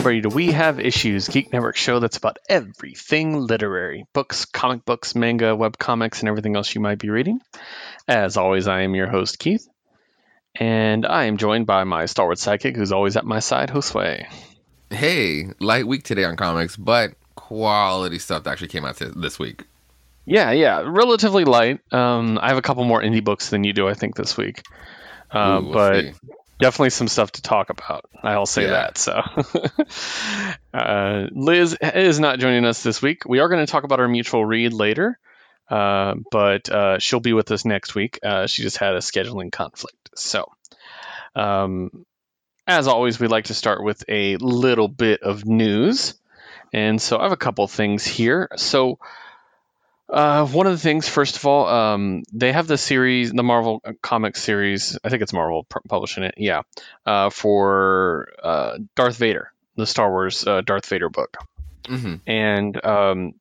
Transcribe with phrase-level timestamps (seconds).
[0.00, 5.14] Everybody, to We Have Issues, Geek Network show that's about everything literary books, comic books,
[5.14, 7.38] manga, web comics, and everything else you might be reading.
[8.08, 9.68] As always, I am your host, Keith,
[10.54, 14.26] and I am joined by my Star Wars sidekick, who's always at my side, Josue.
[14.88, 19.64] Hey, light week today on comics, but quality stuff that actually came out this week.
[20.24, 21.80] Yeah, yeah, relatively light.
[21.92, 24.62] Um, I have a couple more indie books than you do, I think, this week.
[25.30, 26.12] Uh, Ooh, we'll but see.
[26.60, 28.04] Definitely some stuff to talk about.
[28.22, 28.90] I'll say Yeah.
[28.92, 28.98] that.
[28.98, 29.22] So,
[30.74, 33.24] uh, Liz is not joining us this week.
[33.26, 35.18] We are going to talk about our mutual read later,
[35.68, 38.18] uh, but uh, she'll be with us next week.
[38.22, 40.10] Uh, she just had a scheduling conflict.
[40.16, 40.50] So,
[41.34, 42.04] um,
[42.66, 46.14] as always, we like to start with a little bit of news.
[46.72, 48.48] And so I have a couple things here.
[48.56, 48.98] So,
[50.12, 53.82] uh, one of the things, first of all, um, they have the series, the Marvel
[54.02, 54.98] Comics series.
[55.04, 56.34] I think it's Marvel pu- publishing it.
[56.36, 56.62] Yeah,
[57.06, 61.36] uh, for uh, Darth Vader, the Star Wars uh, Darth Vader book,
[61.86, 63.34] hmm and um,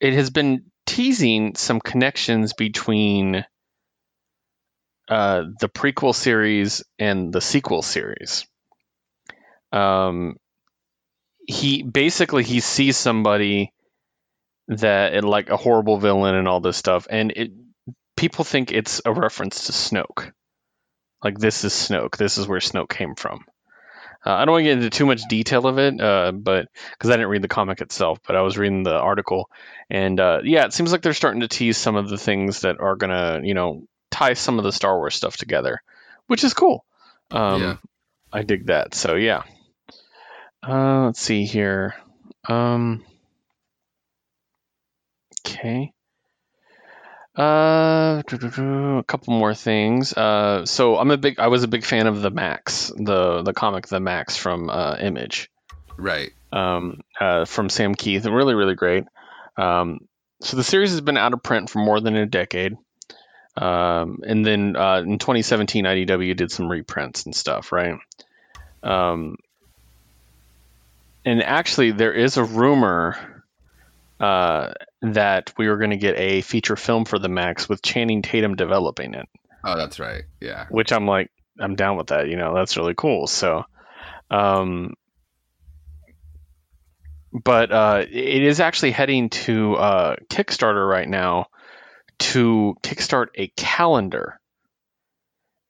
[0.00, 3.44] it has been teasing some connections between
[5.08, 8.46] uh, the prequel series and the sequel series.
[9.72, 10.36] Um,
[11.46, 13.72] he basically he sees somebody
[14.68, 17.52] that like a horrible villain and all this stuff, and it
[18.16, 20.32] people think it's a reference to Snoke.
[21.22, 22.16] Like this is Snoke.
[22.16, 23.44] This is where Snoke came from.
[24.26, 27.10] Uh, I don't want to get into too much detail of it, uh, but because
[27.10, 29.48] I didn't read the comic itself, but I was reading the article,
[29.88, 32.80] and uh, yeah, it seems like they're starting to tease some of the things that
[32.80, 35.80] are gonna, you know, tie some of the Star Wars stuff together,
[36.26, 36.84] which is cool.
[37.30, 37.76] Um, Yeah.
[38.32, 38.94] I dig that.
[38.94, 39.44] So yeah.
[40.66, 41.94] Uh, let's see here.
[42.48, 43.04] Um,
[45.46, 45.92] okay.
[47.36, 50.12] Uh, a couple more things.
[50.12, 53.52] Uh, so I'm a big, I was a big fan of the Maxx, the the
[53.52, 55.48] comic The Maxx from uh, Image,
[55.96, 56.32] Right.
[56.52, 58.24] um, uh, from Sam Kieth.
[58.24, 59.04] Really, really great.
[59.56, 60.00] Um,
[60.40, 62.76] so the series has been out of print for more than a decade.
[63.56, 67.98] Um, and then uh, in 2017, IDW did some reprints and stuff, right?
[68.82, 69.36] Um,
[71.24, 73.44] and actually, there is a rumor
[74.20, 74.72] uh,
[75.02, 78.56] that we were going to get a feature film for the Maxx with Channing Tatum
[78.56, 79.26] developing it,
[79.64, 80.24] Oh, that's right.
[80.40, 80.66] Yeah.
[80.70, 82.28] which I'm like, I'm down with that.
[82.28, 83.26] You know, that's really cool.
[83.26, 83.64] So,
[84.30, 84.94] um,
[87.32, 91.46] but uh, it is actually heading to uh, Kickstarter right now
[92.20, 94.40] to kickstart a calendar.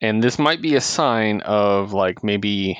[0.01, 2.79] And this might be a sign of like maybe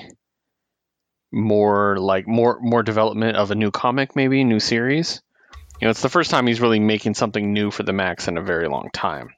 [1.31, 5.21] more like more more development of a new comic, maybe new series.
[5.79, 8.37] You know, it's the first time he's really making something new for the Maxx in
[8.37, 9.29] a very long time.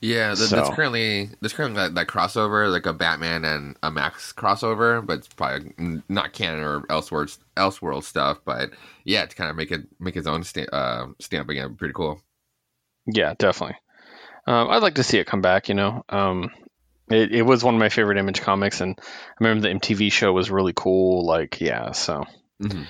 [0.00, 0.34] Yeah.
[0.34, 4.32] Th- So- That's currently there's currently that, that crossover, like a Batman and a Maxx
[4.32, 5.72] crossover, but it's probably
[6.08, 8.40] not canon or Elseworld Elseworld stuff.
[8.44, 8.70] But
[9.04, 12.20] yeah, to kind of make it make his own sta- uh, stamp again, pretty cool.
[13.06, 13.76] Yeah, definitely.
[14.46, 15.68] Um, I'd like to see it come back.
[15.68, 16.50] You know, um,
[17.08, 19.04] it, it was one of my favorite Image comics, and I
[19.40, 21.24] remember the MTV show was really cool.
[21.24, 22.24] Like, yeah, so.
[22.60, 22.82] hmm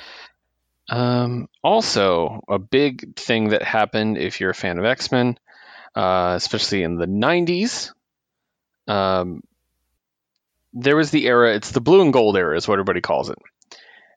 [0.88, 5.38] Um, also, a big thing that happened if you're a fan of X Men,
[5.94, 7.92] uh, especially in the 90s,
[8.86, 9.42] um,
[10.72, 13.38] there was the era, it's the blue and gold era, is what everybody calls it.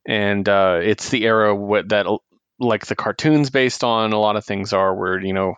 [0.05, 2.05] And uh, it's the era what, that,
[2.59, 5.55] like, the cartoons based on a lot of things are, where, you know,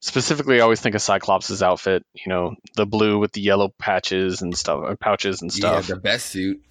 [0.00, 4.42] specifically, I always think of Cyclops' outfit, you know, the blue with the yellow patches
[4.42, 5.88] and stuff, uh, pouches and stuff.
[5.88, 6.62] Yeah, the best suit.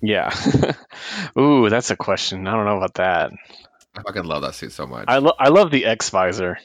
[0.00, 0.32] Yeah.
[1.38, 2.46] Ooh, that's a question.
[2.46, 3.32] I don't know about that.
[3.96, 5.06] I fucking love that suit so much.
[5.08, 6.58] I, lo- I love the X visor.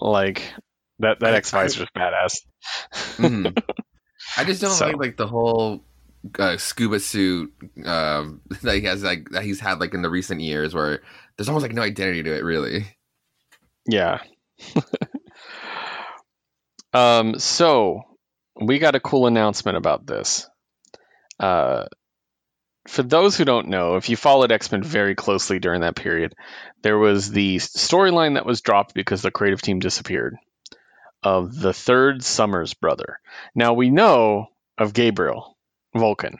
[0.00, 0.42] Like
[1.00, 2.38] that that X visor is badass.
[3.16, 3.60] Mhm.
[4.36, 5.84] I just don't So- like like the whole
[6.38, 7.52] uh, scuba suit
[7.84, 11.00] um, that he has like that he's had like in the recent years, where
[11.36, 12.86] there's almost like no identity to it, really.
[13.88, 14.20] Yeah.
[16.92, 17.38] um.
[17.38, 18.02] So
[18.60, 20.48] we got a cool announcement about this.
[21.40, 21.86] Uh,
[22.88, 26.34] for those who don't know, if you followed X Men very closely during that period,
[26.82, 30.36] there was the storyline that was dropped because the creative team disappeared
[31.22, 33.20] of the third Summers brother.
[33.54, 34.46] Now we know
[34.78, 35.56] of Gabriel
[35.94, 36.38] Vulcan,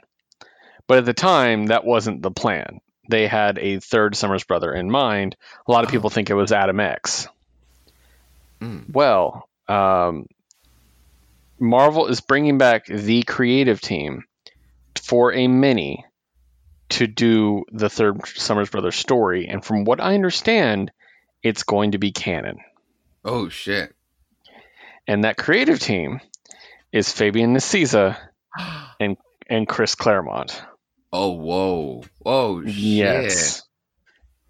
[0.87, 2.81] but at the time that wasn't the plan.
[3.11, 5.37] They had a third Summers brother in mind.
[5.67, 7.27] A lot of people think it was Adam X.
[8.61, 8.93] Mm.
[8.93, 10.27] Well, um,
[11.59, 14.25] Marvel is bringing back the creative team
[14.97, 16.05] for a mini
[16.90, 20.90] to do the third Summers Brothers story, and from what I understand,
[21.43, 22.58] it's going to be canon.
[23.25, 23.94] Oh shit!
[25.06, 26.20] And that creative team
[26.93, 28.17] is Fabian Nicieza
[29.00, 29.17] and
[29.49, 30.62] and Chris Claremont.
[31.12, 32.75] Oh, whoa, whoa, shit.
[32.75, 33.62] Yes.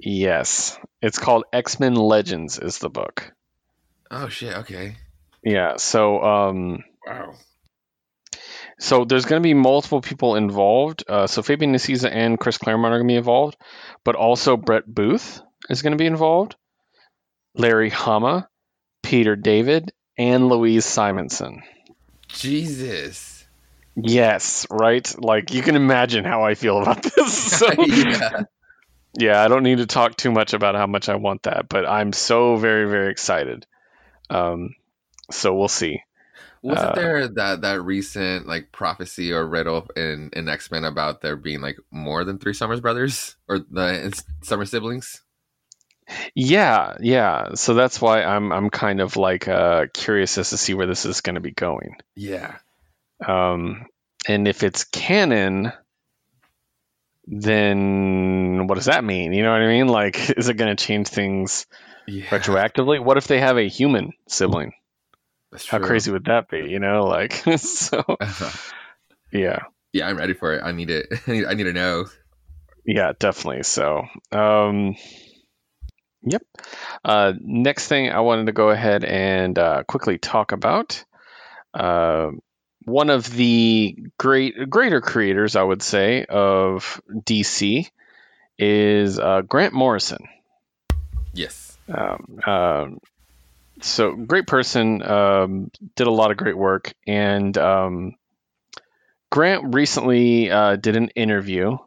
[0.00, 0.78] Yes.
[1.00, 3.32] It's called X Men Legends, is the book.
[4.10, 4.56] Oh shit.
[4.58, 4.96] Okay.
[5.44, 5.76] Yeah.
[5.76, 7.34] So, um, Wow.
[8.78, 11.04] So there's going to be multiple people involved.
[11.08, 13.56] Uh, so Fabian Nicieza and Chris Claremont are going to be involved,
[14.04, 16.56] but also Brett Booth is going to be involved,
[17.54, 18.48] Larry Hama,
[19.02, 21.62] Peter David, and Louise Simonson.
[22.28, 23.46] Jesus.
[23.96, 25.12] Yes, right.
[25.18, 27.48] Like you can imagine how I feel about this.
[27.58, 28.42] So, yeah.
[29.18, 31.86] yeah, I don't need to talk too much about how much I want that, but
[31.86, 33.66] I'm so very very excited.
[34.30, 34.74] Um,
[35.32, 36.02] so we'll see.
[36.62, 41.20] Wasn't Uh, there that that recent like prophecy or riddle in in X Men about
[41.20, 45.22] there being like more than three Summers brothers or the Summer siblings?
[46.34, 47.50] Yeah, yeah.
[47.54, 51.04] So that's why I'm I'm kind of like uh, curious as to see where this
[51.04, 51.96] is going to be going.
[52.16, 52.56] Yeah.
[53.26, 53.86] Um,
[54.26, 55.72] and if it's canon,
[57.26, 59.32] then what does that mean?
[59.32, 59.88] You know what I mean?
[59.88, 61.66] Like, is it going to change things
[62.06, 62.24] Yeah.
[62.26, 63.02] retroactively?
[63.02, 64.72] What if they have a human sibling?
[65.68, 66.68] How crazy would that be?
[66.68, 68.04] You know, like so.
[69.30, 69.58] Yeah,
[69.92, 70.62] yeah, I'm ready for it.
[70.64, 71.06] I need it.
[71.26, 72.06] I need, I need to know.
[72.86, 73.62] yeah, definitely.
[73.62, 74.96] So, um,
[76.22, 76.42] yep.
[77.04, 81.04] Uh, next thing I wanted to go ahead and uh, quickly talk about.
[81.74, 82.30] Uh,
[82.84, 87.90] one of the great greater creators, I would say, of DC
[88.58, 90.26] is uh, Grant Morrison.
[91.34, 91.76] Yes.
[91.86, 92.98] Um, um,
[93.80, 98.14] so great person, um, did a lot of great work, and um,
[99.30, 101.78] Grant recently uh, did an interview,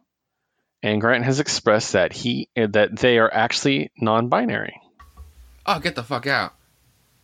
[0.83, 4.79] and Grant has expressed that he that they are actually non-binary.
[5.65, 6.53] Oh, get the fuck out.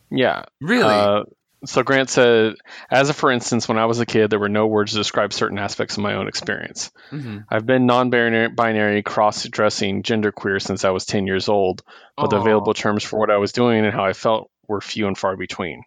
[0.09, 0.43] Yeah.
[0.61, 0.93] Really?
[0.93, 1.23] Uh,
[1.65, 2.55] so Grant said,
[2.89, 5.33] as a for instance, when I was a kid, there were no words to describe
[5.33, 6.91] certain aspects of my own experience.
[7.11, 7.39] mm-hmm.
[7.49, 11.83] I've been non-binary, binary, cross-dressing, genderqueer since I was 10 years old,
[12.15, 15.07] but the available terms for what I was doing and how I felt were few
[15.07, 15.83] and far between.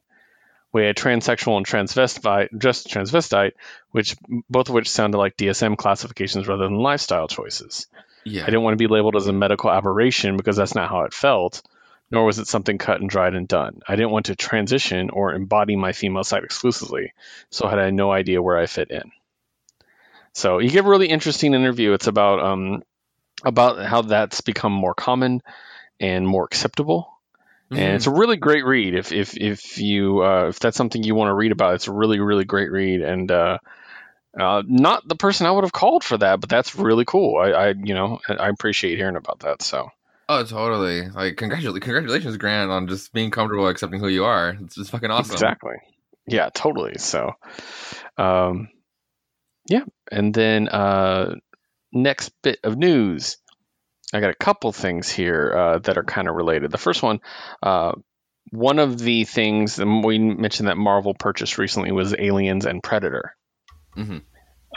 [0.72, 3.52] We had transsexual and transvestite, just transvestite,
[3.90, 4.16] which
[4.48, 7.88] both of which sounded like DSM classifications rather than lifestyle choices.
[8.24, 8.42] Yeah.
[8.42, 11.14] I didn't want to be labeled as a medical aberration because that's not how it
[11.14, 11.62] felt,
[12.10, 13.80] nor was it something cut and dried and done.
[13.88, 17.14] I didn't want to transition or embody my female side exclusively,
[17.50, 19.10] so had I no idea where I fit in.
[20.32, 21.92] So you give a really interesting interview.
[21.92, 22.82] It's about um,
[23.44, 25.42] about how that's become more common
[25.98, 27.10] and more acceptable.
[27.70, 27.78] Mhm.
[27.78, 28.94] And it's a really great read.
[28.94, 31.92] If if if you uh, if that's something you want to read about, it's a
[31.92, 33.00] really really great read.
[33.00, 33.58] And uh,
[34.38, 37.38] uh, not the person I would have called for that, but that's really cool.
[37.38, 39.62] I, I you know I appreciate hearing about that.
[39.62, 39.90] So
[40.32, 41.08] Oh, totally.
[41.08, 44.56] Like, congratulations, congratulations, Grant, on just being comfortable accepting who you are.
[44.60, 45.34] It's just fucking awesome.
[45.34, 45.74] exactly,
[46.28, 46.98] yeah, totally.
[46.98, 47.32] So,
[48.16, 48.68] um,
[49.68, 49.82] yeah,
[50.12, 51.34] and then uh,
[51.92, 53.38] next bit of news.
[54.12, 56.70] I got a couple things here uh, that are kind of related.
[56.70, 57.20] The first one,
[57.62, 57.92] uh,
[58.50, 63.36] one of the things and we mentioned that Marvel purchased recently was Aliens and Predator.
[63.96, 64.22] Mhm.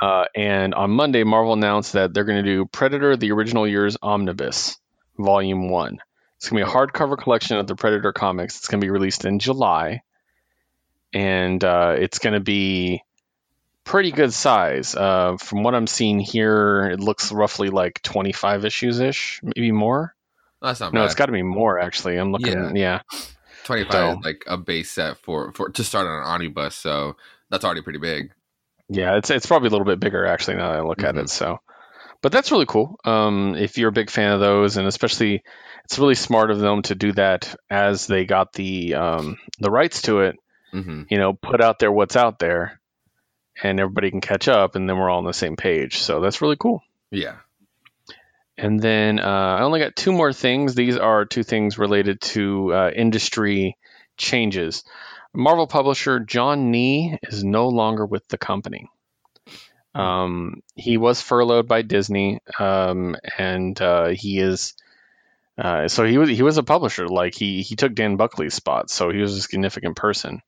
[0.01, 3.97] Uh, and on Monday, Marvel announced that they're going to do Predator: The Original Years
[4.01, 4.77] Omnibus,
[5.17, 5.99] Volume One.
[6.37, 8.57] It's going to be a hardcover collection of the Predator comics.
[8.57, 10.01] It's going to be released in July,
[11.13, 13.03] and uh, it's going to be
[13.83, 14.95] pretty good size.
[14.95, 20.15] Uh, from what I'm seeing here, it looks roughly like 25 issues ish, maybe more.
[20.61, 21.05] That's not No, bad.
[21.05, 22.17] it's got to be more actually.
[22.17, 22.75] I'm looking.
[22.75, 23.01] Yeah.
[23.13, 23.19] Yeah,
[23.65, 27.15] 25 so- is like a base set for, for to start on an omnibus, so
[27.49, 28.31] that's already pretty big.
[28.89, 29.17] yeah.
[29.17, 31.23] It's it's probably a little bit bigger actually now that I look at Mhm.
[31.23, 31.29] it.
[31.29, 31.59] So,
[32.21, 32.97] but that's really cool.
[33.03, 35.43] Um, if you're a big fan of those, and especially,
[35.85, 40.03] it's really smart of them to do that as they got the um, the rights
[40.03, 40.35] to it.
[40.71, 42.79] hmm You know, put out there what's out there,
[43.61, 45.99] and everybody can catch up, and then we're all on the same page.
[45.99, 46.81] So that's really cool.
[47.11, 47.37] Yeah.
[48.57, 49.23] And then uh,
[49.59, 50.75] I only got two more things.
[50.75, 53.77] These are two things related to uh, industry
[54.17, 54.83] changes.
[55.33, 58.89] Marvel publisher John Nee is no longer with the company.
[59.95, 64.73] Um, he was furloughed by Disney, um, and uh, he is.
[65.55, 67.07] Uh, so he was he was a publisher.
[67.07, 70.41] Like he he took Dan Buckley's spot, so he was a significant person.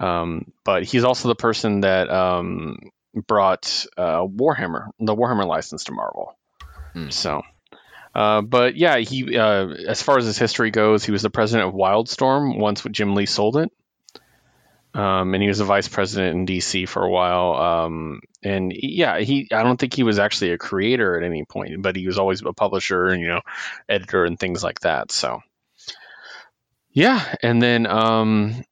[0.00, 2.78] Um, but he's also the person that um,
[3.14, 6.36] brought uh, Warhammer, the Warhammer license to Marvel.
[6.92, 7.10] Hmm.
[7.10, 7.42] So,
[8.14, 11.68] uh, but yeah, he uh, as far as his history goes, he was the president
[11.68, 13.70] of Wildstorm once Jim Lee sold it.
[14.94, 17.54] Um, and he was a vice president in DC for a while.
[17.54, 21.82] Um, and yeah, he I don't think he was actually a creator at any point,
[21.82, 23.40] but he was always a publisher and you know
[23.88, 25.10] editor and things like that.
[25.10, 25.40] So
[26.92, 28.64] yeah, and then um,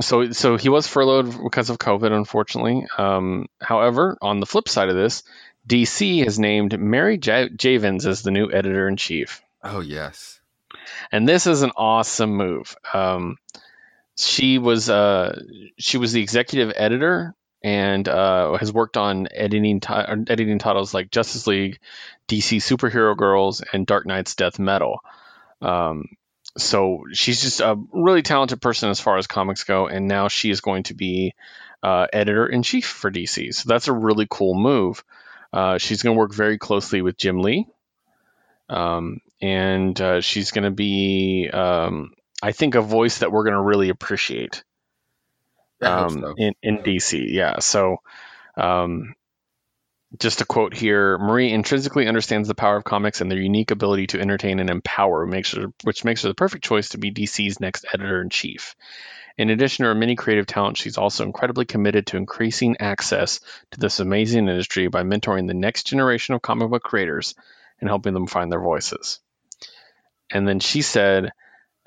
[0.00, 2.86] so so he was furloughed because of COVID, unfortunately.
[2.96, 5.22] Um, however, on the flip side of this,
[5.68, 9.42] DC has named Mary J- Javins as the new editor in chief.
[9.62, 10.40] Oh yes.
[11.12, 12.74] and this is an awesome move.
[12.92, 13.36] Um,
[14.16, 15.40] she was uh,
[15.78, 20.92] she was the executive editor and uh, has worked on editing ti- or editing titles
[20.92, 21.78] like Justice League,
[22.28, 25.00] DC Superhero Girls, and Dark Nights Death Metal.
[25.60, 26.06] Um,
[26.56, 30.50] so she's just a really talented person as far as comics go, and now she
[30.50, 31.34] is going to be
[31.82, 33.54] uh, editor in chief for DC.
[33.54, 35.02] So that's a really cool move.
[35.52, 37.66] Uh, she's going to work very closely with Jim Lee,
[38.68, 43.54] um, and uh, she's going to be, um, I think, a voice that we're going
[43.54, 44.64] to really appreciate
[45.82, 46.34] um, so.
[46.36, 47.26] in, in DC.
[47.30, 47.58] Yeah.
[47.58, 47.98] So,
[48.56, 49.14] um,
[50.18, 54.08] just a quote here Marie intrinsically understands the power of comics and their unique ability
[54.08, 57.60] to entertain and empower, makes her, which makes her the perfect choice to be DC's
[57.60, 58.76] next editor in chief.
[59.38, 63.40] In addition to her many creative talents, she's also incredibly committed to increasing access
[63.70, 67.34] to this amazing industry by mentoring the next generation of comic book creators
[67.80, 69.20] and helping them find their voices.
[70.30, 71.32] And then she said,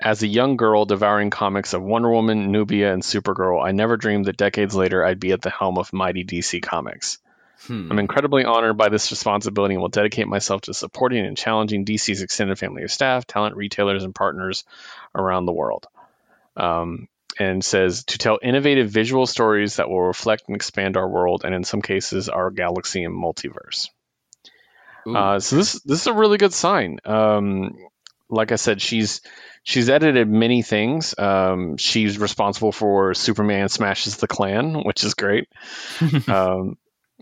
[0.00, 4.26] as a young girl devouring comics of Wonder Woman, Nubia, and Supergirl, I never dreamed
[4.26, 7.18] that decades later I'd be at the helm of mighty DC Comics.
[7.66, 7.90] Hmm.
[7.90, 12.22] I'm incredibly honored by this responsibility and will dedicate myself to supporting and challenging DC's
[12.22, 14.64] extended family of staff, talent, retailers, and partners
[15.14, 15.86] around the world.
[16.56, 17.08] Um,
[17.38, 21.54] and says to tell innovative visual stories that will reflect and expand our world, and
[21.54, 23.90] in some cases, our galaxy and multiverse.
[25.06, 26.98] Uh, so this this is a really good sign.
[27.04, 27.76] Um,
[28.28, 29.20] like I said, she's
[29.62, 31.14] she's edited many things.
[31.16, 35.48] Um, she's responsible for Superman smashes the Klan, which is great.
[36.28, 36.76] um,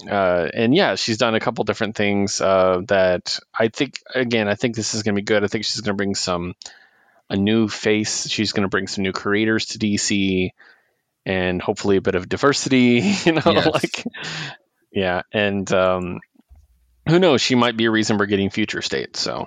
[0.09, 4.01] uh, and yeah, she's done a couple different things uh, that I think.
[4.15, 5.45] Again, I think this is going to be good.
[5.45, 6.55] I think she's going to bring some
[7.31, 8.29] a new face.
[8.29, 10.51] She's going to bring some new creators to DC,
[11.25, 13.01] and hopefully a bit of diversity.
[13.25, 13.67] You know, Yes.
[13.67, 14.05] like
[14.93, 16.21] yeah, and um,
[17.09, 17.41] who knows?
[17.41, 19.17] She might be a reason we're getting future state.
[19.17, 19.47] So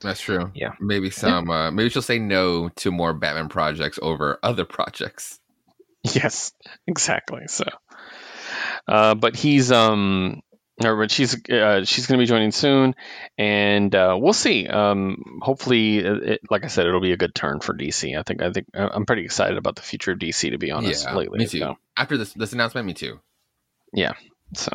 [0.00, 0.50] That's true.
[0.54, 0.72] Yeah.
[0.80, 1.48] Maybe some.
[1.50, 5.38] Uh, maybe she'll say no to more Batman projects over other projects.
[6.14, 6.52] yes,
[6.86, 7.42] exactly.
[7.48, 7.64] So,
[8.88, 10.42] uh, but he's um.
[10.84, 12.94] Or, but she's uh, she's going to be joining soon,
[13.38, 14.66] and uh, we'll see.
[14.66, 18.14] Um, hopefully, it, it- like I said, it'll be a good turn for DC.
[18.14, 20.50] I think I think I'm pretty excited about the future of DC.
[20.50, 21.60] To be honest, yeah, lately, me too.
[21.60, 23.20] So, After this this announcement, me too.
[23.94, 24.12] Yeah.
[24.54, 24.70] So,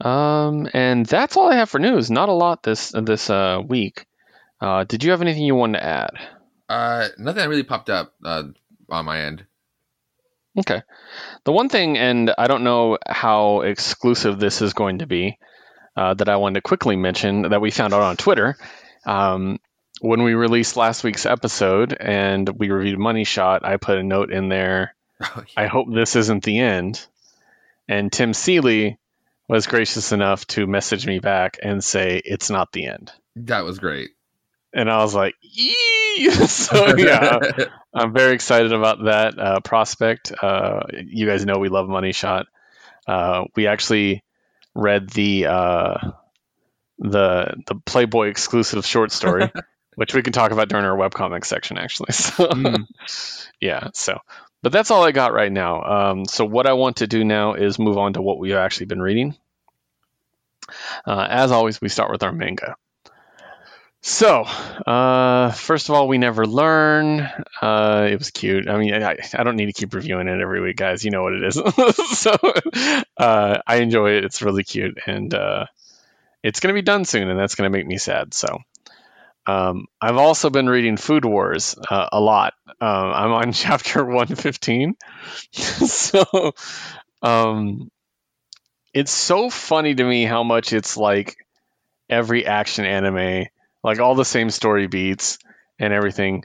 [0.00, 2.10] um, and that's all I have for news.
[2.10, 4.06] Not a lot this this uh, week.
[4.62, 6.10] Uh, did you have anything you wanted to add?
[6.70, 8.44] Uh, nothing that really popped up uh,
[8.88, 9.44] on my end.
[10.58, 10.82] Okay.
[11.44, 15.38] The one thing, and I don't know how exclusive this is going to be,
[15.96, 18.56] uh, that I wanted to quickly mention that we found out on Twitter.
[19.06, 19.58] Um,
[20.00, 24.32] when we released last week's episode and we reviewed Money Shot, I put a note
[24.32, 24.94] in there.
[25.24, 27.06] Oh, I hope this isn't the end.
[27.86, 28.98] And Tim Seeley
[29.46, 33.12] was gracious enough to message me back and say it's not the end.
[33.36, 34.10] that was great.
[34.74, 36.30] And I was like, Yee!
[36.46, 37.38] so yeah,
[37.94, 40.32] I'm very excited about that uh, prospect.
[40.42, 42.46] Uh, you guys know we love Money Shot.
[43.06, 44.22] Uh, we actually
[44.74, 45.94] read the uh,
[46.98, 49.50] the the Playboy exclusive short story,
[49.96, 52.12] which we can talk about during our webcomic section, actually.
[52.12, 52.86] So Mm.
[53.60, 54.18] yeah, so
[54.62, 55.82] but that's all I got right now.
[55.82, 58.86] Um, so what I want to do now is move on to what we've actually
[58.86, 59.36] been reading.
[61.04, 62.76] Uh, as always, we start with our manga.
[64.04, 67.20] So, uh, first of all, we never learn.
[67.60, 68.68] Uh, it was cute.
[68.68, 71.04] I mean, I, I don't need to keep reviewing it every week, guys.
[71.04, 71.54] You know what it is.
[72.18, 72.36] so,
[73.16, 74.24] uh, I enjoy it.
[74.24, 75.66] It's really cute, and uh,
[76.42, 78.34] it's going to be done soon, and that's going to make me sad.
[78.34, 78.58] So,
[79.46, 82.54] um, I've also been reading Food Wars uh, a lot.
[82.80, 84.96] Uh, I'm on chapter 115.
[85.52, 86.52] so,
[87.22, 87.88] um,
[88.92, 91.36] it's so funny to me how much it's like
[92.10, 93.46] every action anime,
[93.82, 95.38] like all the same story beats
[95.78, 96.44] and everything.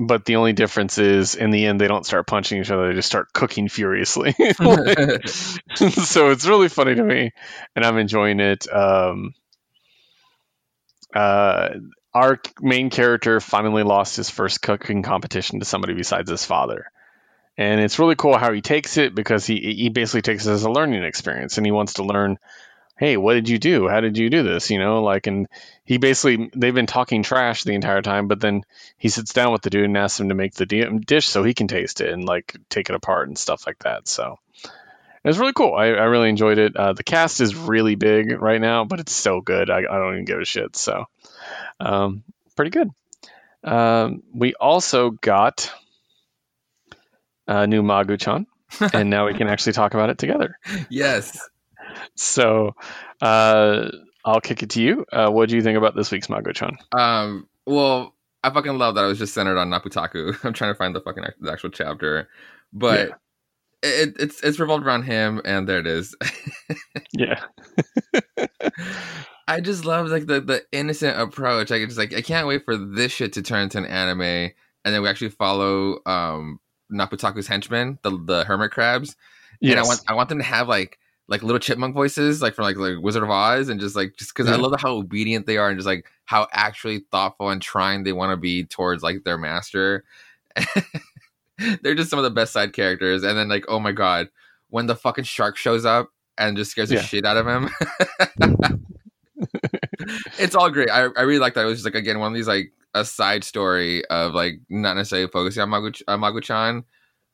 [0.00, 2.94] But the only difference is, in the end, they don't start punching each other; they
[2.94, 4.34] just start cooking furiously.
[4.60, 5.26] Like,
[5.74, 7.32] so it's really funny to me,
[7.74, 8.72] and I'm enjoying it.
[8.72, 9.34] Um,
[11.14, 11.70] uh,
[12.14, 16.90] our main character finally lost his first cooking competition to somebody besides his father.
[17.56, 20.62] And it's really cool how he takes it because he he basically takes it as
[20.62, 22.38] a learning experience and he wants to learn,
[22.98, 23.88] hey, what did you do?
[23.88, 24.70] How did you do this?
[24.70, 25.46] You know, like and
[25.84, 28.64] he basically they've been talking trash the entire time, but then
[28.98, 31.54] he sits down with the dude and asks him to make the dish so he
[31.54, 34.08] can taste it and like take it apart and stuff like that.
[34.08, 35.74] So it was really cool.
[35.74, 36.76] I, I really enjoyed it.
[36.76, 39.70] Uh, the cast is really big right now, but it's so good.
[39.70, 40.76] I, I don't even give a shit.
[40.76, 41.06] So
[41.80, 42.24] um,
[42.56, 42.90] pretty good.
[43.62, 45.72] Um, we also got
[47.46, 48.46] a new Magu-chan,
[48.92, 50.58] and now we can actually talk about it together.
[50.88, 51.38] yes.
[52.16, 52.74] So,
[53.20, 53.90] uh,
[54.24, 55.04] I'll kick it to you.
[55.12, 56.76] Uh, what do you think about this week's Magu-chan?
[56.92, 60.36] Um, well, I fucking love that it was just centered on Naputaku.
[60.44, 62.28] I'm trying to find the fucking act- the actual chapter,
[62.72, 63.10] but
[63.82, 66.14] it, it's it's revolved around him, and there it is.
[67.12, 67.42] Yeah.
[69.48, 71.70] I just love like the the innocent approach.
[71.70, 74.52] Like it's like I can't wait for this shit to turn into an anime, and
[74.84, 76.60] then we actually follow um
[76.92, 79.16] Naputaku's henchmen, the the hermit crabs.
[79.60, 79.72] Yes.
[79.72, 80.98] And I want I want them to have like
[81.28, 84.34] like little chipmunk voices, like from like like Wizard of Oz, and just like just
[84.34, 88.02] because I love how obedient they are, and just like how actually thoughtful and trying
[88.02, 90.04] they want to be towards like their master.
[91.82, 94.28] They're just some of the best side characters, and then like oh my god,
[94.70, 96.08] when the fucking shark shows up
[96.38, 97.68] and just scares the shit out of him.
[100.38, 100.90] it's all great.
[100.90, 101.62] I, I really like that.
[101.62, 104.96] It was just like again one of these like a side story of like not
[104.96, 106.84] necessarily focusing on Magu Magu-chan,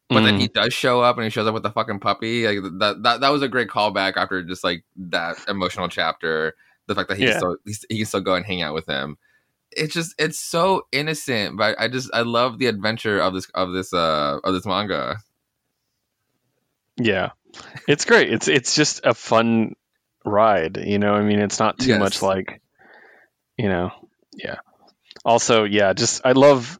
[0.08, 0.40] but then Mm.
[0.40, 2.46] he does show up and he shows up with the fucking puppy.
[2.46, 6.54] Like that that that was a great callback after just like that emotional chapter.
[6.86, 7.30] The fact that he Yeah.
[7.30, 7.56] can still
[7.88, 9.16] he can still go and hang out with him.
[9.72, 13.72] It's just it's so innocent, but I just I love the adventure of this of
[13.72, 15.16] this uh of this manga.
[16.96, 17.30] Yeah,
[17.88, 18.32] it's great.
[18.32, 19.74] It's it's just a fun
[20.24, 20.76] ride.
[20.76, 21.98] You know, I mean, it's not too Yes.
[21.98, 22.60] much like,
[23.56, 23.90] you know,
[24.34, 24.56] yeah.
[25.24, 26.78] Also, yeah, just I love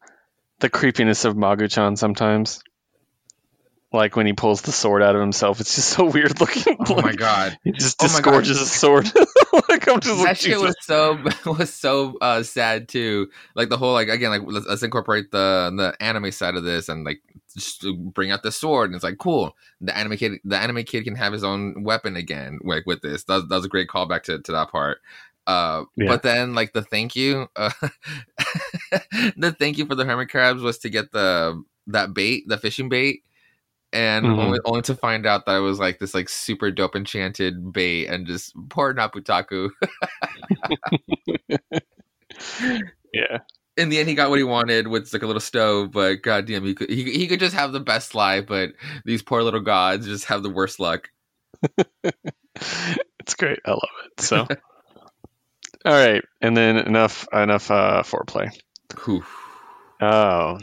[0.60, 2.60] the creepiness of Magu-chan sometimes.
[3.94, 6.76] Like when he pulls the sword out of himself, it's just so weird looking.
[6.88, 7.56] Oh my god.
[7.62, 9.04] He just Oh disgorges a sword.
[9.68, 10.62] like I'm just that like, shit Jesus.
[10.62, 11.18] was so
[11.52, 13.28] was so uh, sad too.
[13.54, 16.88] Like the whole like again like let's, let's incorporate the the anime side of this
[16.88, 17.22] and like
[17.56, 19.56] just bring out the sword and it's like cool.
[19.80, 23.22] The anime kid the anime kid can have his own weapon again like with this.
[23.24, 24.98] That, was- that was a great callback to to that part.
[25.46, 26.08] Uh, Yeah.
[26.08, 27.70] but then like the thank you, uh,
[29.36, 32.88] the thank you for the hermit crabs was to get the that bait, the fishing
[32.88, 33.22] bait.
[33.94, 34.38] And Mhm.
[34.38, 38.08] only, only to find out that it was like this like super dope enchanted bait
[38.08, 39.70] and just poor Naputaku
[43.12, 43.38] Yeah.
[43.76, 45.92] in the end, he got what he wanted with like a little stove.
[45.92, 48.70] But goddamn, he could he, he could just have the best life, but
[49.04, 51.10] these poor little gods just have the worst luck.
[53.20, 53.58] It's great.
[53.64, 54.20] I love it.
[54.20, 54.36] So,
[55.86, 58.50] all right, and then enough enough uh, foreplay.
[59.04, 59.24] Whew.
[60.02, 60.58] Oh,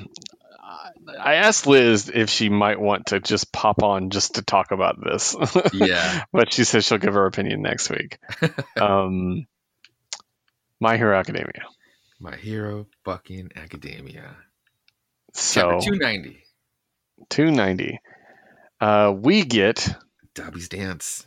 [1.20, 5.04] I asked Liz if she might want to just pop on just to talk about
[5.04, 5.36] this.
[5.74, 8.18] Yeah, but she says she'll give her opinion next week.
[8.80, 9.46] um,
[10.80, 11.64] My Hero Academia.
[12.20, 14.36] My Hero fucking Academia.
[15.34, 16.44] So Chapter two ninety.
[17.30, 18.00] 290.
[18.80, 19.96] Uh, we get
[20.36, 21.26] Dabi's dance.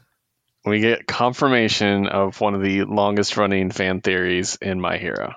[0.64, 5.34] we get confirmation of one of the longest running fan theories in My Hero.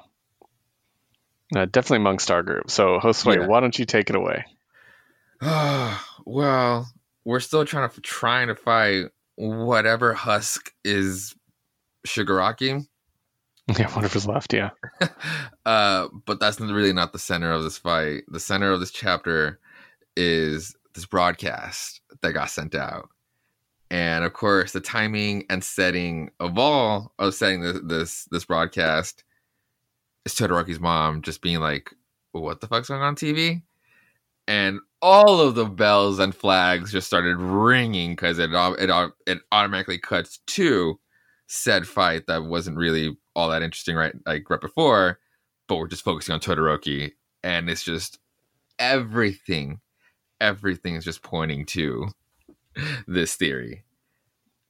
[1.55, 2.69] Uh, definitely amongst our group.
[2.69, 3.47] So, Josue, Yeah.
[3.47, 4.45] why don't you take it away?
[6.25, 6.87] well,
[7.25, 9.05] we're still trying to trying to fight
[9.35, 11.35] whatever husk is
[12.05, 12.85] Shigaraki.
[13.77, 14.53] Yeah, whatever's left.
[14.53, 14.69] Yeah.
[15.65, 18.23] uh, but that's really not the center of this fight.
[18.29, 19.59] The center of this chapter
[20.15, 23.09] is this broadcast that got sent out,
[23.91, 29.25] and of course, the timing and setting of all of setting this this, this broadcast
[30.33, 31.93] is Todoroki's mom just being like,
[32.31, 33.61] "What the fuck's going on TV?"
[34.47, 39.99] And all of the bells and flags just started ringing because it it it automatically
[39.99, 40.99] cuts to
[41.47, 45.19] said fight that wasn't really all that interesting right like right before
[45.67, 47.11] but we're just focusing on Todoroki
[47.43, 48.19] and it's just
[48.79, 49.79] everything
[50.41, 52.07] everything is just pointing to
[53.07, 53.83] this theory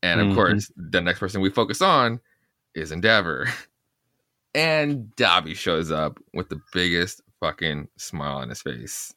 [0.03, 0.35] and of Mhm.
[0.35, 2.19] course the next person we focus on
[2.75, 3.47] is Endeavor
[4.53, 9.13] and Dabi shows up with the biggest fucking smile on his face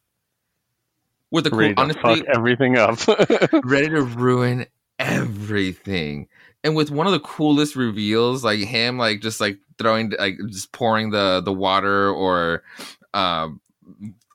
[1.31, 2.99] with the cool Ready to honestly fuck everything up.
[3.65, 4.67] ready to ruin
[4.99, 6.29] everything.
[6.63, 10.73] And with one of the coolest reveals, like him, like just like throwing, like just
[10.73, 12.63] pouring the the water or
[13.15, 13.61] um,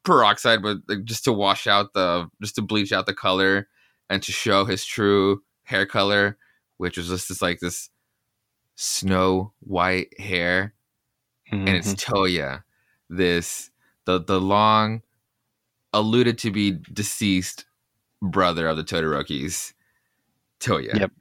[0.04, 3.68] peroxide, but like, just to wash out the, just to bleach out the color
[4.10, 6.38] and to show his true hair color,
[6.78, 7.90] which was just this like this
[8.76, 10.75] snow white hair
[11.52, 12.04] and it's Mhm.
[12.06, 12.64] Toya,
[13.10, 13.70] this
[14.06, 15.02] the the long
[15.94, 17.66] alluded to be deceased
[18.22, 19.74] brother of the Todorokis,
[20.60, 21.00] Toya.
[21.00, 21.12] Yep.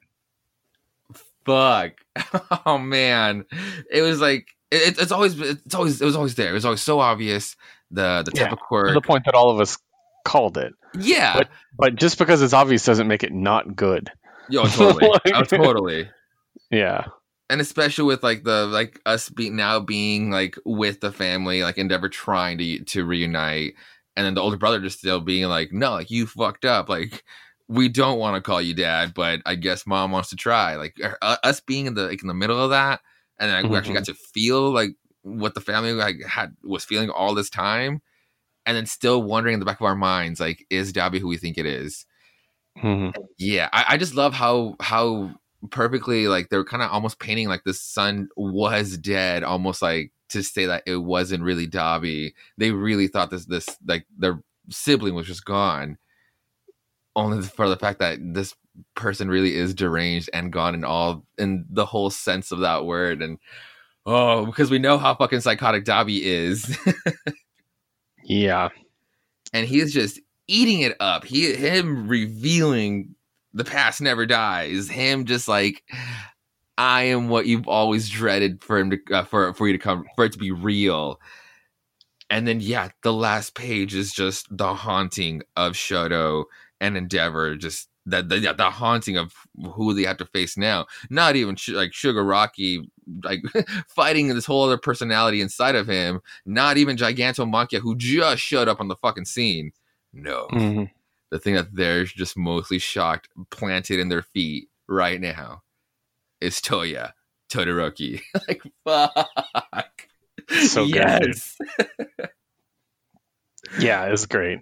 [1.45, 1.91] Fuck.
[2.65, 3.45] Oh man,
[3.91, 6.49] it was like it, it's always it's always it was always there.
[6.49, 7.55] It was always so obvious
[7.91, 8.53] the the type Yeah.
[8.53, 9.77] of to the point that all of us
[10.23, 10.73] called it.
[10.97, 11.43] yeah,
[11.77, 14.11] But just because it's obvious doesn't make it not good.
[14.49, 16.09] yo, totally, Like- oh, totally.
[16.71, 17.05] Yeah.
[17.49, 21.77] And especially with like the like us be now being like with the family like
[21.77, 23.75] endeavor trying to to reunite
[24.17, 27.23] and then the older brother just still being like no like you fucked up like
[27.67, 30.75] we don't want to call you dad, but I guess mom wants to try.
[30.75, 33.01] Like uh, us being in the like in the middle of that,
[33.39, 34.91] and then like, we actually got to feel like
[35.23, 38.01] what the family like had was feeling all this time,
[38.65, 41.37] and then still wondering in the back of our minds, like, is Dabi who we
[41.37, 42.05] think it is?
[42.77, 43.13] Mhm.
[43.37, 45.33] Yeah, I, I just love how how
[45.67, 50.43] perfectly like they're kind of almost painting like the son was dead, almost like to
[50.43, 52.33] say that it wasn't really Dabi.
[52.57, 55.97] They really thought this this like their sibling was just gone,
[57.15, 58.55] only for the fact that this
[58.95, 63.21] person really is deranged and gone in all in the whole sense of that word
[63.21, 63.37] and
[64.05, 66.77] oh because we know how fucking psychotic Dabi is
[68.23, 68.69] Yeah.
[69.53, 73.14] and he's just eating it up he him revealing
[73.55, 74.87] the past never dies.
[74.89, 75.83] Him just like
[76.77, 80.05] i am what you've always dreaded for him to uh, for for you to come
[80.15, 81.19] for it to be real.
[82.29, 86.45] And then yeah the last page is just the haunting of shoto
[86.81, 89.33] and endeavor just that the, the haunting of
[89.73, 90.85] who they have to face now.
[91.09, 92.87] Not even sh- like Shigaraki
[93.23, 93.41] like
[93.87, 96.19] fighting this whole other personality inside of him.
[96.45, 99.71] Not even gigantomachia who just showed up on the fucking scene.
[100.13, 100.47] No.
[100.51, 100.91] Mhm.
[101.35, 105.63] The thing that they're just mostly shocked planted in their feet right now
[106.39, 107.11] is Toya
[107.51, 108.21] Todoroki.
[108.47, 110.07] like fuck.
[110.67, 111.57] So good, yes.
[113.79, 114.59] Yeah, it's great.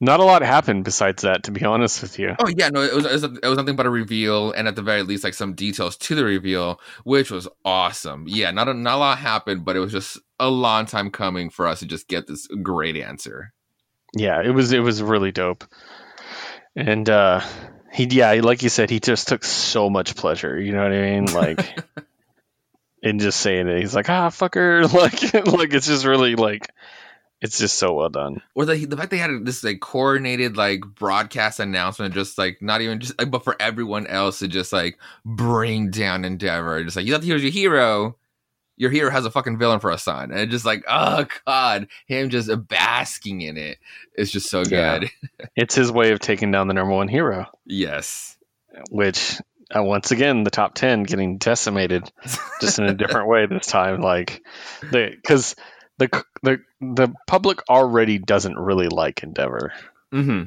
[0.00, 2.34] Not a lot happened besides that, to be honest with you.
[2.38, 4.76] Oh yeah, no, it was it was, it was nothing but a reveal, and at
[4.76, 8.26] the very least, like some details to the reveal, which was awesome.
[8.28, 11.48] Yeah, not a, not a lot happened, but it was just a long time coming
[11.48, 13.54] for us to just get this great answer.
[14.14, 15.64] Yeah, it was it was really dope.
[16.76, 17.40] And uh
[17.92, 21.00] he yeah, like you said, he just took so much pleasure, you know what I
[21.00, 21.24] mean?
[21.26, 21.78] Like
[23.02, 23.80] in just saying it.
[23.80, 26.68] He's like, ah fucker like like it's just really like
[27.40, 28.42] it's just so well done.
[28.54, 32.80] or the the fact they had this like coordinated like broadcast announcement, just like not
[32.80, 37.06] even just like, but for everyone else to just like bring down Endeavor, just like
[37.06, 38.16] you thought he was your hero.
[38.78, 41.88] Your hero has a fucking villain for a son, and it's just like, oh god,
[42.06, 43.78] him just basking in it.
[44.14, 44.98] It's just so Yeah.
[45.00, 45.10] good.
[45.56, 48.36] It's his way of taking down the number one hero, yes,
[48.90, 49.40] which
[49.74, 52.10] uh, once again the top 10 getting decimated
[52.60, 54.42] just in a different way this time like
[54.90, 55.56] they cuz
[55.98, 56.08] the
[56.42, 59.72] the the public already doesn't really like Endeavor.
[60.12, 60.42] hmm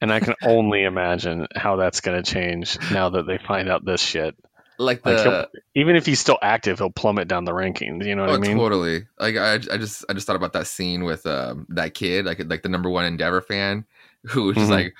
[0.00, 3.84] And I can only imagine how that's going to change now that they find out
[3.84, 4.34] this shit.
[4.80, 8.06] Like Like the he'll, even if he's still active, he'll plummet down the rankings.
[8.06, 8.56] You know what oh, I mean?
[8.56, 9.06] totally.
[9.18, 12.40] Like I, I just, I just thought about that scene with um that kid, like
[12.46, 13.86] like the number one Endeavor fan,
[14.26, 14.70] who was just Mhm.
[14.70, 14.94] like,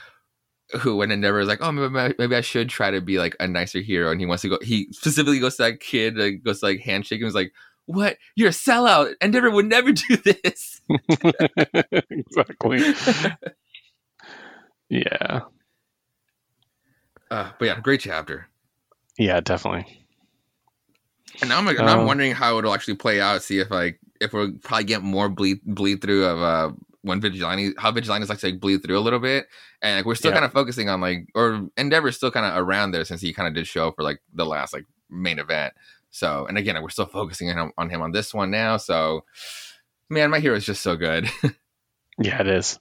[0.80, 3.48] who when Endeavor is like, oh, maybe, maybe I should try to be like a
[3.48, 4.58] nicer hero, and he wants to go.
[4.62, 7.26] He specifically goes to that kid, like, goes to like handshake him.
[7.26, 7.52] He's like,
[7.86, 8.18] what?
[8.36, 9.14] You're a sellout.
[9.20, 10.80] Endeavor would never do this.
[12.10, 12.96] exactly.
[14.90, 15.42] Yeah.
[17.30, 18.49] Uh, but yeah, great chapter.
[19.20, 20.06] Yeah, definitely.
[21.42, 23.42] And now I'm I'm Uh, wondering how it'll actually play out.
[23.42, 27.74] See if like if we'll probably get more bleed bleed through of uh when vigilante
[27.78, 29.46] how vigilantes like to like, bleed through a little bit,
[29.82, 30.36] and like we're still Yeah.
[30.36, 33.48] kind of focusing on like or Endeavor's still kind of around there since he kind
[33.48, 35.74] of did show for like the last like main event.
[36.10, 38.78] So and again, we're still focusing on him, on him on this one now.
[38.78, 39.24] So
[40.10, 41.28] man, my hero is just so good.
[42.18, 42.78] Yeah, it is.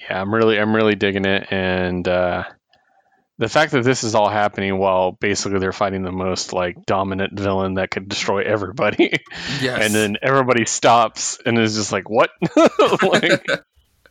[0.00, 2.44] Yeah, I'm really I'm really digging it and uh
[3.38, 7.38] the fact that this is all happening while basically they're fighting the most like dominant
[7.38, 9.18] villain that could destroy everybody.
[9.60, 12.30] Yes, and then everybody stops and is just like what?
[13.02, 13.46] Like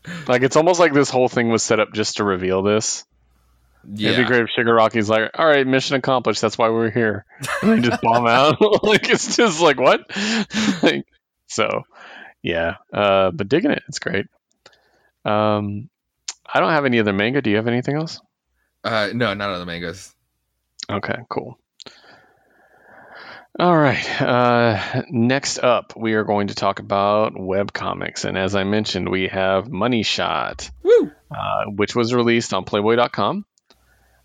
[0.28, 3.06] like it's almost like this whole thing was set up just to reveal this.
[3.94, 6.42] Yeah, it'd be great if Shigaraki's like all right mission accomplished.
[6.42, 7.26] That's why we're here.
[7.62, 8.58] And they just bomb out.
[8.84, 10.02] Like it's just like what?
[10.84, 11.06] Like,
[11.48, 11.84] so
[12.44, 14.26] yeah uh but digging it it's great.
[15.26, 15.90] Um
[16.52, 17.42] I don't have any other manga.
[17.42, 18.20] Do you have anything else
[18.84, 20.14] uh, no, not on the mangas.
[20.90, 21.58] Okay, cool.
[23.60, 24.22] All right.
[24.22, 28.24] Uh, next up, we are going to talk about webcomics.
[28.26, 31.12] And as I mentioned, we have Money Shot, Woo!
[31.30, 33.46] uh, which was released on Playboy.com.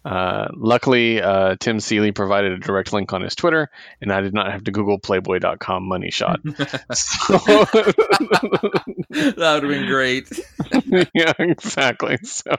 [0.06, 3.68] Uh, luckily, uh, Tim Seeley provided a direct link on his Twitter,
[4.00, 6.38] and I did not have to Google Playboy.com Money Shot.
[6.44, 10.30] So, that would have been great.
[11.12, 12.18] yeah, exactly.
[12.22, 12.54] So,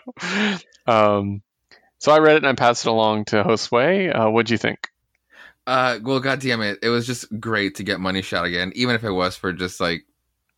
[0.86, 1.42] um,
[2.00, 4.16] so I read it and I passed it along to Josue.
[4.16, 4.90] Uh, what'd you think?
[5.66, 8.96] Uh, well, god damn it, it was just great to get money shot again, even
[8.96, 10.06] if it was for just like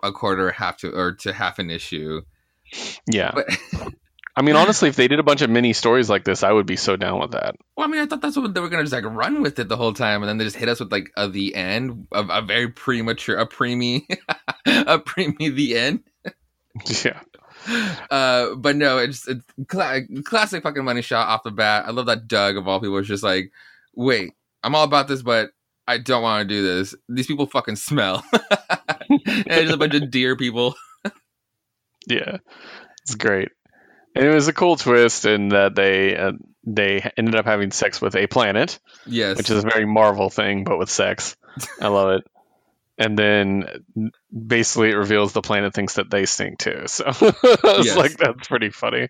[0.04, 2.22] a quarter, or half to or to half an issue.
[3.12, 3.32] Yeah.
[3.34, 3.48] But
[4.36, 6.66] I mean, honestly, if they did a bunch of mini stories like this, I would
[6.66, 7.56] be so down with that.
[7.76, 9.68] well, I mean, I thought that's what they were gonna just like run with it
[9.68, 12.30] the whole time, and then they just hit us with like a the end of
[12.30, 14.06] a very premature, a preemie,
[14.66, 16.04] a preemie the end.
[17.04, 17.20] Yeah.
[18.12, 21.86] Uh, but no, it's, it's cla- classic fucking money shot off the bat.
[21.88, 23.52] I love that Doug of all people is just like,
[23.96, 25.52] wait, I'm all about this, but
[25.88, 26.96] I don't want to do this.
[27.08, 28.24] These people fucking smell.
[29.10, 30.76] and just a bunch of deer people.
[32.08, 32.38] yeah,
[33.04, 33.50] it's great.
[34.16, 36.32] And it was a cool twist in that they uh,
[36.66, 39.38] they ended up having sex with a planet, Yes.
[39.38, 41.36] which is a very Marvel thing, but with sex.
[41.82, 42.24] I love it.
[43.02, 43.66] And then
[44.32, 46.84] basically it reveals the planet thinks that they stink too.
[46.88, 47.96] So it's Yes.
[47.98, 49.08] like that's pretty funny.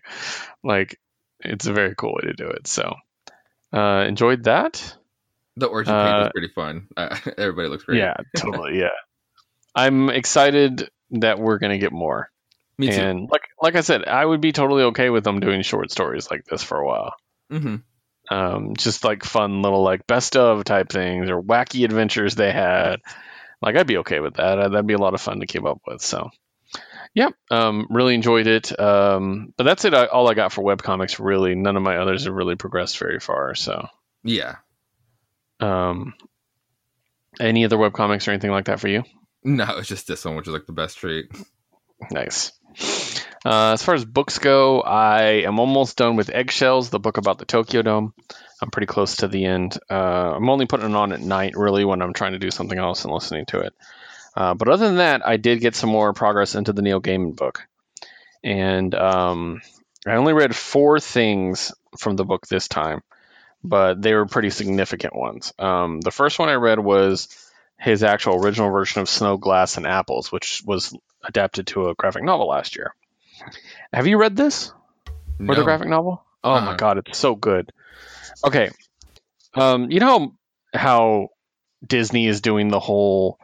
[0.62, 0.98] Like
[1.40, 2.66] it's a very cool way to do it.
[2.68, 2.94] So
[3.72, 4.96] uh, enjoyed that.
[5.56, 6.86] the origin page uh, was pretty fun.
[6.96, 7.98] Uh, everybody looks great.
[7.98, 8.78] Yeah, totally.
[8.78, 8.90] Yeah,
[9.74, 12.30] I'm excited that we're gonna get more.
[12.78, 13.00] Me too.
[13.00, 16.30] And like like I said, I would be totally okay with them doing short stories
[16.30, 17.14] like this for a while.
[17.52, 17.76] Mm-hmm.
[18.32, 23.00] Um, just like fun little like best of type things or wacky adventures they had.
[23.62, 24.58] Like I'd be okay with that.
[24.58, 26.00] Uh, That'd be a lot of fun to keep up with.
[26.02, 26.30] So,
[27.14, 28.78] yep, um, really enjoyed it.
[28.78, 29.92] Um, but that's it.
[29.94, 31.18] I, all I got for webcomics.
[31.24, 33.54] Really, none of my others have really progressed very far.
[33.54, 33.86] So,
[34.24, 34.56] Yeah.
[35.60, 36.14] um,
[37.38, 39.04] any other webcomics or anything like that for you?
[39.44, 41.26] No, it's just this one, which is like the best treat.
[42.10, 42.52] Nice.
[43.44, 47.38] Uh, as far as books go, I am almost done with Eggshells, the book about
[47.38, 48.14] the Tokyo Dome.
[48.62, 49.78] I'm pretty close to the end.
[49.88, 52.78] Uh, I'm only putting it on at night, really, when I'm trying to do something
[52.78, 53.74] else and listening to it.
[54.36, 57.34] Uh, but other than that, I did get some more progress into the Neil Gaiman
[57.36, 57.66] book.
[58.44, 59.60] And um,
[60.06, 63.02] I only read four things from the book this time,
[63.64, 65.52] but they were pretty significant ones.
[65.58, 67.28] Um, the first one I read was
[67.78, 72.22] his actual original version of Snow, Glass, and Apples, which was adapted to a graphic
[72.22, 72.94] novel last year.
[73.92, 74.72] Have you read this?
[75.38, 75.52] No.
[75.52, 76.22] Or the graphic novel?
[76.44, 76.76] Oh my Uh-uh.
[76.76, 77.72] god, it's so good.
[78.44, 78.70] Okay.
[79.54, 80.34] Um, you know
[80.74, 81.28] how
[81.86, 83.38] Disney is doing the whole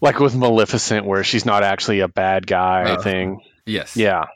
[0.00, 3.40] like with Maleficent where she's not actually a bad guy Uh, thing.
[3.66, 3.96] Yes.
[3.96, 4.26] Yeah.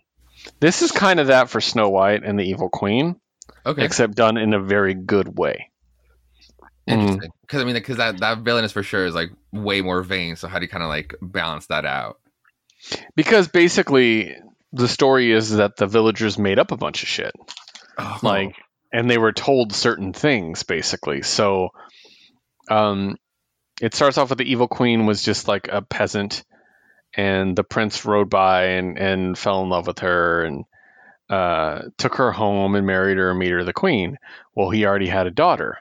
[0.61, 3.17] This is kind of that for Snow White and the Evil Queen,
[3.65, 3.85] Okay.
[3.85, 5.71] except done in a very good way.
[6.89, 6.93] Mm.
[7.01, 7.31] Interesting.
[7.43, 10.35] Because I mean, because that that villainous for sure is like way more vain.
[10.37, 12.19] So how do you kind of like balance that out?
[13.15, 14.35] Because basically
[14.73, 17.33] the story is that the villagers made up a bunch of shit.
[17.99, 18.57] Oh, like
[18.93, 21.23] and they were told certain things basically.
[21.23, 21.71] So
[22.71, 23.17] um
[23.81, 26.45] it starts off with the evil queen was just like a peasant
[27.15, 30.65] and the prince rode by and and fell in love with her and
[31.29, 34.19] uh took her home and married her and made her the queen.
[34.55, 35.79] Well he already had a daughter.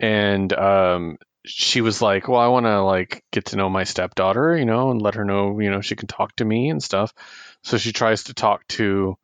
[0.00, 4.56] And um she was like well i want to like get to know my stepdaughter
[4.56, 7.12] you know and let her know you know she can talk to me and stuff.
[7.62, 9.16] So she tries to talk to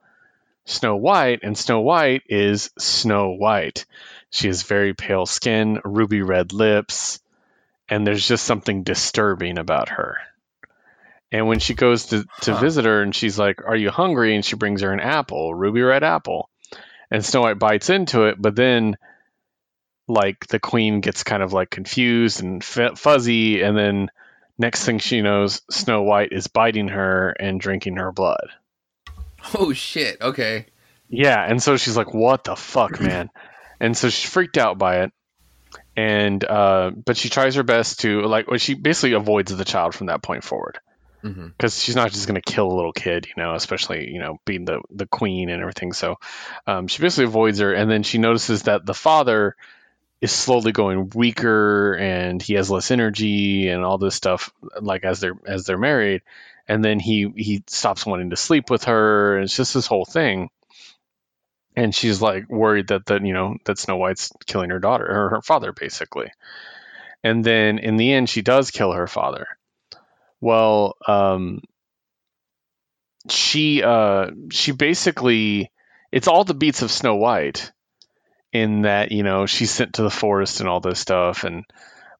[0.67, 3.87] Snow White, and Snow White is Snow White.
[4.31, 7.21] She has very pale skin, ruby red lips,
[7.89, 10.19] and there's just something disturbing about her.
[11.33, 12.61] And when she goes to, to Huh.
[12.61, 14.35] visit her and she's like, Are you hungry?
[14.35, 16.49] And she brings her an apple, ruby red apple.
[17.11, 18.97] And Snow White bites into it, but then,
[20.07, 23.63] like, the queen gets kind of like confused and f- fuzzy.
[23.63, 24.11] And then,
[24.59, 28.51] next thing she knows, Snow White is biting her and drinking her blood.
[29.59, 30.21] oh shit.
[30.21, 30.67] Okay.
[31.09, 33.31] Yeah, and so she's like, "What the fuck, man?"
[33.81, 35.13] and so she's freaked out by it,
[35.97, 39.95] and uh, but she tries her best to like, well, she basically avoids the child
[39.95, 40.79] from that point forward
[41.23, 44.39] because she's not just going to kill a little kid, you know, especially you know
[44.45, 45.93] being the the queen and everything.
[45.93, 46.17] So
[46.67, 49.57] um, she basically avoids her, and then she notices that the father
[50.21, 54.53] is slowly going weaker, and he has less energy and all this stuff.
[54.81, 56.23] Like as they're as they're married,
[56.71, 59.35] and then he he stops wanting to sleep with her.
[59.35, 60.51] And it's just this whole thing.
[61.75, 65.31] And she's like worried that that you know that Snow White's killing her daughter or
[65.31, 66.31] her father basically.
[67.25, 69.49] And then in the end, she does kill her father.
[70.41, 71.61] Well, um,
[73.29, 75.73] she uh, she basically
[76.13, 77.73] it's all the beats of Snow White
[78.53, 81.65] in that you know she's sent to the forest and all this stuff and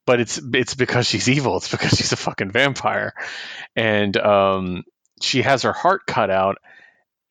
[0.07, 3.15] but it's it's because she's evil it's because she's a fucking vampire
[3.77, 4.83] and um,
[5.21, 6.59] she has her heart cut out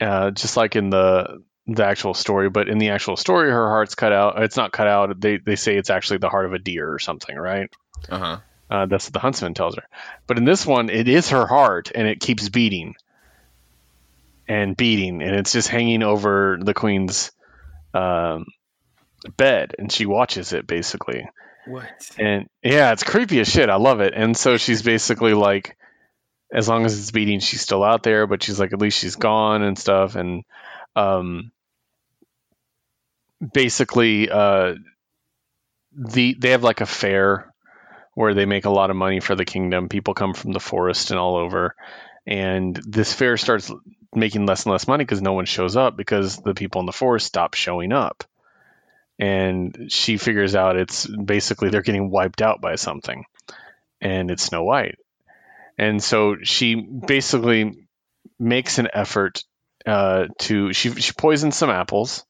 [0.02, 3.96] uh, just like in the the actual story but in the actual story her heart's
[3.96, 6.60] cut out it's not cut out they they say it's actually the heart of a
[6.60, 7.70] deer or something right
[8.10, 8.38] Uh huh.
[8.72, 9.84] uh, that's what the huntsman tells her.
[10.26, 12.96] But in this one, it is her heart, and it keeps beating
[14.48, 17.32] and beating, and it's just hanging over the queen's
[17.94, 18.46] um,
[19.38, 21.28] bed, and she watches it basically.
[21.70, 22.10] What?
[22.18, 23.70] And yeah, it's creepy as shit.
[23.70, 24.14] I love it.
[24.16, 25.78] And so she's basically like,
[26.52, 29.16] as long as it's beating, she's still out there, but she's like, at least she's
[29.16, 30.16] gone and stuff.
[30.16, 30.44] And
[30.96, 31.52] um,
[33.54, 34.76] basically, uh,
[35.96, 37.54] the they have like a fair
[38.16, 39.90] where they make a lot of money for the kingdom.
[39.90, 41.76] People come from the forest and all over,
[42.26, 43.72] and this fair starts
[44.16, 46.92] making less and less money because no one shows up because the people in the
[46.92, 48.24] forest stop showing up.
[49.20, 53.26] And she figures out it's basically they're getting wiped out by something,
[54.00, 54.98] and it's Snow White.
[55.78, 57.88] And so she basically
[58.40, 59.44] makes an effort
[59.86, 62.26] uh, to she she poisons some apples,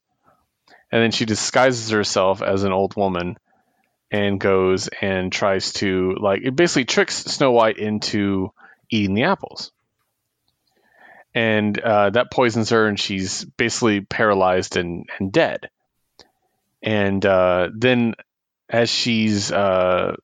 [0.92, 3.38] and then she disguises herself as an old woman
[4.12, 8.52] and goes and tries to like it basically tricks Snow White into
[8.90, 9.72] eating the apples.
[11.36, 15.70] And uh, that poisons her, and she's basically paralyzed and, and dead.
[16.82, 18.16] And uh, then,
[18.70, 20.16] as she's uh,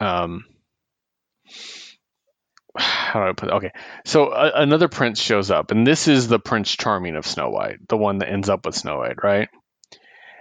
[0.00, 0.44] um,
[2.78, 3.52] how do I put it?
[3.54, 3.70] Okay,
[4.04, 7.88] so uh, another prince shows up, and this is the Prince Charming of Snow White,
[7.88, 9.48] the one that ends up with Snow White, right?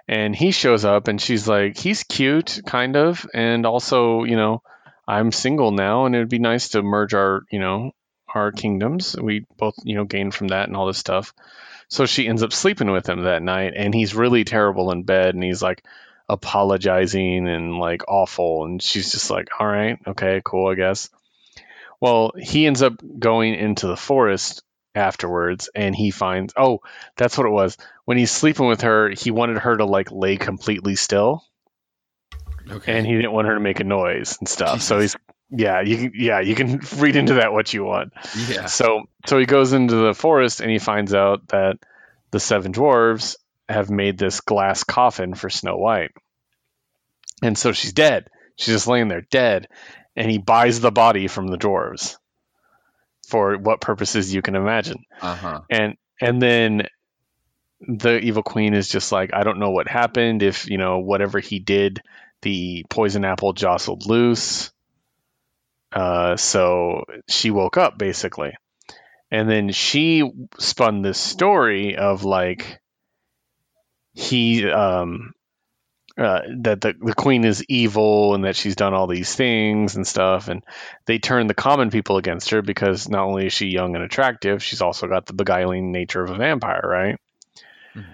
[0.08, 4.62] And he shows up, and she's like, he's cute, kind of, and also, you know,
[5.08, 7.92] I'm single now, and it'd be nice to merge our, you know,
[8.34, 9.16] our kingdoms.
[9.20, 11.34] We both, you know, gain from that and all this stuff.
[11.88, 15.36] So she ends up sleeping with him that night, and he's really terrible in bed,
[15.36, 15.84] and he's like
[16.28, 21.10] apologizing and like awful, and she's just like, all right, okay, cool, I guess.
[22.02, 24.62] Well, he ends up going into the forest
[24.96, 26.80] afterwards and he finds oh
[27.18, 30.38] that's what it was when he's sleeping with her he wanted her to like lay
[30.38, 31.44] completely still
[32.72, 32.98] Okay.
[32.98, 35.14] and he didn't want her to make a noise and stuff so he's
[35.50, 38.14] yeah you can yeah you can read into that what you want
[38.50, 38.66] yeah.
[38.66, 41.78] so so he goes into the forest and he finds out that
[42.32, 43.36] the seven dwarves
[43.70, 46.12] have made this glass coffin for Snow White.
[47.42, 48.28] And so she's dead.
[48.58, 49.68] She's just laying there dead.
[50.16, 52.18] And he buys the body from the dwarves
[53.28, 55.04] for what purposes you can imagine.
[55.22, 55.62] Uh huh.
[55.70, 56.88] And and then
[57.82, 60.42] the evil queen is just like, I don't know what happened.
[60.42, 62.02] If, you know, whatever he did,
[62.42, 64.72] the poison apple jostled loose.
[65.96, 68.54] Uh, so she woke up basically.
[69.32, 70.30] And then she
[70.60, 72.80] spun this story of like
[74.14, 75.34] he um
[76.18, 80.08] uh, that the, the queen is evil and that she's done all these things and
[80.08, 80.64] stuff and
[81.08, 84.64] they turn the common people against her because not only is she young and attractive
[84.64, 87.20] she's also got the beguiling nature of a vampire right
[87.96, 88.06] Mhm.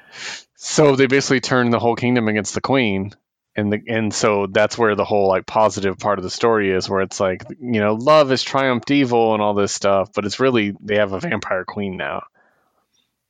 [0.56, 3.12] so they basically turn the whole kingdom against the queen
[3.55, 6.89] and the and so that's where the whole like positive part of the story is
[6.89, 10.39] where it's like you know love has triumphed evil and all this stuff but it's
[10.39, 12.23] really they have a vampire queen now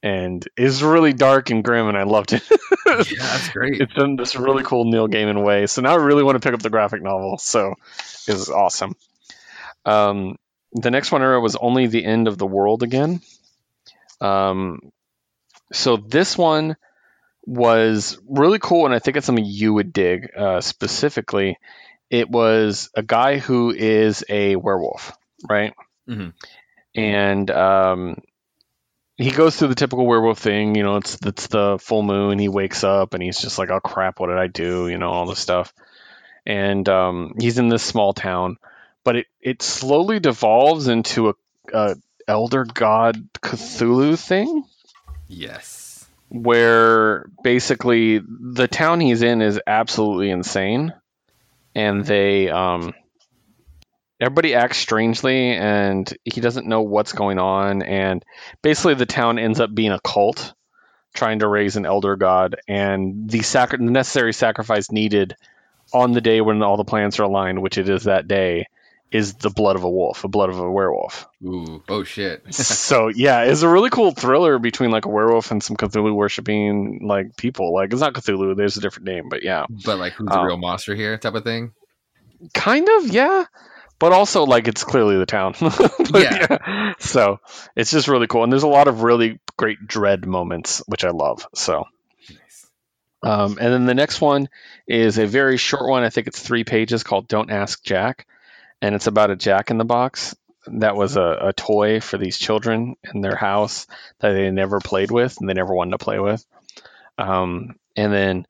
[0.04, 2.44] and it's really dark and grim and i loved it
[2.86, 3.80] Yeah, that's great.
[3.80, 5.66] it's in this really cool Neil Gaiman way.
[5.68, 7.38] So now I really want to pick up the graphic novel.
[7.38, 7.76] So
[8.28, 8.96] it was awesome.
[9.86, 10.38] Um,
[10.74, 13.22] the next one era was only the end of the world again.
[14.20, 14.92] Um,
[15.72, 16.76] so this one
[17.46, 21.58] was really cool, and I think it's something you would dig uh, specifically.
[22.10, 25.14] It was a guy who is a werewolf,
[25.50, 25.74] right?
[26.08, 26.34] Mhm.
[26.94, 28.18] And um,
[29.18, 30.76] he goes through the typical werewolf thing.
[30.76, 32.38] You know, it's it's the full moon.
[32.38, 35.10] He wakes up and he's just like, "Oh crap, what did I do?" You know,
[35.10, 35.74] all this stuff.
[36.46, 38.58] And um, he's in this small town,
[39.04, 41.34] but it it slowly devolves into a,
[41.74, 41.96] a
[42.28, 44.64] elder god Cthulhu thing
[45.28, 45.81] Yes.
[46.32, 50.94] Where basically the town he's in is absolutely insane.
[51.76, 52.94] And they um
[54.20, 57.82] everybody acts strangely and he doesn't know what's going on.
[57.82, 58.24] And
[58.62, 60.54] basically the town ends up being a cult
[61.14, 62.56] trying to raise an elder god.
[62.66, 65.36] And the sacri- necessary sacrifice needed
[65.94, 68.68] on the day when all the plans are aligned which it is that day
[69.12, 71.84] is the blood of a wolf the blood of a werewolf Ooh.
[71.90, 72.44] Oh shit.
[72.54, 77.00] so yeah, it's a really cool thriller between like a werewolf and some Cthulhu worshiping
[77.04, 77.74] like people.
[77.74, 80.46] Like it's not Cthulhu, there's a different name, but yeah, but like, who's the Um,
[80.46, 81.18] real monster here?
[81.18, 81.72] Type of thing.
[82.54, 83.46] kind of yeah.
[83.98, 85.56] But also like it's clearly the town.
[86.12, 86.94] But, Yeah.
[87.00, 87.40] So
[87.76, 91.10] it's just really cool, and there's a lot of really great dread moments, which I
[91.10, 91.48] love.
[91.56, 91.86] So.
[93.24, 94.50] Um, and then the next one
[94.88, 96.04] is a very short one.
[96.04, 98.26] I think it's three pages called "Don't Ask Jack,"
[98.82, 100.36] and it's about a Jack in the Box
[100.68, 103.88] that was a, a toy for these children in their house
[104.20, 106.46] that they never played with and they never wanted to play with.
[107.18, 108.48] Um, and then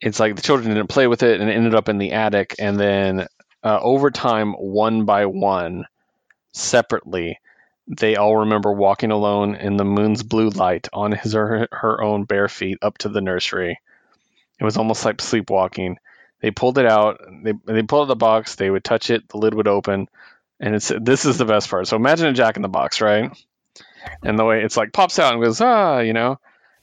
[0.00, 2.56] it's like the children didn't play with it and it ended up in the attic.
[2.58, 3.26] And then
[3.62, 5.86] uh, over time, one by one,
[6.52, 7.38] separately,
[7.86, 12.02] they all remember walking alone in the moon's blue light on his or her, her
[12.02, 13.80] own bare feet up to the nursery.
[14.58, 15.98] It was almost like sleepwalking.
[16.40, 17.20] They pulled it out.
[17.44, 18.54] They they pulled out the box.
[18.56, 19.28] They would touch it.
[19.28, 20.08] The lid would open,
[20.60, 21.86] and it's this is the best part.
[21.88, 23.30] So imagine a Jack in the Box, right?
[24.22, 26.38] And the way it's like pops out and goes ah, you know.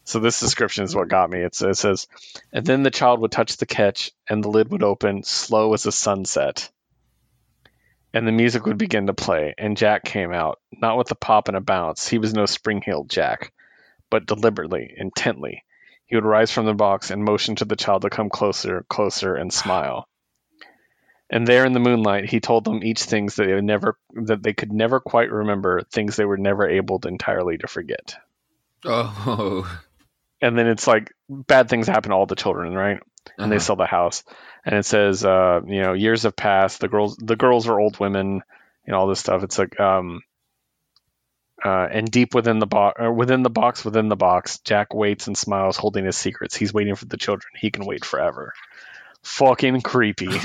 [0.06, 1.40] So this description is what got me.
[1.42, 2.08] It's, it says,
[2.54, 5.86] and then the child would touch the catch, and the lid would open, slow as
[5.86, 6.72] a sunset.
[8.14, 11.48] and the music would begin to play, and Jack came out, not with a pop
[11.50, 12.08] and a bounce.
[12.08, 13.54] He was no spring heeled Jack,
[14.10, 15.64] but deliberately, intently.
[16.08, 19.36] He would rise from the box and motion to the child to come closer, closer,
[19.36, 20.08] and smile.
[21.30, 24.54] And there in the moonlight, he told them each things that they never that they
[24.54, 28.16] could never quite remember, things they were never able to entirely to forget.
[28.86, 29.70] Oh.
[30.42, 33.02] And then it's like bad things happen to all the children, right?
[33.38, 33.66] And they Uh-huh.
[33.66, 34.24] sell the house.
[34.66, 36.80] And it says, uh, you know, years have passed.
[36.80, 38.42] The girls, the girls are old women,
[38.86, 39.44] and all this stuff.
[39.44, 40.22] It's like, um,
[41.68, 45.38] uh, and deep within the box, within the box, within the box, Jack waits and
[45.38, 46.56] smiles, holding his secrets.
[46.56, 47.52] He's waiting for the children.
[47.60, 48.54] He can wait forever.
[49.24, 50.28] Fucking creepy.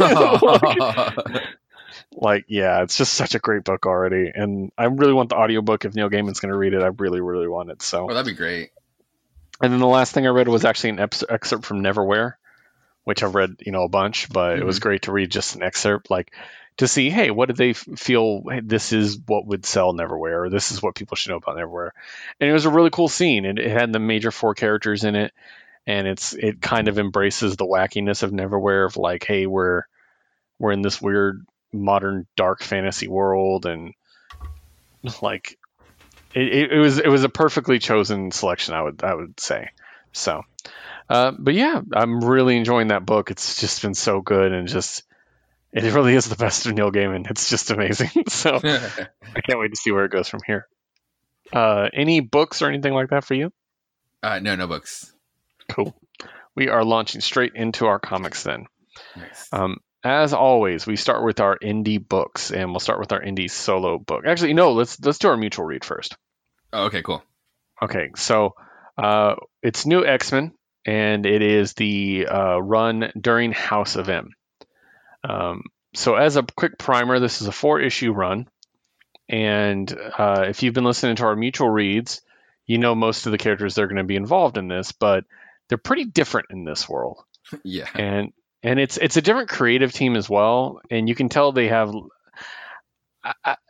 [2.12, 5.84] like, yeah, it's just such a great book already, and I really want the audiobook.
[5.84, 7.82] If Neil Gaiman's going to read it, I really, really want it.
[7.82, 8.70] So, oh, that'd be great.
[9.62, 12.32] and then the last thing I read was actually an ex- excerpt from Neverwhere,
[13.04, 15.62] which I've read, you know, a bunch, but it was great to read just an
[15.62, 16.34] excerpt, like
[16.82, 18.42] to see, hey, what did they feel?
[18.48, 21.56] Hey, this is what would sell Neverwhere, or this is what people should know about
[21.56, 21.90] Neverwhere.
[22.40, 25.14] And it was a really cool scene, and it had the major four characters in
[25.14, 25.32] it,
[25.86, 29.82] and it's it kind of embraces the wackiness of Neverwhere, of like, hey, we're
[30.58, 33.94] we're in this weird modern dark fantasy world, and
[35.22, 35.58] like
[36.34, 39.70] it, it, it was it was a perfectly chosen selection, I would I would say.
[40.10, 40.42] So,
[41.08, 43.30] uh, but yeah, I'm really enjoying that book.
[43.30, 45.04] It's just been so good, and just
[45.72, 47.30] it really is the best of Neil Gaiman.
[47.30, 48.10] It's just amazing.
[48.28, 50.66] so I can't wait to see where it goes from here.
[51.52, 53.52] Uh, any books or anything like that for you?
[54.22, 55.12] uh, no, no books.
[55.68, 55.94] Cool.
[56.54, 58.66] We are launching straight into our comics then.
[59.16, 59.48] Nice.
[59.52, 63.50] Um, as always, we start with our indie books, and we'll start with our indie
[63.50, 64.24] solo book.
[64.26, 66.16] Actually, no, let's let's do our mutual read first.
[66.72, 67.22] oh, okay, cool.
[67.80, 68.54] Okay, so
[68.98, 70.52] uh, it's new X Men,
[70.84, 74.30] and it is the uh, run during House of M.
[75.24, 75.64] Um,
[75.94, 78.48] so, as a quick primer, this is a four issue run.
[79.28, 82.20] And uh, if you've been listening to our mutual reads,
[82.66, 85.24] you know most of the characters that are going to be involved in this, but
[85.68, 87.24] they're pretty different in this world
[87.64, 87.88] Yeah.
[87.94, 91.68] and and it's it's a different creative team as well and you can tell they
[91.68, 91.94] have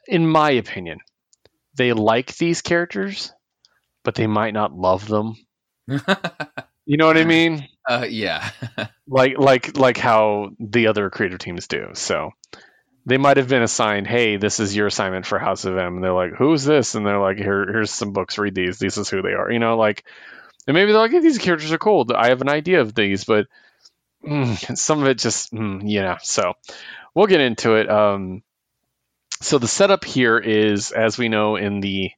[0.09, 0.98] in my opinion
[1.76, 3.32] they like these characters
[4.03, 5.36] but they might not love them
[6.87, 7.66] you know what i mean?
[7.89, 8.51] Uh, yeah.
[9.09, 12.30] like like like how the other creative teams do so.
[13.05, 16.05] They might have been assigned hey this is your assignment for house of m and
[16.05, 16.95] they're like who's this?
[16.95, 19.59] And they're like here here's some books read these this is who they are you
[19.59, 20.05] know like
[20.66, 23.24] and maybe they're like hey, these characters are cool i have an idea of these
[23.24, 23.49] but
[24.24, 26.55] mm, some of it just mm, you know so.
[27.14, 28.43] We'll get into it um
[29.41, 32.11] so the setup here is as we know in the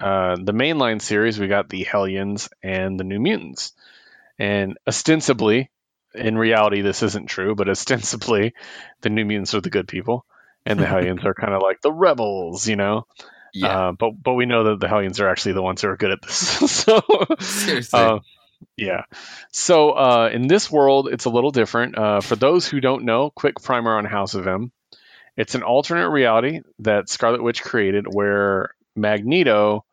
[0.00, 3.72] uh, the mainline series we got the hellions and the new mutants
[4.38, 5.70] and ostensibly
[6.14, 8.54] in reality this isn't true but ostensibly
[9.02, 10.24] the new mutants are the good people
[10.66, 13.06] and the hellions are kind of like the rebels you know
[13.52, 13.88] Yeah.
[13.88, 16.10] uh, but but we know that the hellions are actually the ones who are good
[16.12, 16.36] at this
[16.70, 17.00] so
[17.40, 17.98] Seriously.
[18.00, 18.18] uh,
[18.76, 19.02] yeah.
[19.52, 21.98] So uh, in this world, it's a little different.
[21.98, 24.72] Uh, for those who don't know, quick primer on House of M.
[25.36, 29.84] It's an alternate reality that Scarlet Witch created where Magneto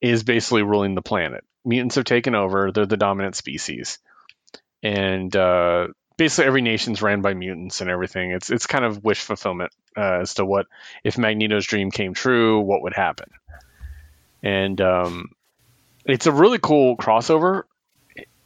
[0.00, 1.44] is basically ruling the planet.
[1.64, 3.98] Mutants have taken over, they're the dominant species.
[4.82, 8.32] And uh, basically every nation's ran by mutants and everything.
[8.32, 10.66] It's it's kind of wish fulfillment uh, as to what
[11.02, 13.30] if Magneto's dream came true, what would happen.
[14.42, 15.30] And um,
[16.04, 17.62] it's a really cool crossover.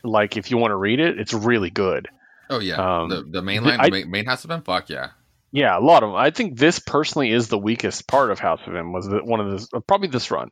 [0.05, 2.09] Like if you want to read it, it's really good.
[2.51, 2.77] oh yeah.
[3.03, 4.63] um, the the main line, I- the main, house of M.
[4.63, 5.11] Fuck yeah.
[5.51, 6.17] Yeah, a lot of them.
[6.17, 8.93] I think this personally is the weakest part of House of M.
[8.93, 10.51] Was the, one of the probably this run.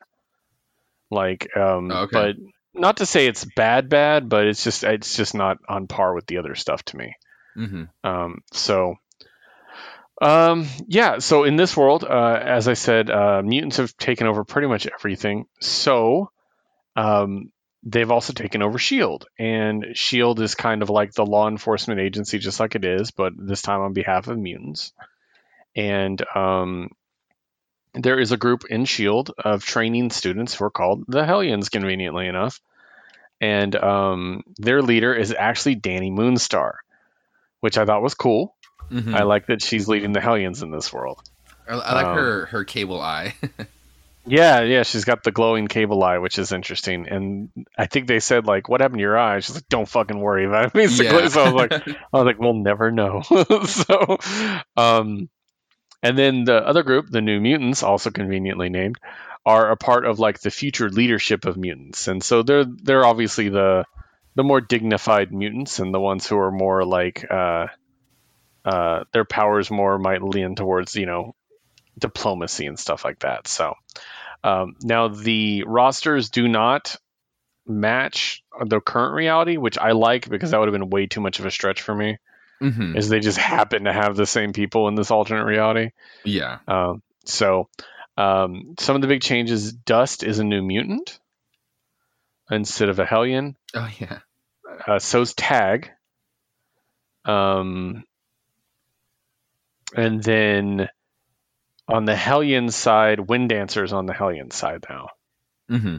[1.11, 2.11] Like, um, Oh, okay.
[2.13, 2.37] but
[2.79, 6.27] not to say it's bad, bad, but it's just it's just not on par with
[6.27, 7.15] the other stuff to me.
[7.57, 7.85] Mm-hmm.
[8.05, 8.97] Um, so,
[10.21, 11.19] um, yeah.
[11.19, 14.87] So in this world, uh, as I said, uh, mutants have taken over pretty much
[14.87, 15.47] everything.
[15.61, 16.31] So,
[16.95, 17.51] um,
[17.83, 22.39] they've also taken over Shield, and Shield is kind of like the law enforcement agency,
[22.39, 24.93] just like it is, but this time on behalf of mutants.
[25.75, 26.91] And um,
[27.97, 32.27] there is a group in Shield of training students who are called the Hellions, conveniently
[32.27, 32.61] enough.
[33.41, 36.73] And um, their leader is actually Dani Moonstar,
[37.61, 38.55] which I thought was cool.
[38.91, 39.15] Mm-hmm.
[39.15, 41.21] I like that she's leading the Hellions in this world.
[41.69, 43.35] I, I like um, her her cable eye.
[44.29, 47.07] Yeah, yeah, she's got the glowing cable eye, which is interesting.
[47.09, 50.19] And I think they said like, "What happened to your eye?" She's like, "Don't fucking
[50.19, 51.29] worry about it." Basically, Yeah.
[51.29, 51.73] so I was like,
[52.13, 54.19] I was like, "We'll never know." so,
[54.77, 55.29] um,
[56.07, 58.99] and then the other group, the New Mutants, also conveniently named,
[59.45, 63.49] are a part of like the future leadership of mutants, and so they're they're obviously
[63.49, 63.85] the
[64.37, 67.67] the more dignified mutants and the ones who are more like uh,
[68.65, 71.35] uh, their powers more might lean towards you know
[71.99, 73.49] diplomacy and stuff like that.
[73.49, 73.75] So
[74.45, 76.95] um, now the rosters do not
[77.67, 81.41] match the current reality, which I like because that would have been way too much
[81.41, 82.19] of a stretch for me.
[82.63, 82.97] Mm-hmm.
[82.97, 85.91] Is they just happen to have the same people in this alternate reality.
[86.25, 86.59] Yeah.
[86.67, 87.69] Um, so
[88.17, 91.19] um, some of the big changes: Dust is a new mutant
[92.51, 93.57] instead of a Hellion.
[93.75, 94.21] Oh yeah.
[94.87, 95.91] Uh, so's Tag.
[97.25, 98.05] Um,
[99.95, 100.89] and then
[101.89, 105.09] on the Hellion side, Wind Dancer's on the Hellion side now.
[105.71, 105.97] Mm-hmm.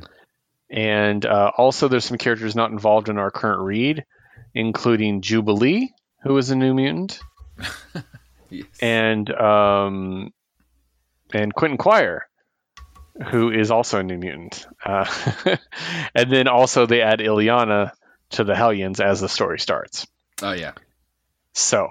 [0.69, 4.05] And uh, also, there's some characters not involved in our current read,
[4.53, 5.93] including Jubilee,
[6.23, 7.19] who is a new mutant,
[8.49, 8.65] Yes.
[8.81, 10.33] and um,
[11.33, 12.27] and Quentin Quire,
[13.29, 14.65] who is also a new mutant.
[14.85, 15.05] Uh,
[16.15, 17.91] and then also they add Illyana
[18.31, 20.07] to the Hellions as the story starts.
[20.41, 20.73] oh yeah.
[21.53, 21.89] So,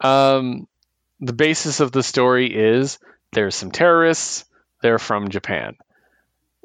[0.00, 0.66] um,
[1.20, 2.98] the basis of the story is
[3.32, 4.44] there's some terrorists.
[4.82, 5.76] They're from Japan.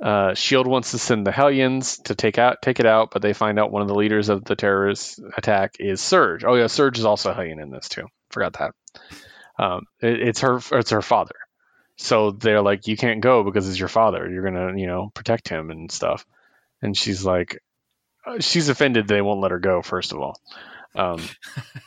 [0.02, 3.34] Uh, Shield wants to send the Hellions to take out take it out, but they
[3.34, 6.44] find out one of the leaders of the terrorist attack is Surge.
[6.46, 8.08] Oh yeah, Surge is also a Hellion in this too.
[8.30, 8.72] Forgot that.
[9.62, 11.36] Um, it- it's her it's her father.
[11.98, 14.30] So they're like, you can't go because it's your father.
[14.30, 16.26] You're gonna you know protect him and stuff.
[16.82, 17.62] And she's like,
[18.26, 19.82] uh, she's offended they won't let her go.
[19.82, 20.40] First of all,
[20.96, 21.22] um,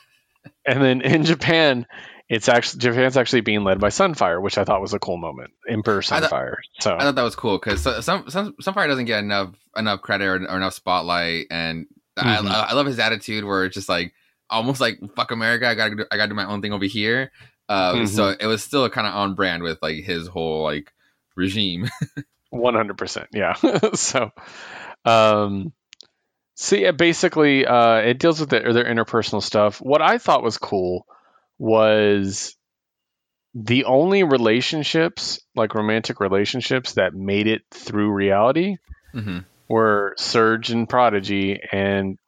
[0.66, 1.86] and then in Japan,
[2.32, 5.50] it's actually Japan's actually being led by Sunfire, which I thought was a cool moment.
[5.68, 6.54] Emperor I thought- Sunfire.
[6.80, 10.24] so I thought that was cool because some some Sunfire doesn't get enough enough credit
[10.26, 11.86] or, or enough spotlight, and
[12.18, 12.50] Mhm.
[12.50, 14.12] I, I love his attitude where it's just like
[14.50, 17.30] almost like fuck America, I gotta do, I gotta do my own thing over here.
[17.68, 18.08] Uh, Mhm.
[18.08, 20.92] So it was still kind of on brand with like his whole like
[21.36, 21.88] regime.
[22.50, 23.54] One hundred percent, yeah.
[23.94, 24.30] so,
[25.06, 25.72] um,
[26.54, 29.80] so yeah, basically, uh, it deals with their, their interpersonal stuff.
[29.80, 31.06] What I thought was cool
[31.62, 32.56] was
[33.54, 38.76] the only relationships, like romantic relationships, that made it through reality
[39.12, 39.38] hmm
[39.68, 42.18] were Surge and Prodigy and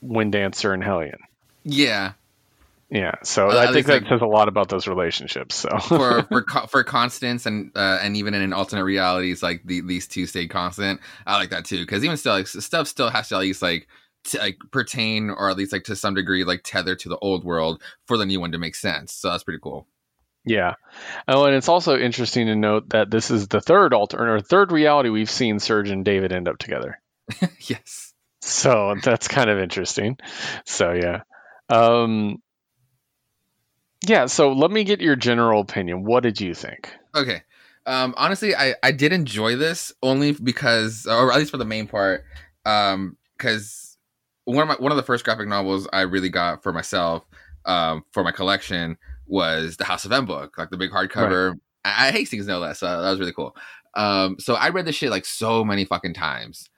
[0.00, 1.18] Wind Dancer and Hellion.
[1.62, 2.12] Yeah,
[2.88, 5.56] Yeah, so Well, I think that like- says a lot about those relationships.
[5.56, 9.82] So for for for constants and uh, and even in an alternate realities, like the,
[9.82, 11.00] these two stayed constant.
[11.26, 13.86] I like that too because even still, like, stuff still has to at least like
[14.24, 17.44] t- like pertain or at least like to some degree like tether to the old
[17.44, 19.12] world for the new one to make sense.
[19.12, 19.86] So that's pretty cool.
[20.44, 20.74] Yeah.
[21.28, 24.72] Oh, and it's also interesting to note that this is the third alternate or third
[24.72, 27.00] reality we've seen Surge and David end up together.
[27.60, 28.14] yes.
[28.40, 30.18] So that's kind of interesting.
[30.64, 31.22] So yeah.
[31.68, 32.42] Um
[34.06, 36.04] yeah, so let me get your general opinion.
[36.04, 36.90] What did you think?
[37.14, 37.42] Okay.
[37.86, 41.86] Um, honestly, I, I did enjoy this only because, or at least for the main
[41.86, 42.24] part,
[42.64, 43.89] um, because
[44.50, 47.24] one of my one of the first graphic novels I really got for myself,
[47.64, 48.96] um, for my collection
[49.26, 51.54] was the House of M book, like the big hardcover.
[51.84, 52.80] I, I Hastings no less.
[52.80, 53.56] So that was really cool.
[53.94, 56.68] Um, so I read this shit like so many fucking times.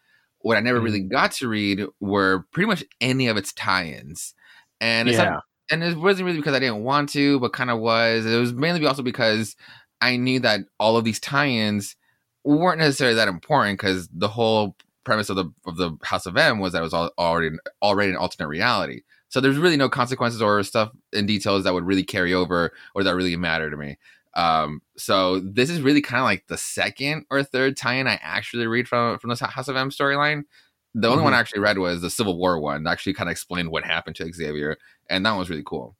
[0.40, 0.84] What I never Mhm.
[0.84, 4.34] really got to read were pretty much any of its tie-ins,
[4.80, 5.38] and it's Yeah.
[5.70, 8.26] and it wasn't really because I didn't want to, but kind of was.
[8.26, 9.56] It was mainly also because
[10.00, 11.96] I knew that all of these tie-ins
[12.44, 16.59] weren't necessarily that important because the whole premise of the of the House of M
[16.61, 19.03] was that it was all, already already an alternate reality.
[19.28, 23.03] So there's really no consequences or stuff in details that would really carry over or
[23.03, 23.96] that really matter to me.
[24.34, 28.66] Um, so this is really kind of like the second or third tie-in I actually
[28.66, 30.44] read from from the House of M storyline.
[30.94, 31.24] The only Mhm.
[31.24, 32.82] one I actually read was the Civil War one.
[32.84, 34.76] That actually kind of explained what happened to Xavier,
[35.09, 35.96] and that one was really cool.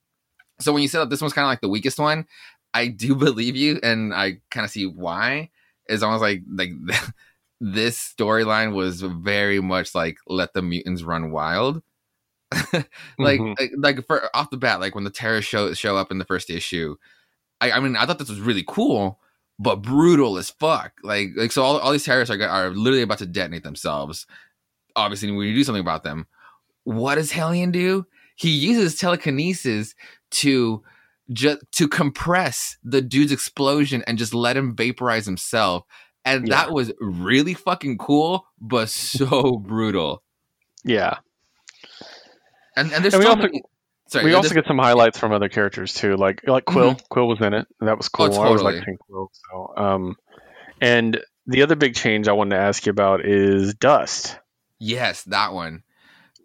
[0.61, 2.27] So when you said that this one's kind of like the weakest one,
[2.75, 5.51] I do believe you, and I kind of see why.
[5.87, 6.71] It's almost like like
[7.65, 11.81] this storyline was very much like let the mutants run wild.
[13.19, 13.55] like, Mhm.
[13.59, 16.25] like like for off the bat, like when the terrorists show show up in the
[16.25, 16.97] first issue,
[17.61, 19.21] I, I mean I thought this was really cool,
[19.59, 20.93] but brutal as fuck.
[21.03, 24.27] Like like so all, all these terrorists are are literally about to detonate themselves.
[24.97, 26.27] Obviously, we need to do something about them.
[26.85, 28.05] What does Hellion do?
[28.37, 29.95] He uses telekinesis
[30.33, 30.83] to
[31.33, 35.85] just to compress the dude's explosion and just let him vaporize himself.
[36.25, 36.55] And Yeah.
[36.57, 40.23] that was really fucking cool, but so brutal.
[40.85, 41.19] Yeah.
[42.77, 43.63] And and there's And we so also- many-
[44.09, 46.97] sorry, we also get some highlights from other characters too, like like Quill.
[47.11, 47.67] Quill was in it.
[47.81, 48.27] and That was cool.
[48.27, 48.81] I always totally.
[48.81, 49.31] like Quill.
[49.51, 50.17] So, um,
[50.81, 54.39] and the other big change I wanted to ask you about is Dust.
[54.79, 55.83] Yes, that one.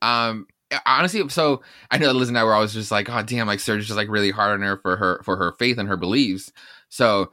[0.01, 0.47] Um,
[0.85, 3.59] honestly, so I know that Liz and I were always just like, oh damn, like
[3.59, 5.97] Surge is just like really hard on her for her for her faith and her
[5.97, 6.51] beliefs.
[6.89, 7.31] So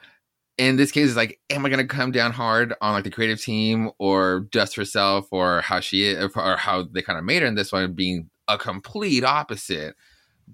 [0.57, 3.41] in this case, it's like, am I gonna come down hard on like the creative
[3.41, 7.49] team or Dust herself or how she is or how they kind of made her
[7.49, 9.97] in this one being a complete opposite.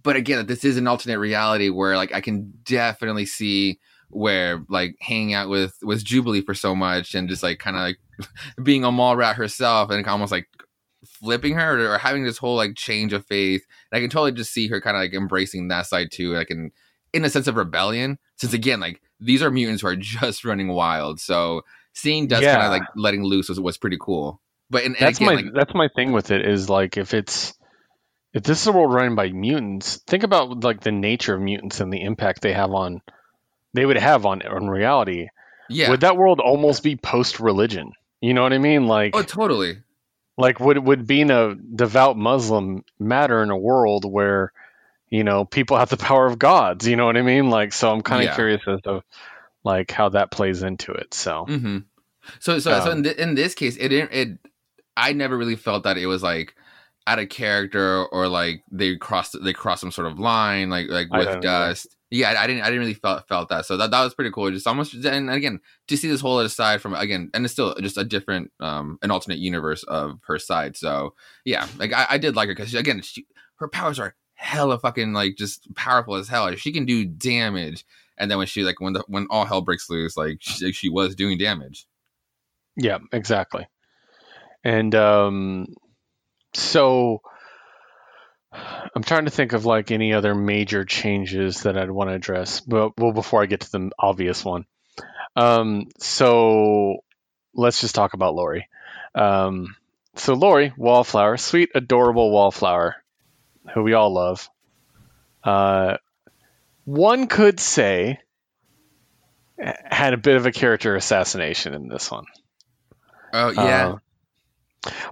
[0.02, 4.96] But again, this is an alternate reality where like I can definitely see where like
[5.00, 7.98] hanging out with with Jubilee for so much and just like kind of like
[8.62, 10.48] being a mall rat herself and almost like
[11.04, 13.64] flipping her or, or having this whole like change of faith.
[13.90, 16.50] And I can totally just see her kind of like embracing that side too, like
[16.50, 16.70] in
[17.12, 18.18] in a sense of rebellion.
[18.36, 21.62] Since again, like these are mutants who are just running wild, so
[21.92, 22.54] seeing Dust Yeah.
[22.54, 24.40] kind of like letting loose was, was pretty cool.
[24.70, 27.12] But and, and that's again, my like, that's my thing with it is like if
[27.14, 27.54] it's
[28.32, 31.80] if this is a world run by mutants, think about like the nature of mutants
[31.80, 33.00] and the impact they have on
[33.74, 35.28] they would have on on reality.
[35.68, 37.92] yeah, Would that world almost be post religion?
[38.20, 38.86] You know what I mean?
[38.86, 39.78] Like oh totally.
[40.38, 44.52] like would would being a devout Muslim matter in a world where
[45.10, 46.86] you know people have the power of gods?
[46.86, 47.50] You know what I mean?
[47.50, 48.34] Like so, I'm kind of Yeah.
[48.34, 49.02] curious as to
[49.64, 51.12] like how that plays into it.
[51.14, 51.78] So hmm
[52.40, 54.12] So so so Um, in, th- in this case, it didn't.
[54.12, 54.38] It
[54.96, 56.54] I never really felt that it was like
[57.06, 61.10] out of character or like they crossed they crossed some sort of line like like
[61.10, 61.96] with dust.
[62.10, 63.66] Yeah, I, I didn't I didn't really felt felt that.
[63.66, 64.50] So that that was pretty cool.
[64.50, 67.74] Just almost and again to see this whole other side from again and it's still
[67.76, 70.76] just a different um an alternate universe of her side.
[70.76, 74.78] So yeah, like I, I did like her because again she, her powers are hella
[74.78, 76.50] fucking like just powerful as hell.
[76.56, 77.84] She can do damage.
[78.16, 80.88] And then when she like when the when all hell breaks loose, like she, she
[80.88, 81.86] was doing damage.
[82.76, 83.66] Yeah, exactly.
[84.64, 85.74] And um,
[86.54, 87.22] so
[88.52, 92.60] I'm trying to think of like any other major changes that I'd want to address.
[92.60, 94.66] But well, before I get to the obvious one,
[95.36, 96.98] um, so
[97.54, 98.68] let's just talk about Lori.
[99.14, 99.76] Um,
[100.16, 102.96] so Lori, wallflower, sweet, adorable wallflower,
[103.74, 104.48] who we all love.
[105.42, 105.96] Uh,
[106.84, 108.18] one could say
[109.58, 112.24] had a bit of a character assassination in this one.
[113.32, 113.98] Oh yeah, Uh,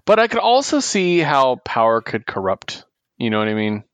[0.04, 2.84] but I could also see how power could corrupt.
[3.18, 3.84] You know what I mean?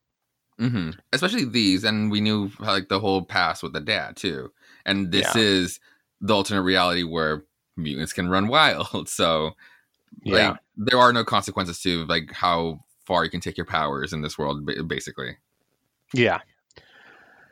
[0.57, 4.51] hmm especially these, and we knew like the whole past with the dad too.
[4.85, 5.41] And this Yeah.
[5.41, 5.79] is
[6.21, 7.43] the alternate reality where
[7.75, 8.87] mutants can run wild.
[9.09, 9.51] So
[10.25, 10.55] like Yeah.
[10.77, 14.37] there are no consequences to like how far you can take your powers in this
[14.37, 15.37] world, basically.
[16.13, 16.39] Yeah.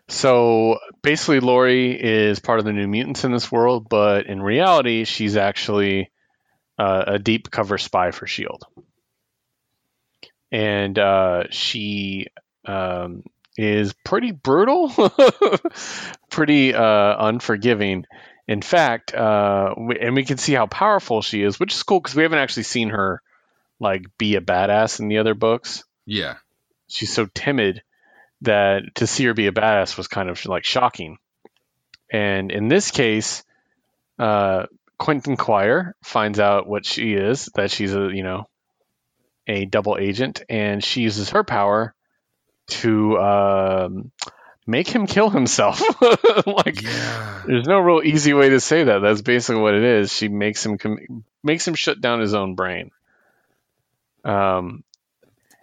[0.10, 5.06] So basically, Lori is part of the New Mutants in this world, but in reality,
[5.06, 6.12] she's actually
[6.78, 8.66] uh, a deep cover spy for Shield,
[10.51, 12.28] and uh, she
[12.66, 13.24] um,
[13.58, 14.89] is pretty brutal,
[16.30, 18.06] pretty uh, unforgiving.
[18.45, 22.16] In fact, uh, and we can see how powerful she is, which is cool because
[22.16, 23.22] we haven't actually seen her
[23.80, 25.84] like be a badass in the other books.
[26.05, 26.36] Yeah.
[26.88, 27.82] She's so timid
[28.41, 31.17] that to see her be a badass was kind of like shocking.
[32.11, 33.43] And in this case,
[34.19, 34.65] uh,
[34.97, 38.47] Quentin Quire finds out what she is, that she's a, you know,
[39.47, 41.93] a double agent, and she uses her power
[42.67, 44.11] to um,
[44.67, 45.82] make him kill himself.
[46.45, 47.43] like, Yeah.
[47.47, 48.99] there's no real easy way to say that.
[48.99, 50.13] That's basically what it is.
[50.13, 52.91] She makes him com- makes him shut down his own brain.
[54.24, 54.84] Um,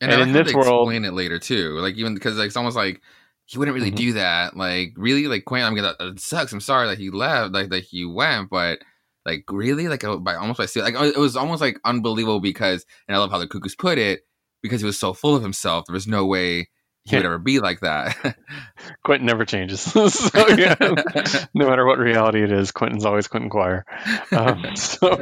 [0.02, 1.78] And, And in this world- explain it later too.
[1.78, 3.02] Like even because like it's almost like
[3.46, 3.96] he wouldn't really Mhm.
[3.96, 4.56] do that.
[4.56, 5.62] Like really, like Quinn.
[5.62, 5.94] I'm gonna.
[6.00, 6.52] It sucks.
[6.52, 7.52] I'm sorry that he left.
[7.52, 8.78] Like that he went, but
[9.26, 12.86] like really, like uh, by almost by steal- like it was almost like unbelievable because,
[13.08, 14.20] and I love how the cuckoos put it
[14.62, 15.84] because he was so full of himself.
[15.86, 16.70] There was no way
[17.04, 18.36] he would ever be like that.
[19.04, 19.80] Quentin never changes.
[19.82, 20.76] so yeah,
[21.54, 23.84] no matter what reality it is, Quentin's always Quentin Quire.
[24.32, 25.20] Um, so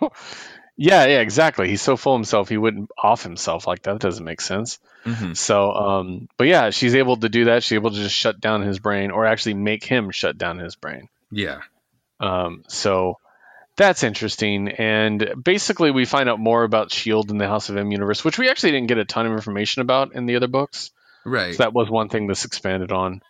[0.79, 1.68] yeah, yeah, exactly.
[1.68, 3.95] He's so full of himself, he wouldn't off himself like that.
[3.95, 4.79] That doesn't make sense.
[5.05, 5.37] Mhm.
[5.37, 7.64] So, um, but yeah, she's able to do that.
[7.64, 10.76] She's able to just shut down his brain, or actually make him shut down his
[10.76, 11.09] brain.
[11.33, 11.61] Yeah.
[12.20, 13.18] Um, so
[13.76, 14.68] that's interesting.
[14.68, 18.39] And basically, we find out more about Shield in the House of M universe, which
[18.39, 20.91] we actually didn't get a ton of information about in the other books.
[21.24, 21.55] Right.
[21.55, 23.20] So that was one thing this expanded on.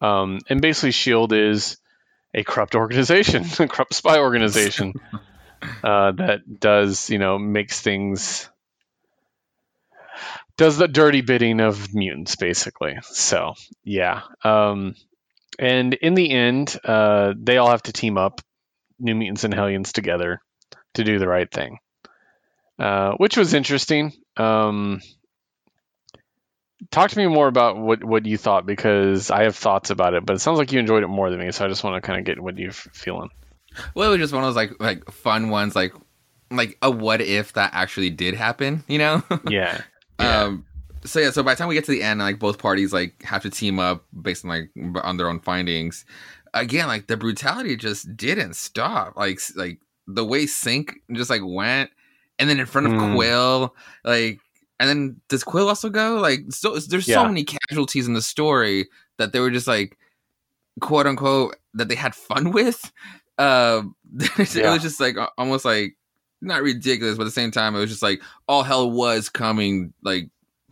[0.00, 1.76] Um, and basically, Shield is
[2.32, 4.94] a corrupt organization, a corrupt spy organization
[5.82, 8.48] uh, that does, you know, makes things
[10.58, 12.98] does the dirty bidding of mutants, basically.
[13.02, 13.54] So
[13.84, 14.22] yeah.
[14.44, 14.94] Um,
[15.58, 18.40] and in the end, uh, they all have to team up,
[18.98, 20.40] New Mutants and Hellions together,
[20.94, 21.78] to do the right thing,
[22.78, 24.12] uh, which was interesting.
[24.36, 25.00] Um,
[26.90, 30.26] talk to me more about what what you thought because I have thoughts about it,
[30.26, 31.52] but it sounds like you enjoyed it more than me.
[31.52, 33.30] So I just want to kind of get what you're feeling.
[33.94, 35.92] Well, it was just one of those like like fun ones, like
[36.50, 39.22] like a what if that actually did happen, you know?
[39.48, 39.82] Yeah.
[40.20, 40.42] Yeah.
[40.42, 40.64] Um.
[41.04, 41.30] So yeah.
[41.30, 43.50] So by the time we get to the end, like both parties like have to
[43.50, 44.70] team up based on like
[45.04, 46.04] on their own findings.
[46.54, 49.16] Again, like the brutality just didn't stop.
[49.16, 51.90] Like like the way Synch just like went,
[52.38, 53.14] and then in front of Mm.
[53.14, 54.40] Quill, like,
[54.80, 56.16] and then does Quill also go?
[56.16, 59.98] Like, so there's so many casualties in the story that they were just like
[60.80, 62.90] quote unquote that they had fun with.
[63.38, 63.82] Uh,
[64.38, 64.72] it Yeah.
[64.72, 65.96] was just like almost like
[66.40, 69.92] not ridiculous, but at the same time, it was just like all hell was coming
[70.02, 70.28] like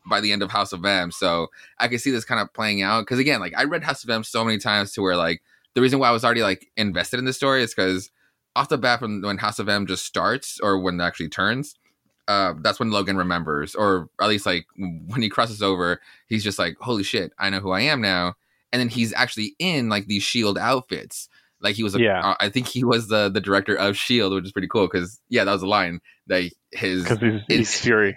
[0.09, 1.11] by the end of House of M.
[1.11, 1.49] So
[1.79, 4.11] I could see this kind of playing out because again, like I read House of
[4.11, 5.43] M so many times to where like
[5.75, 8.11] the reason why I was already like invested in the story is because
[8.55, 11.75] off the bat from when House of M just starts or when it actually turns,
[12.29, 16.59] uh, that's when Logan remembers, or at least like when he crosses over, he's just
[16.59, 18.35] like, "Holy shit, I know who I am now."
[18.73, 21.29] And then he's actually in like these Shield outfits.
[21.67, 22.21] Like he was, a, Yeah.
[22.21, 25.21] uh, I think he was the the director of Shield, which is pretty cool because
[25.29, 28.17] yeah, that was a line that his because he's, he's Fury.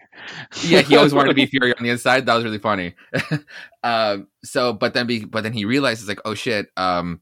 [0.63, 2.25] yeah, he always wanted to be Fury on the inside.
[2.25, 2.95] That was really funny.
[3.83, 7.21] um, so, but then, be, but then he realizes like, oh shit, um,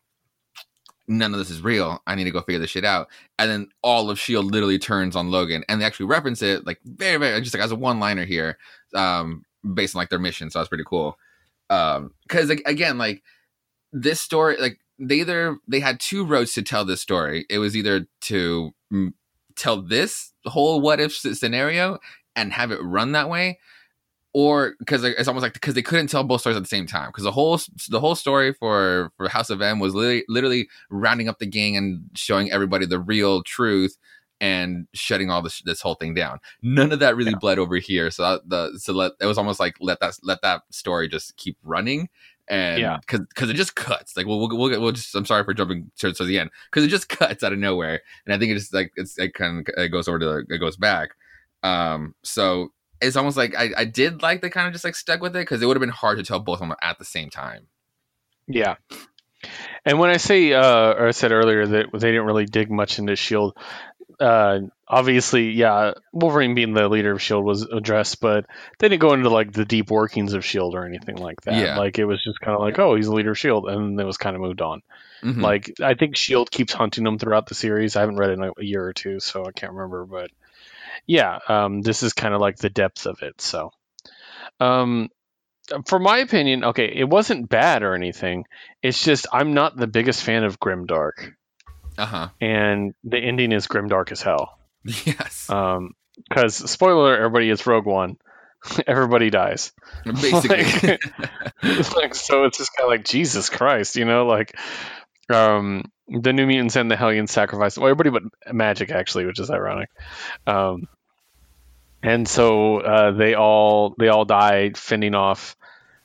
[1.07, 2.01] none of this is real.
[2.05, 3.07] I need to go figure this shit out.
[3.39, 6.79] And then all of Shield literally turns on Logan, and they actually reference it like
[6.83, 8.57] very, very just like as a one liner here,
[8.93, 10.49] um, based on like their mission.
[10.49, 11.17] So that's pretty cool.
[11.69, 13.23] Um, because like, again, like
[13.93, 17.45] this story, like they either they had two roads to tell this story.
[17.49, 19.13] It was either to mm,
[19.55, 21.99] tell this whole what if scenario
[22.35, 23.59] and have it run that way
[24.33, 27.09] or because it's almost like because they couldn't tell both stories at the same time
[27.09, 31.27] because the whole the whole story for for House of M was literally, literally rounding
[31.27, 33.97] up the gang and showing everybody the real truth
[34.39, 36.39] and shutting all this this whole thing down.
[36.61, 39.59] None of that really bled over here, so that, the so let it was almost
[39.59, 42.09] like let that let that story just keep running.
[42.49, 42.97] And Yeah.
[43.01, 45.91] because because it just cuts like we'll we'll, we'll, we'll just I'm sorry for jumping
[45.99, 48.55] to, to the end because it just cuts out of nowhere and I think it
[48.55, 51.09] just like it's it kind of it goes over to the, it goes back
[51.63, 52.71] um so
[53.01, 55.39] it's almost like I, I did like they kind of just like stuck with it
[55.39, 57.67] because it would have been hard to tell both of them at the same time.
[58.47, 58.75] Yeah.
[59.85, 62.97] And when I say, uh, or I said earlier that they didn't really dig much
[62.97, 63.55] into Shield,
[64.19, 68.45] uh, obviously, yeah, Wolverine being the leader of Shield was addressed, but
[68.79, 71.55] they didn't go into like the deep workings of Shield or anything like that.
[71.55, 71.77] Yeah.
[71.77, 74.05] Like it was just kind of like, oh, he's the leader of Shield, and it
[74.05, 74.81] was kind of moved on.
[75.23, 75.41] Mhm.
[75.41, 77.95] Like I think Shield keeps hunting them throughout the series.
[77.95, 80.31] I haven't read it in a year or two, so I can't remember, but
[81.05, 83.39] yeah, um, this is kind of like the depth of it.
[83.41, 83.71] So,
[84.59, 85.09] um,
[85.85, 88.45] for my opinion, okay, it wasn't bad or anything.
[88.81, 91.33] It's just I'm not the biggest fan of Grimdark,
[91.97, 92.29] uh-huh.
[92.39, 94.57] and the ending is Grimdark as hell.
[94.83, 95.49] Yes.
[95.49, 95.93] Um,
[96.29, 98.17] because spoiler, everybody is Rogue One.
[98.87, 99.71] everybody dies.
[100.05, 100.97] Basically.
[101.95, 104.57] like so it's just kind of like Jesus Christ, you know, like
[105.29, 109.51] um the New Mutants and the Hellions sacrifice well, everybody but Magik actually, which is
[109.51, 109.89] ironic.
[110.45, 110.87] Um
[112.03, 115.55] and so uh, they all they all die fending off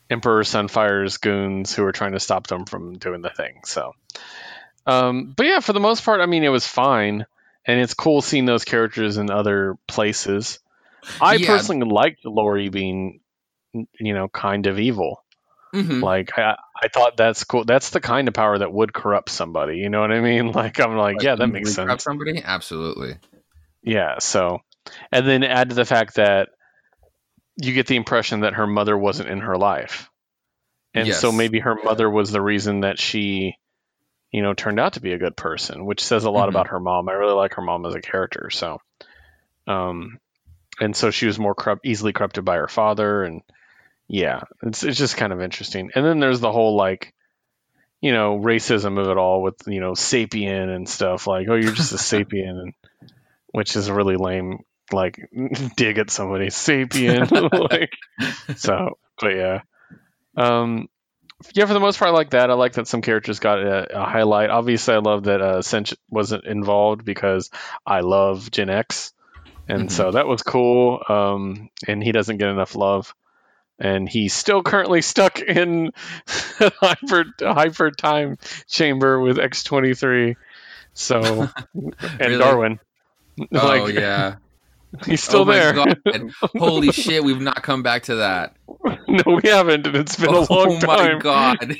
[0.09, 3.61] Emperor Sunfire's goons who are trying to stop them from doing the thing.
[3.63, 3.93] So
[4.85, 7.25] um but yeah, for the most part, I mean it was fine.
[7.65, 10.59] And it's cool seeing those characters in other places.
[11.21, 11.47] I Yeah.
[11.47, 13.21] personally liked Lori being,
[13.73, 15.23] you know, kind of evil.
[15.73, 16.01] Mhm.
[16.03, 17.63] Like I, I thought that's cool.
[17.63, 19.77] That's the kind of power that would corrupt somebody.
[19.77, 20.51] You know what I mean?
[20.51, 22.03] Like I'm like, yeah, that makes sense.
[22.03, 23.15] Somebody, absolutely.
[23.81, 24.19] Yeah.
[24.19, 24.59] So,
[25.11, 26.49] and then add to the fact that
[27.55, 30.09] you get the impression that her mother wasn't in her life,
[30.93, 33.55] and so maybe her mother was the reason that she,
[34.33, 36.49] you know, turned out to be a good person, which says a lot Mhm.
[36.49, 37.07] about her mom.
[37.07, 38.49] I really like her mom as a character.
[38.49, 38.81] So,
[39.67, 40.19] um,
[40.81, 43.43] and so she was more corrupt, easily corrupted by her father, and
[44.07, 45.91] yeah, it's it's just kind of interesting.
[45.95, 47.13] And then there's the whole like,
[48.01, 51.71] you know, racism of it all with you know sapien and stuff like, oh, you're
[51.71, 52.73] just a sapien, and
[53.51, 54.59] which is a really lame
[54.91, 55.19] like
[55.77, 57.29] dig at somebody sapien
[57.71, 57.91] like
[58.57, 59.61] so but yeah
[60.35, 60.87] um
[61.53, 63.99] yeah for the most part i like that i like that some characters got a,
[64.01, 67.49] a highlight obviously i love that uh Synch wasn't involved because
[67.85, 69.13] i love gen x
[69.67, 69.91] and Mhm.
[69.91, 73.13] so that was cool um and he doesn't get enough love
[73.79, 75.91] and he's still currently stuck in
[76.27, 78.37] hyper hyper time
[78.67, 80.35] chamber with x23
[80.93, 81.47] so
[82.19, 82.37] and Really?
[82.37, 82.79] darwin
[83.53, 84.37] Oh Like, yeah.
[85.05, 85.73] He's still oh there
[86.57, 88.55] Holy shit, we've not come back to that.
[89.07, 90.89] no we haven't and it's been a long time.
[90.89, 91.75] oh my god.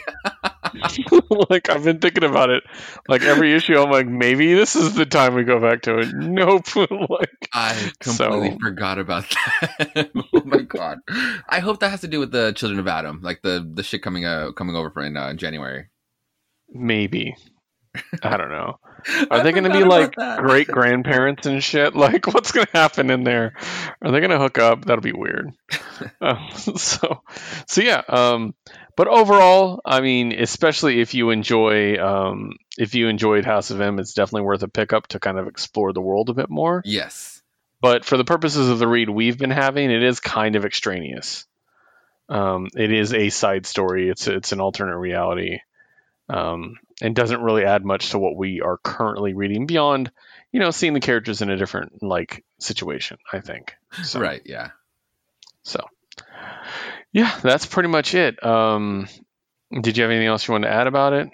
[1.50, 2.64] like I've been thinking about it.
[3.08, 6.14] Like every issue, I'm like, maybe this is the time we go back to it.
[6.14, 6.76] Nope.
[6.76, 10.12] like, I completely So- forgot about that.
[10.34, 11.00] oh my god.
[11.48, 14.02] I hope that has to do with the Children of Adam, like the the shit
[14.02, 15.88] coming uh coming over for in uh, January.
[16.70, 17.36] maybe.
[18.24, 18.80] I don't know.
[19.30, 21.94] Are they going to be like great grandparents and shit?
[22.04, 23.54] Like, what's going to happen in there?
[24.02, 24.86] Are they going to hook up?
[24.86, 25.52] That'll be weird.
[26.20, 27.22] Um, so,
[27.68, 28.02] so yeah.
[28.10, 28.56] Um,
[28.98, 34.00] but overall, I mean, especially if you enjoy, um, if you enjoyed House of M,
[34.00, 36.82] it's definitely worth a pickup to kind of explore the world a bit more.
[36.84, 37.42] Yes.
[37.82, 41.46] but for the purposes of the read we've been having, it is kind of extraneous.
[42.30, 44.10] Um, it is a side story.
[44.10, 45.60] It's it's an alternate reality.
[46.30, 50.10] um, and doesn't really add much to what we are currently reading beyond,
[50.52, 53.18] you know, seeing the characters in a different like situation.
[53.32, 53.76] I think.
[54.04, 54.42] So, Right.
[54.46, 54.70] Yeah.
[55.64, 55.86] So,
[57.12, 58.44] yeah, that's pretty much it.
[58.44, 59.08] Um,
[59.72, 61.30] did you have anything else you wanted to add about it?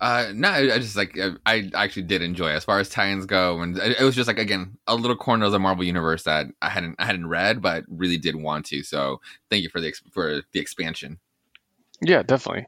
[0.00, 2.54] Uh, no, I I just like I I actually did enjoy it.
[2.54, 5.44] as far as tie-ins go, and it it was just like again a little corner
[5.44, 8.82] of the Marvel universe that I hadn't I hadn't read, but really did want to.
[8.82, 9.20] So
[9.50, 11.18] thank you for the for the expansion.
[12.00, 12.66] Yeah, definitely.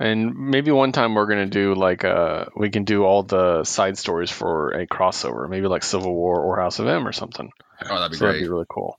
[0.00, 3.96] And maybe one time we're gonna do like uh we can do all the side
[3.96, 7.50] stories for a crossover, maybe like Civil War or House of M or something.
[7.88, 8.98] Oh, that'd be so that'd be really cool.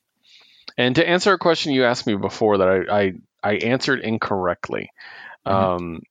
[0.77, 4.91] And to answer a question you asked me before that I I, I answered incorrectly.
[5.45, 5.51] Mhm.
[5.51, 6.01] Um,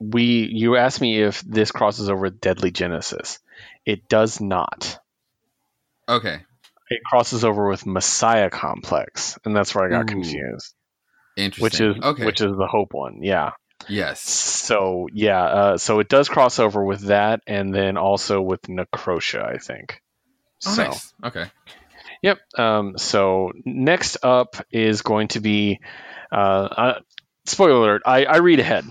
[0.00, 3.38] we you asked me if this crosses over with Deadly Genesis.
[3.86, 4.98] It does not.
[6.08, 6.40] Okay,
[6.90, 10.74] It crosses over with Messiah Complex, and that's where I got Ooh, confused.
[11.36, 11.62] interesting.
[11.64, 12.24] Which is okay.
[12.26, 13.52] which is the Hope one, yeah.
[13.88, 14.20] Yes.
[14.20, 19.44] So yeah, uh, so it does cross over with that, and then also with Necrosha,
[19.44, 20.02] I think.
[20.66, 21.14] Oh, so nice.
[21.24, 21.46] Okay.
[22.22, 22.38] yep.
[22.58, 25.80] Um, so next up is going to be,
[26.32, 27.00] uh, uh,
[27.44, 28.02] spoiler alert.
[28.06, 28.84] I, I read ahead.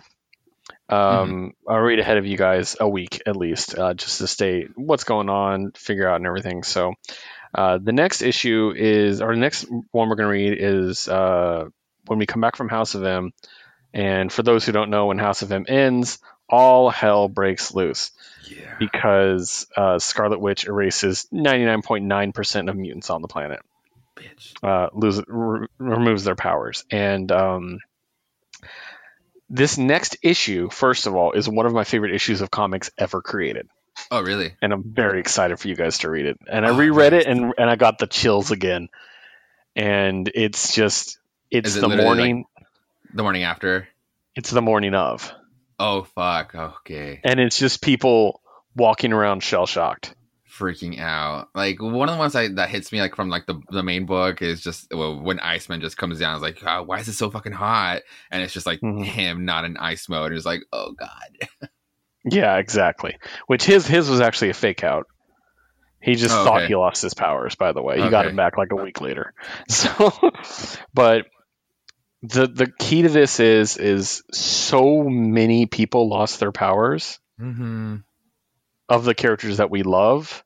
[0.87, 4.67] Um, I read ahead of you guys a week at least, uh, just to stay
[4.75, 6.61] what's going on, figure out and everything.
[6.61, 6.93] So
[7.55, 11.65] uh, the next issue is, or the next one we're going to read is uh,
[12.05, 13.31] when we come back from House of M.
[13.95, 16.19] And for those who don't know, when House of M ends,
[16.49, 18.11] all hell breaks loose
[18.47, 18.75] Yeah.
[18.77, 23.61] because uh, Scarlet Witch erases 99.9% of mutants on the planet,
[24.17, 24.53] Bitch.
[24.61, 26.83] uh, lose, re- removes their powers.
[26.91, 27.79] And um,
[29.49, 33.21] this next issue, first of all, is one of my favorite issues of comics ever
[33.21, 33.67] created.
[34.11, 34.55] Oh, really?
[34.61, 36.37] And I'm very excited for you guys to read it.
[36.51, 37.23] And I Oh, reread nice.
[37.23, 38.89] it and, and I got the chills again.
[39.75, 41.17] And it's just,
[41.49, 42.45] it's it the literally, like- morning,
[43.13, 43.87] The morning after.
[44.35, 45.31] it's the morning of.
[45.79, 46.55] Oh fuck.
[46.55, 47.19] Okay.
[47.23, 48.41] And it's just people
[48.75, 50.13] walking around shell shocked.
[50.57, 51.49] freaking out.
[51.53, 54.05] Like one of the ones I, that hits me like from like the the main
[54.05, 56.35] book is just well, when Iceman just comes down.
[56.35, 58.01] It's like, oh, why is it so fucking hot?
[58.31, 59.03] And it's just like Mhm.
[59.03, 60.31] him not in ice mode.
[60.33, 61.69] It's like, oh god.
[62.23, 63.17] Yeah, exactly.
[63.47, 65.07] Which his his was actually a fake out.
[66.01, 66.67] He just Oh, thought okay.
[66.67, 67.55] he lost his powers.
[67.55, 68.29] By the way, he got Okay.
[68.29, 69.33] him back like a week later.
[69.69, 70.11] So,
[70.93, 71.25] but
[72.29, 77.97] the the key to this is is so many people lost their powers Mm-hmm.
[78.87, 80.43] of the characters that we love,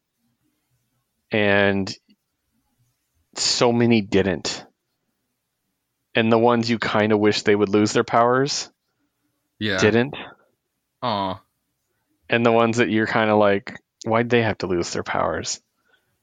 [1.32, 1.93] and
[3.36, 4.65] so many didn't.
[6.15, 8.71] And the ones you kind of wish they would lose their powers
[9.59, 9.77] Yeah.
[9.77, 10.15] didn't.
[11.03, 11.39] Oh
[12.27, 15.61] And the ones that you're kind of like, why'd they have to lose their powers?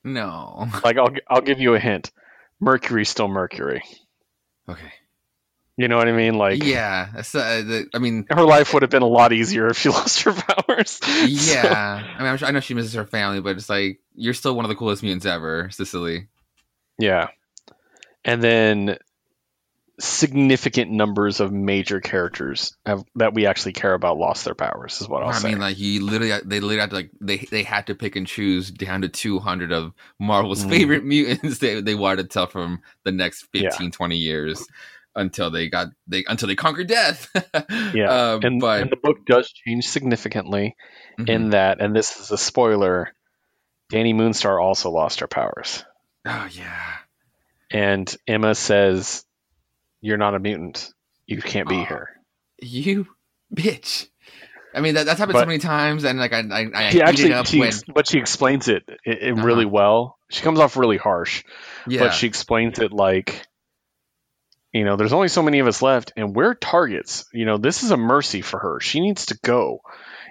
[0.02, 0.68] no.
[0.84, 2.10] Like I'll I'll give you a hint.
[2.60, 3.82] Mercury's still Mercury.
[4.68, 4.92] okay.
[5.78, 6.38] You know what I mean?
[6.38, 7.08] Like yeah.
[7.14, 10.22] Uh, the, I mean, her life would have been a lot easier if she lost
[10.22, 11.00] her powers.
[11.26, 12.02] yeah.
[12.14, 14.56] I mean, I'm sure, I know she misses her family, but it's like you're still
[14.56, 16.28] one of the coolest mutants ever, Cessily.
[16.98, 17.28] yeah.
[18.24, 18.96] And then
[19.98, 25.08] significant numbers of major characters have, that we actually care about lost their powers is
[25.08, 25.48] what I'll I say.
[25.48, 28.26] mean, like you literally, they literally had to like they they had to pick and
[28.26, 30.70] choose down to 200 of Marvel's Mhm.
[30.70, 33.70] favorite mutants they they wanted to tell from the next Yeah.
[33.70, 34.66] 15, 20 years
[35.16, 37.28] until they got they until they conquered death.
[37.94, 40.76] Yeah, um, and, but and the book does change significantly
[41.18, 41.28] mhm.
[41.28, 43.12] in that, and this is a spoiler.
[43.92, 45.84] Dani Moonstar also lost her powers.
[46.26, 46.92] oh yeah,
[47.70, 49.24] And Emma says,
[50.00, 50.92] You're not a mutant.
[51.26, 52.10] You can't be here.
[52.60, 53.06] you
[53.54, 54.08] bitch.
[54.74, 57.44] I mean that, that's happened so many times, and like I I, I she actually
[57.44, 59.46] she when but she explains it, it, it Uh-huh.
[59.46, 61.44] really well she comes off really harsh
[61.86, 63.46] yeah but she explains it like
[64.76, 67.24] you know there's only so many of us left and we're targets.
[67.32, 68.80] You know this is a mercy for her.
[68.80, 69.80] She needs to go.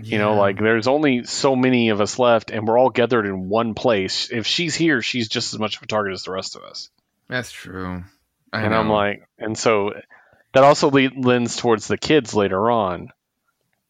[0.02, 3.50] You know like there's only so many of us left and we're all gathered in
[3.50, 4.30] one place.
[4.32, 6.90] If she's here she's just as much of a target as the rest of us.
[7.28, 8.04] That's true.
[8.54, 9.94] I and i'm like and so
[10.54, 13.10] that also le- lends towards the kids later on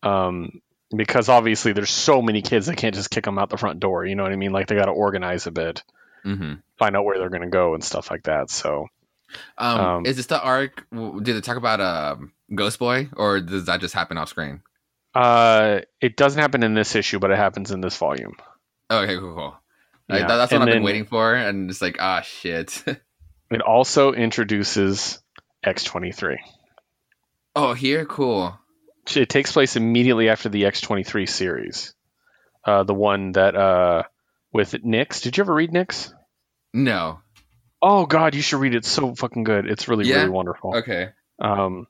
[0.03, 0.61] um
[0.95, 4.05] because obviously there's so many kids they can't just kick them out the front door
[4.05, 4.51] you know what i mean?
[4.51, 5.83] Like they got to organize a bit
[6.25, 6.61] Mhm.
[6.79, 8.87] find out where they're going to go and stuff like that so
[9.57, 10.86] Um, Um, is this the arc?
[10.91, 14.61] Did they talk about um, Ghost Boy, or does that just happen off screen?
[15.15, 18.36] uh it doesn't happen in this issue but it happens in this volume
[18.91, 19.55] okay, cool, cool.
[20.09, 22.83] Like, that- that's what and I've been waiting for, and it's like, ah, shit.
[23.49, 25.19] it also introduces
[25.65, 26.36] x23
[27.55, 28.59] oh, here, cool.
[29.15, 31.95] it takes place immediately after the x23 series
[32.65, 34.03] uh the one that uh
[34.51, 35.21] with NYX.
[35.21, 36.13] Did you ever read NYX?
[36.73, 37.19] No,
[37.88, 38.77] Oh God, you should read it.
[38.77, 39.69] It's so fucking good.
[39.69, 40.17] It's really Yeah?
[40.21, 40.75] really wonderful.
[40.77, 41.09] okay,
[41.39, 41.88] Um,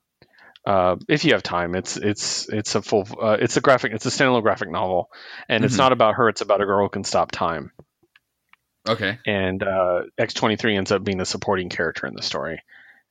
[0.65, 4.05] Uh, if you have time, it's it's it's a full uh, it's a graphic it's
[4.07, 5.09] a standalone graphic novel,
[5.47, 5.77] and it's Mhm.
[5.77, 6.27] not about her.
[6.27, 7.71] It's about a girl who can stop time.
[8.87, 9.17] Okay.
[9.25, 12.61] and uh, X23 ends up being the supporting character in the story.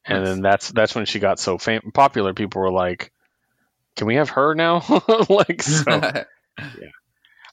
[0.04, 0.28] And Nice.
[0.34, 2.34] then that's that's when she got so fam- popular.
[2.34, 3.12] People were like,
[3.96, 4.82] "Can we have her now?"
[5.28, 6.00] like so.
[6.58, 6.90] Yeah.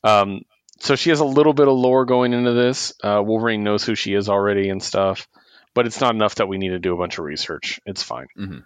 [0.04, 0.42] Um,
[0.82, 2.94] so she has a little bit of lore going into this.
[3.04, 5.28] Uh, Wolverine knows who she is already and stuff,
[5.76, 7.80] but it's not enough that we need to do a bunch of research.
[7.86, 8.28] It's fine.
[8.38, 8.64] Mhm.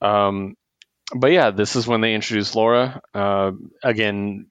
[0.00, 0.56] Um,
[1.14, 3.00] but yeah, this is when they introduce Laura.
[3.14, 3.52] Uh,
[3.82, 4.46] again,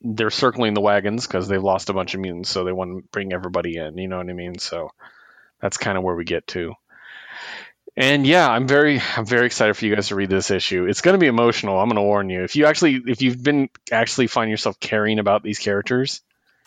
[0.00, 3.08] they're circling the wagons because they've lost a bunch of mutants, so they want to
[3.10, 3.98] bring everybody in.
[3.98, 4.58] You know what I mean?
[4.58, 4.90] So
[5.60, 6.74] that's kind of where we get to.
[7.96, 10.86] And yeah, I'm very, I'm very excited for you guys to read this issue.
[10.86, 11.80] It's going to be emotional.
[11.80, 12.44] I'm going to warn you.
[12.44, 16.20] If you actually, if you've been actually find yourself caring about these characters,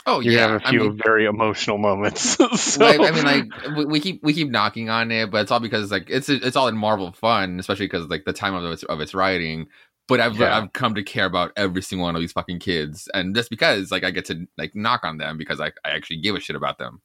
[0.06, 0.48] oh you're yeah.
[0.48, 2.22] have a I few mean, very emotional moments.
[2.62, 5.52] so, like, I mean, like we, we keep we keep knocking on it, but it's
[5.52, 8.64] all because like it's it's all in Marvel fun, especially because like the time of
[8.72, 9.68] its of its writing.
[10.08, 10.58] But I've Yeah.
[10.58, 13.92] I've come to care about every single one of these fucking kids, and just because
[13.92, 16.56] like I get to like knock on them because I I actually give a shit
[16.56, 17.02] about them.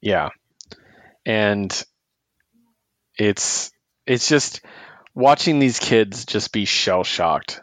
[0.00, 0.30] Yeah.
[1.24, 1.84] And
[3.16, 3.70] it's
[4.06, 4.60] it's just
[5.14, 7.61] watching these kids just be shell shocked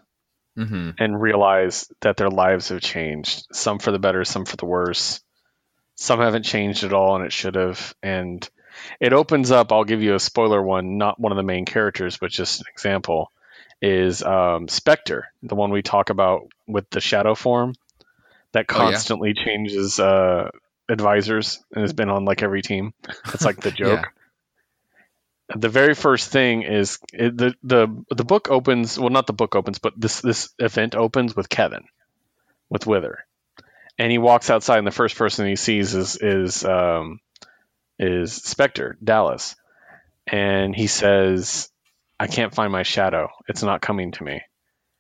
[0.60, 0.89] Mm-hmm.
[0.97, 3.47] and realize that their lives have changed.
[3.53, 5.22] Some for the better, some for the worse.
[5.95, 7.95] Some haven't changed at all and it should have.
[8.03, 8.47] And
[8.99, 12.18] it opens up, I'll give you a spoiler one, not one of the main characters,
[12.18, 13.32] but just an example,
[13.82, 17.74] is um, Specter, the one we talk about with the shadow form
[18.51, 18.91] that Oh, yeah.
[18.91, 20.49] constantly changes uh,
[20.89, 22.93] advisors and has been on like every team.
[23.34, 24.07] It's like the joke.
[25.56, 29.00] The very first thing is it, the the the book opens.
[29.00, 31.86] Well, not the book opens, but this this event opens with Kevin,
[32.70, 33.26] with Wither,
[33.97, 37.20] and he walks outside, and the first person he sees is is um,
[37.97, 39.56] is Specter Dallas,
[40.28, 41.70] and he says,
[42.20, 43.30] "I can't find my shadow.
[43.47, 44.41] It's not coming to me."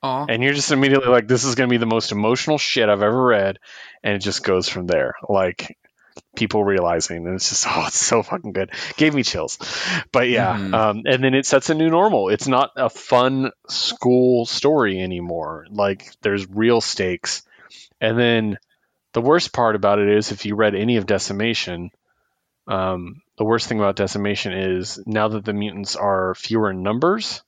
[0.01, 0.27] Aw.
[0.29, 3.03] and you're just immediately like this is going to be the most emotional shit i've
[3.03, 3.59] ever read
[4.01, 5.77] and it just goes from there like
[6.35, 9.57] people realizing and it's just oh it's so fucking good gave me chills
[10.11, 10.73] but yeah Mhm.
[10.73, 15.65] um, and then it sets a new normal it's not a fun school story anymore
[15.69, 17.43] like there's real stakes
[18.01, 18.57] and then
[19.13, 21.91] the worst part about it is if you read any of decimation
[22.67, 27.41] um, the worst thing about decimation is now that the mutants are fewer in numbers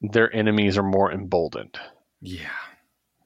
[0.00, 1.78] their enemies are more emboldened
[2.20, 2.48] Yeah.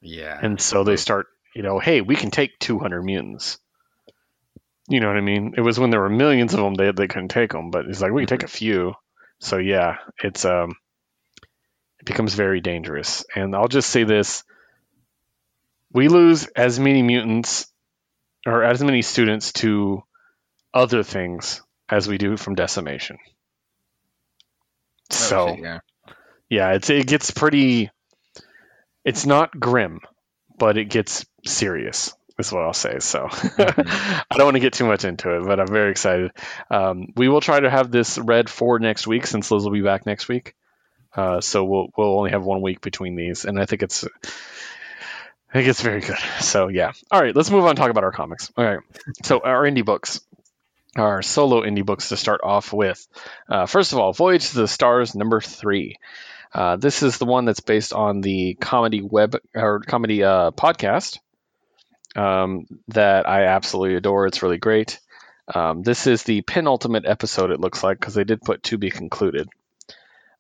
[0.01, 0.39] Yeah.
[0.43, 3.59] and so they start, you know, hey, we can take 200 mutants.
[4.89, 5.55] You know what I mean?
[5.57, 8.01] It was when there were millions of them, they, they couldn't take them, but it's
[8.01, 8.95] like, we can take a few.
[9.41, 10.76] So yeah, it's, um,
[12.01, 13.24] it becomes very dangerous.
[13.35, 14.45] And I'll just say this.
[15.93, 17.66] We lose as many mutants
[18.47, 20.03] or as many students to
[20.74, 23.16] other things as we do from decimation.
[25.12, 25.78] Oh, So shit, yeah.
[26.51, 27.91] yeah, it's it gets pretty.
[29.05, 30.01] It's not grim,
[30.59, 32.14] but it gets serious.
[32.37, 32.99] Is what I'll say.
[32.99, 33.28] So
[33.59, 36.32] I don't want to get too much into it, but I'm very excited.
[36.68, 39.82] Um, we will try to have this read for next week since Liz will be
[39.82, 40.57] back next week.
[41.14, 45.53] Uh, so we'll we'll only have one week between these, and I think it's I
[45.53, 46.18] think it's very good.
[46.41, 46.91] So yeah.
[47.12, 48.51] All right, let's move on and talk about our comics.
[48.57, 48.80] All right.
[49.22, 50.20] So our indie books,
[50.97, 53.07] our solo indie books to start off with.
[53.49, 55.99] Uh, first of all, Voyage to the Stars number three.
[56.53, 61.18] Uh, this is the one that's based on the comedy web or comedy uh, podcast
[62.17, 64.27] um, that I absolutely adore.
[64.27, 65.01] It's really great.
[65.53, 67.51] Um, this is the penultimate episode.
[67.51, 69.49] It looks like because they did put to be concluded.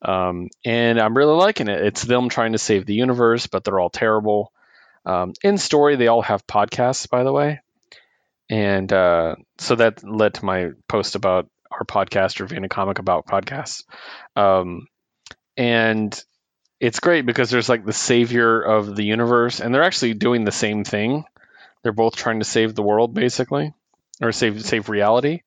[0.02, 1.80] Um, and I'm really liking it.
[1.82, 4.52] It's them trying to save the universe, but they're all terrible.
[5.06, 7.60] Um, in story, they all have podcasts, by the way,
[8.48, 13.26] and uh, so that led to my post about our podcast reviewing a comic about
[13.26, 13.84] podcasts.
[14.36, 14.86] Um,
[15.56, 16.18] and
[16.80, 20.52] it's great because there's like the savior of the universe, and they're actually doing the
[20.52, 21.24] same thing.
[21.84, 23.74] They're both trying to save the world, basically,
[24.20, 25.42] or save save reality.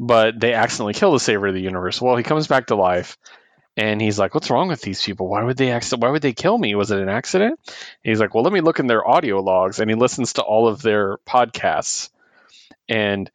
[0.00, 2.00] But they accidentally kill the savior of the universe.
[2.02, 3.16] Well, he comes back to life,
[3.76, 5.28] and he's like, "What's wrong with these people?
[5.28, 6.02] Why would they accident?
[6.02, 6.74] Why would they kill me?
[6.74, 7.60] Was it an accident?"
[8.02, 10.66] He's like, "Well, let me look in their audio logs," and he listens to all
[10.66, 12.10] of their podcasts.
[12.88, 13.30] And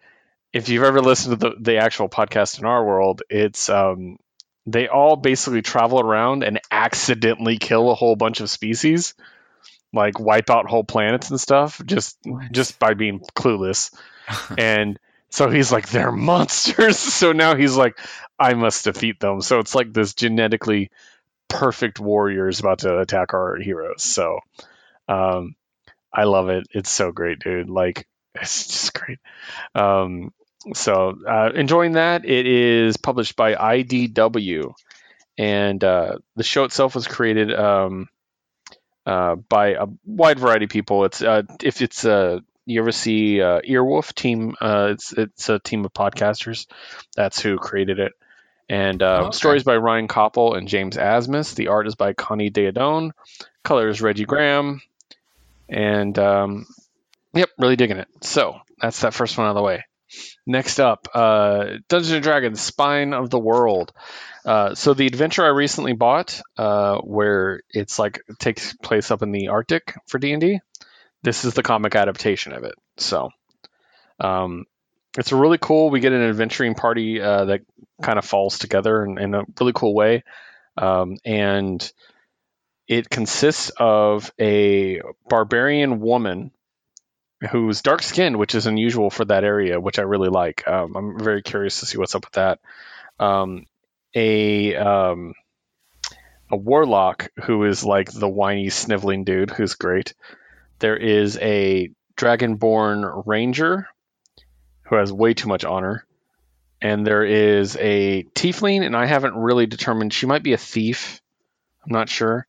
[0.51, 4.17] if you've ever listened to the, the actual podcast in our world, it's um,
[4.65, 9.13] they all basically travel around and accidentally kill a whole bunch of species,
[9.95, 12.51] like wipe out whole planets and stuff, just What?
[12.51, 13.91] just by being clueless.
[14.57, 16.97] and so he's like, they're monsters.
[16.99, 17.97] so now he's like,
[18.39, 19.41] I must defeat them.
[19.41, 20.91] So it's like this genetically
[21.47, 24.03] perfect warrior is about to attack our heroes.
[24.03, 24.39] So
[25.07, 25.55] um,
[26.13, 26.67] I love it.
[26.71, 27.69] It's so great, dude.
[27.69, 29.19] Like it's just great.
[29.73, 30.33] Um,
[30.73, 32.25] so uh, enjoying that.
[32.25, 34.73] It is published by IDW,
[35.37, 38.09] and uh, the show itself was created um,
[39.05, 41.05] uh, by a wide variety of people.
[41.05, 45.59] It's uh, if it's uh, you ever see uh, Earwolf team, uh, it's it's a
[45.59, 46.67] team of podcasters.
[47.15, 48.13] That's who created it.
[48.67, 49.37] And uh, Oh, okay.
[49.37, 51.53] stories by Ryan Koppel and James Asmus.
[51.53, 53.11] The art is by Connie Daidone.
[53.63, 54.81] Colors Reggie Graham.
[55.69, 56.65] And um,
[57.33, 58.07] yep, really digging it.
[58.21, 59.85] So that's that first one out of the way.
[60.45, 63.91] Next up, uh, Dungeons and Dragons: Spine of the World.
[64.45, 69.23] Uh, so the adventure I recently bought, uh, where it's like it takes place up
[69.23, 70.59] in the Arctic for D and D.
[71.23, 72.75] This is the comic adaptation of it.
[72.97, 73.31] So,
[74.19, 74.65] um,
[75.17, 75.89] it's really cool.
[75.89, 77.61] We get an adventuring party uh, that
[78.03, 80.23] kind of falls together in, in a really cool way,
[80.77, 81.91] um, and
[82.87, 86.51] it consists of a barbarian woman
[87.51, 90.67] who's dark skinned, which is unusual for that area, which I really like.
[90.67, 92.59] Um, I'm very curious to see what's up with that.
[93.19, 93.65] Um,
[94.15, 95.33] a um,
[96.49, 100.13] a warlock who is like the whiny, sniveling dude who's great.
[100.79, 103.87] There is a dragonborn ranger
[104.83, 106.05] who has way too much honor.
[106.81, 110.13] And there is a tiefling, and I haven't really determined.
[110.13, 111.21] She might be a thief.
[111.83, 112.45] I'm not sure.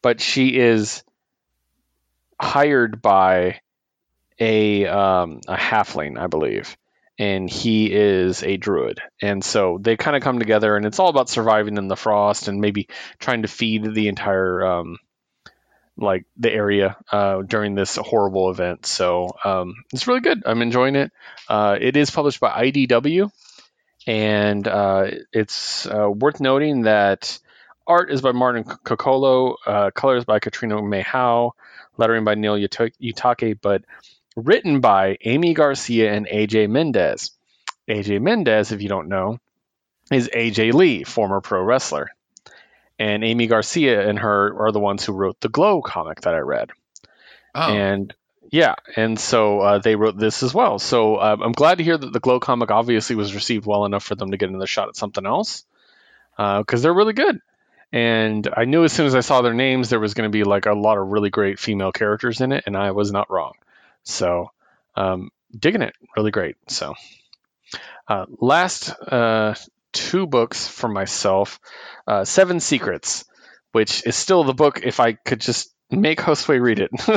[0.00, 1.02] But she is
[2.40, 3.60] hired by
[4.38, 6.76] a um, a halfling, I believe,
[7.18, 9.00] and he is a druid.
[9.22, 12.48] And so they kind of come together, and it's all about surviving in the frost
[12.48, 12.88] and maybe
[13.18, 14.98] trying to feed the entire um,
[15.96, 18.86] like the area uh, during this horrible event.
[18.86, 20.42] So um, it's really good.
[20.44, 21.12] I'm enjoying it.
[21.48, 23.30] Uh, it is published by IDW,
[24.06, 27.38] and uh, it's uh, worth noting that
[27.86, 31.52] art is by Martin Coccolo, uh, colors by Katrina Mayhow,
[31.96, 33.84] lettering by Neil Uta- Utake, but
[34.36, 37.30] written by Aimee Garcia and AJ Mendez.
[37.88, 39.38] AJ Mendez, if you don't know,
[40.10, 42.10] is AJ Lee, former pro wrestler.
[42.98, 46.38] And Aimee Garcia and her are the ones who wrote the Glow comic that I
[46.38, 46.70] read.
[47.54, 48.14] Oh, And
[48.50, 50.78] yeah, and so uh, they wrote this as well.
[50.78, 54.04] So uh, I'm glad to hear that the Glow comic obviously was received well enough
[54.04, 55.64] for them to get another shot at something else
[56.36, 57.40] because they're really good.
[57.92, 60.42] And I knew as soon as I saw their names, there was going to be
[60.44, 63.54] like a lot of really great female characters in it, and I was not wrong.
[64.04, 64.50] So
[64.96, 66.56] um, digging it, really great.
[66.68, 66.94] So
[68.08, 69.54] uh, last uh,
[69.92, 71.58] two books for myself,
[72.06, 73.24] uh, Seven Secrets,
[73.72, 74.80] which is still the book.
[74.82, 76.90] If I could just make Josue read it,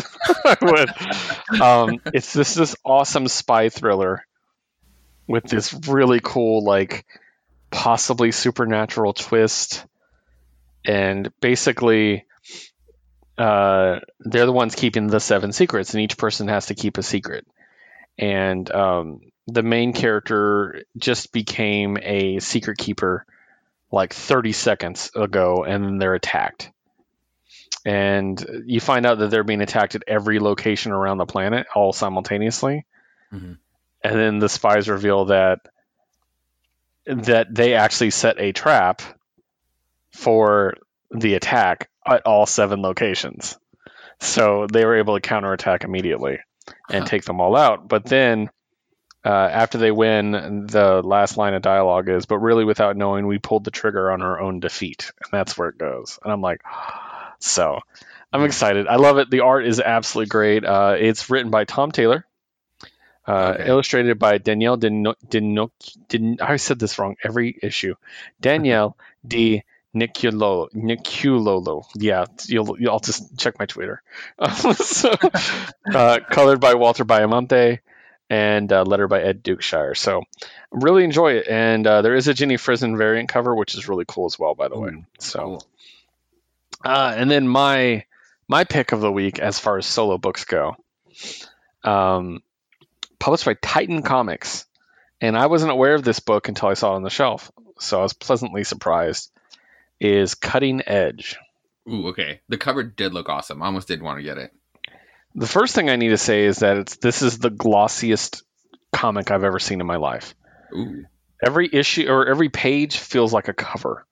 [0.46, 1.62] I would.
[1.62, 4.26] Um, it's this this awesome spy thriller
[5.28, 7.06] with this really cool like
[7.70, 9.86] possibly supernatural twist,
[10.86, 12.26] and basically.
[13.38, 17.04] Uh, they're the ones keeping the seven secrets, and each person has to keep a
[17.04, 17.46] secret.
[18.18, 23.26] And um, the main character just became a secret keeper
[23.92, 26.72] like 30 seconds ago, and then they're attacked.
[27.86, 31.94] And you find out that they're being attacked at every location around the planet, all
[31.94, 32.86] simultaneously.
[33.32, 33.58] Mhm.
[34.04, 35.60] And then the spies reveal that
[37.06, 39.02] that they actually set a trap
[40.12, 40.74] for
[41.12, 43.58] the attack at all seven locations.
[44.20, 46.40] So they were able to counterattack immediately
[46.90, 47.10] and Huh.
[47.10, 47.88] take them all out.
[47.88, 48.50] But then
[49.26, 53.40] uh, after they win, the last line of dialogue is, "But really, without knowing, we
[53.40, 56.18] pulled the trigger on our own defeat," and that's where it goes.
[56.24, 56.62] And I'm like,
[57.40, 57.80] so
[58.32, 58.88] I'm excited.
[58.88, 59.30] I love it.
[59.30, 60.64] The art is absolutely great.
[60.66, 62.26] Uh, it's written by Tom Taylor,
[63.28, 63.68] uh, Okay.
[63.68, 65.72] illustrated by Danielle Dino, Dino,
[66.08, 67.96] Din I said this wrong every issue.
[68.40, 68.98] Danielle
[69.28, 69.64] D.
[69.96, 71.86] Niculolo, Niculolo.
[71.96, 74.02] Yeah, you'll, you'll I'll just check my Twitter.
[74.76, 75.14] so,
[75.94, 77.80] uh, colored by Walter Baiamonte
[78.30, 79.96] and uh, letter by Ed Dukeshire.
[79.96, 80.24] So
[80.72, 81.48] really enjoy it.
[81.48, 84.56] And uh, there is a Jenny Frison variant cover, which is really cool as well,
[84.56, 84.92] by the way.
[85.20, 85.64] So, cool.
[86.84, 88.06] uh, and then my
[88.48, 90.76] my pick of the week as far as solo books go,
[91.84, 92.42] um,
[93.20, 94.66] published by Titan Comics,
[95.20, 98.00] and I wasn't aware of this book until I saw it on the shelf, so
[98.00, 99.32] I was pleasantly surprised.
[100.00, 101.38] Is Cutting Edge.
[101.90, 102.42] Ooh, okay.
[102.50, 103.64] The cover did look awesome.
[103.64, 104.52] I almost did want to get it.
[105.36, 108.42] The first thing I need to say is that it's this is the glossiest
[108.92, 110.36] comic I've ever seen in my life.
[110.74, 111.06] Ooh,
[111.44, 114.06] Every issue or every page feels like a cover.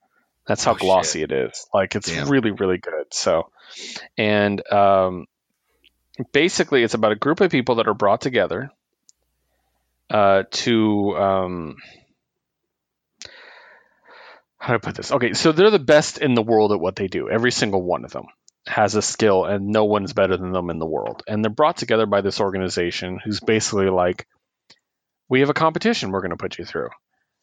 [0.46, 0.80] That's how Oh, shit.
[0.82, 1.66] glossy it is.
[1.74, 2.28] Like it's Damn.
[2.28, 3.06] really, really good.
[3.12, 3.50] So,
[4.16, 5.26] and um,
[6.32, 8.70] basically, it's about a group of people that are brought together
[10.10, 11.16] uh, to.
[11.16, 11.76] Um,
[14.66, 15.12] how do I put this?
[15.12, 17.30] Okay, so they're the best in the world at what they do.
[17.30, 18.26] Every single one of them
[18.66, 21.22] has a skill, and no one's better than them in the world.
[21.28, 24.26] And they're brought together by this organization who's basically like,
[25.28, 26.88] we have a competition we're going to put you through.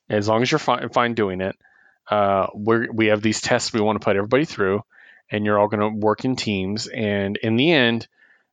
[0.09, 1.55] As long as you're fine, fine doing it,
[2.11, 4.83] uh, we we have these tests we want to put everybody through,
[5.31, 6.87] and you're all going to work in teams.
[6.87, 8.05] And in the end,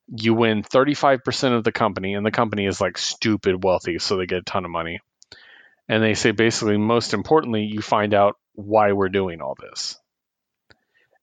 [0.06, 4.26] you win 35% of the company, and the company is like stupid wealthy, so they
[4.26, 5.00] get a ton of money.
[5.88, 9.98] And they say basically, most importantly, you find out why we're doing all this.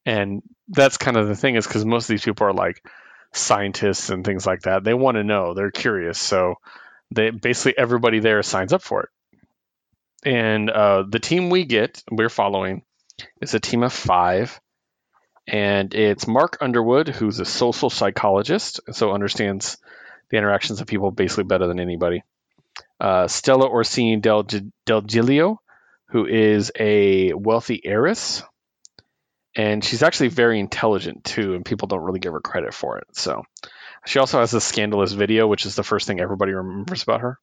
[0.06, 2.86] And that's kind of the thing is because most of these people are like
[3.34, 4.84] scientists and things like that.
[4.84, 6.20] They want to know, they're curious.
[6.20, 6.56] So
[7.12, 9.10] they basically everybody there signs up for it.
[10.26, 12.84] And uh, the team we get, we're following,
[13.42, 14.60] is a team of five.
[15.48, 19.78] And it's Mark Underwood, who's a social psychologist, so understands
[20.30, 22.24] the interactions of people basically better than anybody.
[23.00, 24.46] Uh, Stella Orsini Del,
[24.86, 25.62] Del Giglio,
[26.10, 28.44] who is a wealthy heiress.
[29.56, 33.08] And she's actually very intelligent too, and people don't really give her credit for it.
[33.14, 33.44] So
[34.06, 37.40] she also has a scandalous video, which is the first thing everybody remembers about her.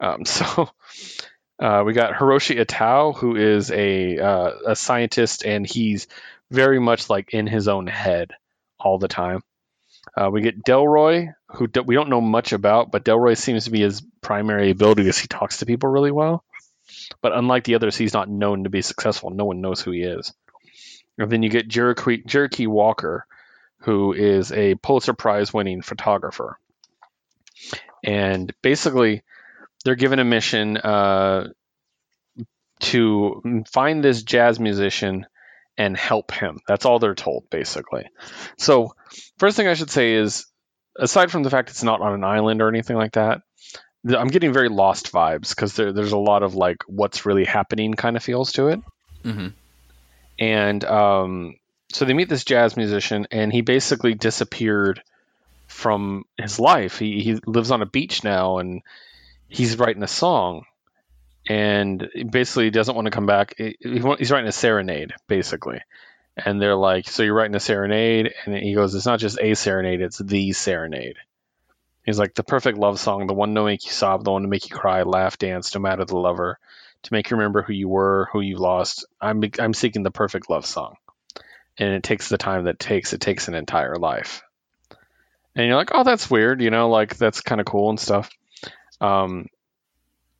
[0.00, 0.70] Um, so
[1.58, 6.08] uh, we got Hiroshi Itoh, who is a uh, a scientist, and he's
[6.50, 8.32] very much like in his own head
[8.80, 9.42] all the time.
[10.16, 13.80] Uh, we get Delroy, who we don't know much about, but Delroy seems to be
[13.80, 16.44] his primary ability is he talks to people really well.
[17.20, 19.30] But unlike the others, he's not known to be successful.
[19.30, 20.32] No one knows who he is.
[21.18, 23.26] And then you get Cherokee Walker,
[23.80, 26.58] who is a Pulitzer Prize winning photographer.
[28.04, 29.22] And basically,
[29.84, 31.48] they're given a mission uh,
[32.80, 35.26] to find this jazz musician
[35.76, 36.60] and help him.
[36.66, 38.04] That's all they're told, basically.
[38.58, 38.94] So,
[39.38, 40.46] first thing I should say is,
[40.98, 43.40] aside from the fact it's not on an island or anything like that,
[44.04, 47.94] I'm getting very lost vibes because there, there's a lot of like what's really happening
[47.94, 48.80] kind of feels to it.
[49.24, 49.48] Mm-hmm.
[50.38, 51.56] And um,
[51.92, 55.02] so they meet this jazz musician, and he basically disappeared
[55.68, 56.98] from his life.
[56.98, 58.82] He, he lives on a beach now, and
[59.48, 60.64] he's writing a song
[61.48, 63.54] and basically doesn't want to come back.
[63.56, 65.80] He's writing a serenade, basically.
[66.36, 69.54] And they're like, "So you're writing a serenade?" And he goes, "It's not just a
[69.54, 71.16] serenade; it's the serenade."
[72.04, 74.48] He's like, "The perfect love song, the one to make you sob, the one to
[74.48, 76.58] make you cry, laugh, dance, no matter the lover,
[77.02, 79.04] to make you remember who you were, who you lost.
[79.20, 80.96] I'm I'm seeking the perfect love song,
[81.78, 83.12] and it takes the time that it takes.
[83.12, 84.42] It takes an entire life."
[85.54, 88.30] And you're like, "Oh, that's weird," you know, like that's kind of cool and stuff.
[89.00, 89.46] Um,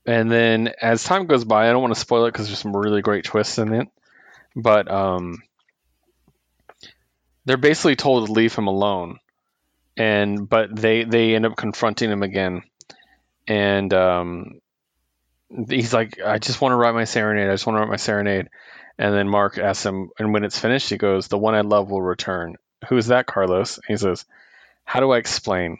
[0.06, 2.76] and then as time goes by, I don't want to spoil it because there's some
[2.76, 3.88] really great twists in it,
[4.56, 5.42] but um,
[7.44, 9.18] they're basically told to leave him alone,
[9.96, 12.62] and but they they end up confronting him again,
[13.46, 14.60] and um,
[15.68, 17.48] he's like, I just want to write my serenade.
[17.48, 18.48] I just want to write my serenade.
[18.98, 21.90] And then Mark asks him, and when it's finished, he goes, "The one I love
[21.90, 22.56] will return."
[22.88, 23.80] Who is that, Carlos?
[23.88, 24.24] he says,
[24.84, 25.78] "How do I explain?"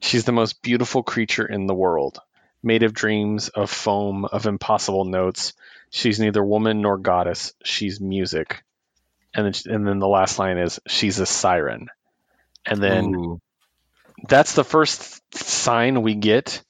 [0.00, 2.20] She's the most beautiful creature in the world
[2.62, 5.54] made of dreams, of foam, of impossible notes.
[5.90, 7.52] She's neither woman nor goddess.
[7.64, 8.62] She's music.
[9.34, 11.88] And then, and then the last line is, she's a siren.
[12.68, 13.40] And then Ooh.
[14.28, 16.62] that's the first sign we get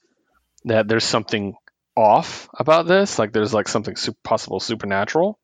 [0.64, 1.54] that there's something
[1.96, 3.18] off about this.
[3.18, 5.38] Like there's like something super, possible supernatural.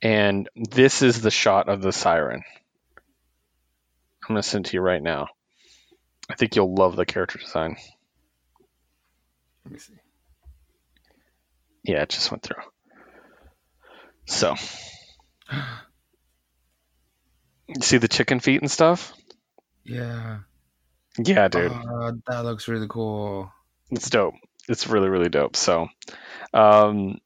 [0.00, 2.42] And this is the shot of the siren.
[4.22, 5.26] I'm going to send to you right now.
[6.30, 7.76] I think you'll love the character design.
[9.64, 9.94] Let me see.
[11.82, 12.62] Yeah, it just went through.
[14.26, 14.54] So,
[17.66, 19.12] you see the chicken feet and stuff?
[19.90, 20.38] Yeah.
[21.18, 21.72] Yeah, dude.
[21.72, 23.52] Uh, that looks really cool.
[23.90, 24.34] It's dope.
[24.68, 25.56] It's really, really dope.
[25.56, 25.88] So,
[26.54, 27.20] um,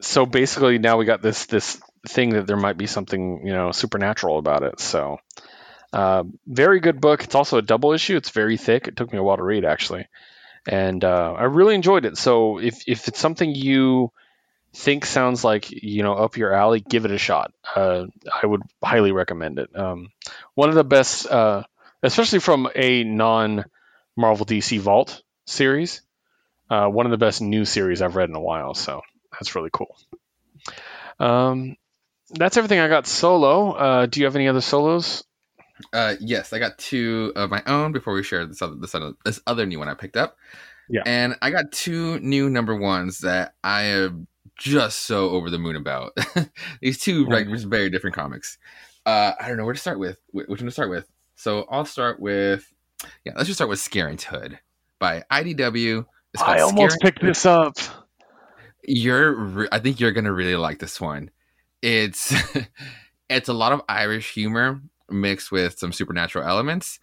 [0.00, 3.72] so basically now we got this this thing that there might be something you know
[3.72, 4.80] supernatural about it.
[4.80, 5.18] So,
[5.92, 7.24] uh, very good book.
[7.24, 8.16] It's also a double issue.
[8.16, 8.88] It's very thick.
[8.88, 10.06] It took me a while to read actually
[10.66, 12.18] and uh, I really enjoyed it.
[12.18, 14.10] So if if it's something you
[14.74, 17.52] think sounds like you know up your alley, give it a shot.
[17.74, 18.06] Uh,
[18.42, 19.74] I would highly recommend it.
[19.76, 20.10] Um,
[20.54, 21.62] one of the best, uh,
[22.06, 23.64] especially from a non
[24.16, 26.02] Marvel DC Vault series.
[26.68, 28.74] Uh, one of the best new series I've read in a while.
[28.74, 29.02] So
[29.32, 29.96] that's really cool.
[31.20, 31.76] Um,
[32.30, 33.72] that's everything I got solo.
[33.72, 35.24] Uh, do you have any other solos?
[35.92, 39.12] Uh, yes, I got two of my own before we share this other, this other
[39.24, 40.36] this other new one I picked up.
[40.88, 44.26] Yeah, and I got two new number ones that I am
[44.56, 46.16] just so over the moon about.
[46.80, 48.58] These two like very different comics.
[49.04, 50.18] Uh, I don't know where to start with.
[50.32, 51.06] Which one to start with?
[51.36, 52.72] So I'll start with
[53.24, 53.32] yeah.
[53.36, 54.58] Let's just start with Scarenthood
[54.98, 56.06] by IDW.
[56.44, 57.76] I almost picked this up.
[58.82, 61.30] You're, I think you're gonna really like this one.
[61.82, 62.34] It's
[63.30, 66.98] it's a lot of Irish humor mixed with some supernatural elements.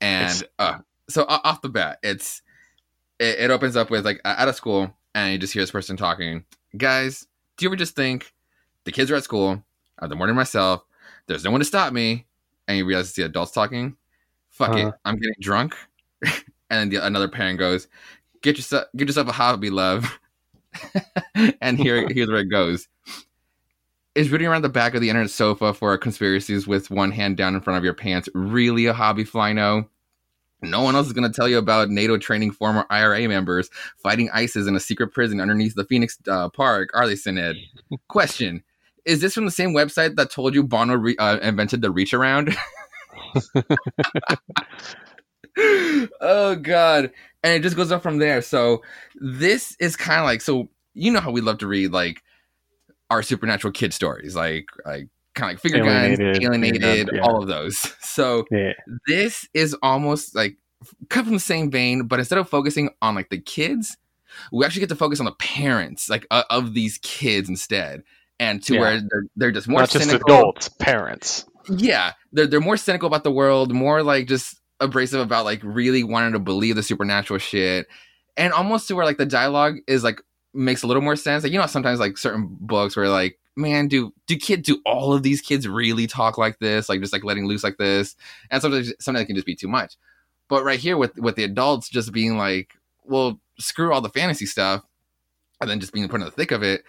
[0.00, 0.78] And uh,
[1.08, 2.42] so off the bat, it's
[3.18, 5.96] it, it opens up with like out of school, and you just hear this person
[5.96, 6.44] talking.
[6.76, 8.32] Guys, do you ever just think
[8.84, 9.62] the kids are at school.
[9.98, 10.84] I have the morning myself.
[11.26, 12.26] There's no one to stop me.
[12.68, 13.96] And you realize it's the adults talking.
[14.50, 14.88] Fuck Uh-huh.
[14.88, 14.94] it.
[15.04, 15.76] I'm getting drunk.
[16.22, 16.32] and
[16.70, 17.88] then the, another parent goes,
[18.42, 20.18] "Get yourself, get yourself a hobby, love."
[21.60, 22.88] and here, here's where it goes.
[24.14, 27.54] Is rooting around the back of the internet sofa for conspiracies with one hand down
[27.54, 29.88] in front of your pants really a hobby, Flyno?
[30.62, 33.68] No one else is going to tell you about NATO training former IRA members
[33.98, 37.56] fighting ISIS in a secret prison underneath the Phoenix uh, Park, are they, Sined?
[38.08, 38.62] Question
[39.04, 42.14] Is this from the same website that told you Bono re- uh, invented the reach
[42.14, 42.56] around?
[46.20, 47.10] oh, God.
[47.42, 48.42] And it just goes up from there.
[48.42, 48.82] So,
[49.16, 52.22] this is kind of like, so you know how we love to read like
[53.10, 57.20] our supernatural kid stories, like, like, Kind of like guns, Alienated, alienated, yeah.
[57.22, 57.76] all of those.
[58.02, 58.72] So Yeah.
[59.08, 60.56] this is almost like
[61.08, 63.96] cut from the same vein, but instead of focusing on like the kids,
[64.52, 68.04] we actually get to focus on the parents, like uh, of these kids instead,
[68.40, 68.80] and to Yeah.
[68.80, 70.32] where they're they're just more Not just cynical.
[70.34, 71.44] adults, parents.
[71.68, 76.02] Yeah, they're they're more cynical about the world, more like just abrasive about like really
[76.04, 77.86] wanting to believe the supernatural shit,
[78.36, 80.20] and almost to where like the dialogue is like
[80.52, 81.42] makes a little more sense.
[81.42, 85.12] Like you know, sometimes like certain books where like, man, do do kid do all
[85.14, 86.88] of these kids really talk like this?
[86.88, 88.14] Like just like letting loose like this,
[88.50, 89.96] and sometimes sometimes it can just be too much.
[90.48, 92.74] But right here with with the adults just being like,
[93.04, 94.82] well, screw all the fantasy stuff,
[95.62, 96.84] and then just being put in the thick of it.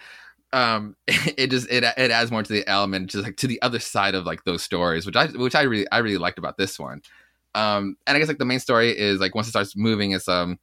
[0.52, 3.78] Um, it just it it adds more to the element, just like to the other
[3.78, 6.78] side of like those stories, which I which I really I really liked about this
[6.78, 7.02] one.
[7.54, 10.28] Um, and I guess like the main story is like once it starts moving, it's
[10.28, 10.58] um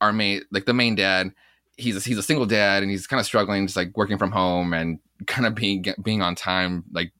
[0.00, 1.32] our main like the main dad.
[1.76, 4.32] He's a, he's a single dad and he's kind of struggling, just like working from
[4.32, 7.12] home and kind of being being on time, like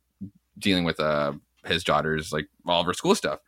[0.59, 1.32] dealing with uh
[1.65, 3.39] his daughter's like all of her school stuff.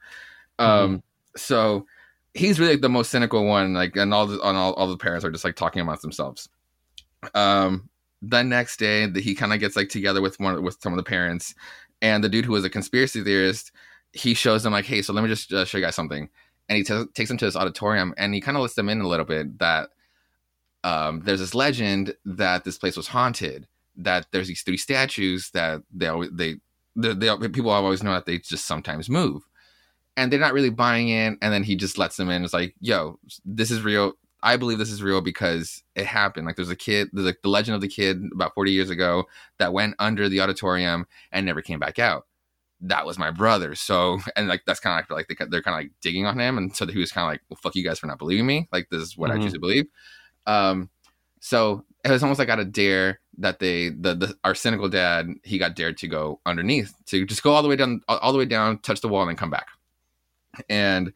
[0.60, 1.02] Um,
[1.36, 1.86] so
[2.34, 4.96] he's really like, the most cynical one, like, and all the on all, all the
[4.96, 6.48] parents are just like talking amongst themselves.
[7.34, 7.88] Um,
[8.22, 10.96] the next day, that he kind of gets like together with one with some of
[10.96, 11.54] the parents,
[12.02, 13.72] and the dude who was a conspiracy theorist,
[14.12, 16.28] he shows them like, hey, so let me just uh, show you guys something,
[16.68, 19.00] and he t- takes them to this auditorium, and he kind of lets them in
[19.00, 19.90] a little bit that
[20.84, 23.66] um, there's this legend that this place was haunted,
[23.96, 26.56] that there's these three statues that they always they
[26.96, 29.42] they, they people always know that they just sometimes move.
[30.16, 32.74] And they're not really buying in and then he just lets them in it's like
[32.80, 36.46] yo this is real i believe this is real because it happened.
[36.46, 39.24] Like there's a kid there's like the legend of the kid about 40 years ago
[39.58, 42.26] that went under the auditorium and never came back out.
[42.80, 43.74] That was my brother.
[43.74, 46.56] So and like that's kind of like they, they're kind of like digging on him.
[46.58, 48.68] And so he was kind of like well fuck you guys for not believing me.
[48.72, 49.42] Like this is what i Mhm.
[49.42, 49.86] choose to believe.
[50.46, 50.90] Um
[51.40, 55.28] so it was almost like out of dare that they the, the our cynical dad
[55.44, 58.32] he got dared to go underneath to just go all the way down all all
[58.32, 59.68] the way down touch the wall and then come back.
[60.68, 61.12] And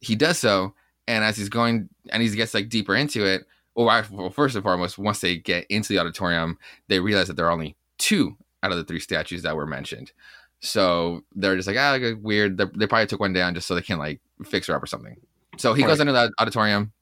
[0.00, 0.74] he does so
[1.06, 4.98] and as he's going and he gets like deeper into it well, first and foremost
[4.98, 6.58] once they get into the auditorium
[6.88, 10.12] they realize that there are only two out of the three statues that were mentioned.
[10.60, 12.58] So they're just like ah like, weird.
[12.58, 14.86] They, they probably took one down just so they can like fix her up or
[14.86, 15.16] something.
[15.56, 16.92] So he goes into the auditorium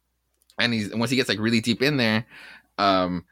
[0.59, 2.27] and he's once he gets like really deep in there
[2.79, 3.25] um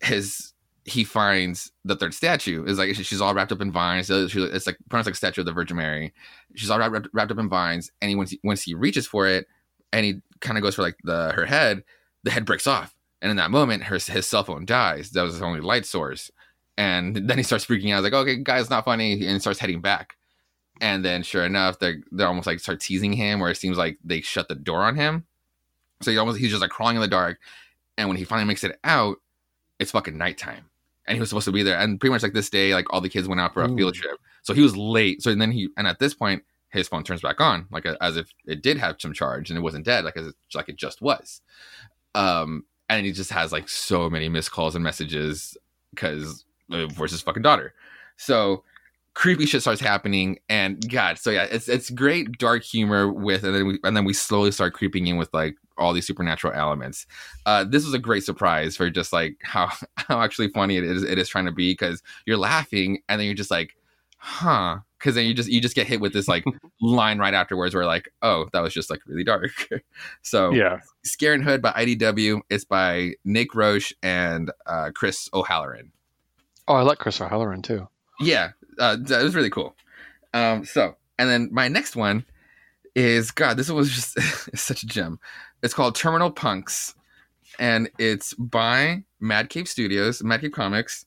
[0.00, 0.52] his
[0.84, 2.64] he finds the third statue.
[2.64, 4.08] Is like she's all wrapped up in vines.
[4.08, 6.12] So she, it's like much like a statue of the Virgin Mary.
[6.54, 9.26] She's all wrapped, wrapped up in vines, and he once he, once he reaches for
[9.26, 9.46] it,
[9.94, 11.84] and he kind of goes for like the her head,
[12.24, 15.10] the head breaks off, and in that moment, her his cell phone dies.
[15.10, 16.30] That was his only light source,
[16.76, 18.02] and then he starts freaking out.
[18.02, 20.16] Like, "Okay, guys, not funny," and starts heading back.
[20.80, 23.98] And then, sure enough, they they almost like start teasing him, where it seems like
[24.04, 25.24] they shut the door on him.
[26.02, 27.38] So he almost he's just like crawling in the dark,
[27.96, 29.18] and when he finally makes it out,
[29.78, 30.68] it's fucking nighttime
[31.06, 33.02] and he was supposed to be there and pretty much like this day like all
[33.02, 33.76] the kids went out for a Ooh.
[33.76, 36.42] field trip so he was late so then he and at this point
[36.74, 39.62] his phone turns back on like as if it did have some charge and it
[39.62, 41.40] wasn't dead like as it, like it just was.
[42.14, 45.56] Um and he just has like so many missed calls and messages
[45.90, 46.44] because
[46.96, 47.74] course his fucking daughter.
[48.16, 48.64] So
[49.14, 53.54] creepy shit starts happening and god so yeah it's it's great dark humor with and
[53.54, 57.06] then we and then we slowly start creeping in with like all these supernatural elements.
[57.46, 61.02] Uh this was a great surprise for just like how how actually funny it is
[61.02, 63.76] it is trying to be because you're laughing and then you're just like
[64.26, 66.44] huh because then you just you just get hit with this like
[66.80, 69.50] line right afterwards where like oh that was just like really dark
[70.22, 70.80] so Yeah.
[71.06, 72.40] Scarenthood by IDW.
[72.48, 75.92] It's by Nick Roche and uh, Chris O'Halloran.
[76.66, 77.86] Oh, I like Chris O'Halloran too.
[78.18, 79.76] Yeah, uh, that was really cool.
[80.32, 82.24] Um, so, and then my next one
[82.94, 83.58] is God.
[83.58, 84.18] This one was just
[84.58, 85.20] such a gem.
[85.62, 86.94] It's called Terminal Punks,
[87.58, 91.04] and it's by Mad Cave Studios, Mad Cave Comics,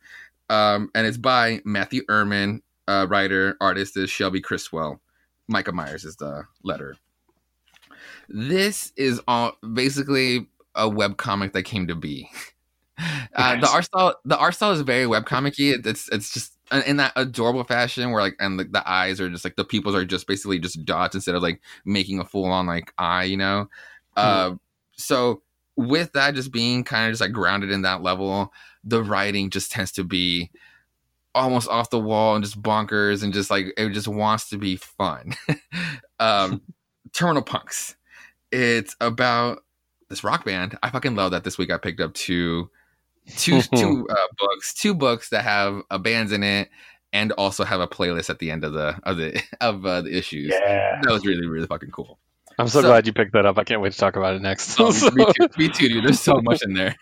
[0.49, 5.01] um, and it's by Matthew Erman, uh, writer, artist is Shelby Criswell.
[5.47, 6.95] Micah Myers is the letter.
[8.29, 12.29] This is all basically a web comic that came to be.
[13.35, 15.79] Uh, the art style, the art style is very webcomic-y.
[15.85, 16.57] It's it's just
[16.87, 19.93] in that adorable fashion where like and the, the eyes are just like the pupils
[19.93, 23.69] are just basically just dots instead of like making a full-on like eye, you know.
[24.15, 24.55] Uh,
[24.93, 25.43] so
[25.75, 28.51] with that just being kind of just like grounded in that level,
[28.83, 30.49] the writing just tends to be
[31.37, 34.75] almost off the wall and just bonkers and just like it just wants to be
[34.75, 35.33] fun.
[36.19, 36.61] um,
[37.13, 37.95] Terminal Punks.
[38.51, 39.59] It's about
[40.09, 40.77] this rock band.
[40.83, 42.69] I fucking love that this week I picked up two
[43.37, 46.69] two two uh, books, two books that have uh, bands in it
[47.13, 50.17] and also have a playlist at the end of the of the of uh, the
[50.17, 50.49] issues.
[50.49, 50.99] Yeah.
[51.03, 52.19] That was really really fucking cool.
[52.59, 53.57] I'm so, So- glad you picked that up.
[53.59, 54.79] I can't wait to talk about it next.
[54.79, 56.03] Oh, me, too, me too, dude.
[56.05, 56.95] There's so much in there.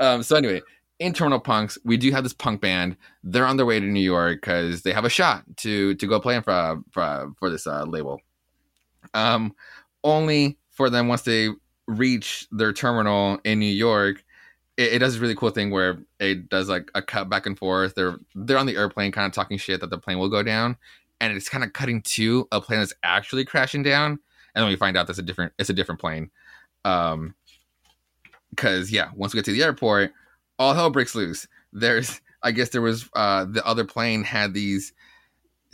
[0.00, 0.60] um, so anyway,
[0.98, 2.96] in Terminal Punks, we do have this punk band.
[3.22, 6.20] They're on their way to New York because they have a shot to to go
[6.20, 8.20] play for for, for this uh, label.
[9.14, 9.54] Um,
[10.04, 11.50] only for them once they
[11.86, 14.24] reach their terminal in New York,
[14.76, 17.58] it, it does this really cool thing where it does like a cut back and
[17.58, 17.94] forth.
[17.94, 20.76] They're they're on the airplane, kind of talking shit that the plane will go down,
[21.20, 24.12] and it's kind of cutting to a plane that's actually crashing down,
[24.54, 26.30] and then we find out that's a different it's a different plane.
[26.86, 27.34] Um,
[28.50, 30.12] because yeah, once we get to the airport,
[30.58, 31.46] all hell breaks loose.
[31.72, 34.92] There's, I guess there was uh the other plane had these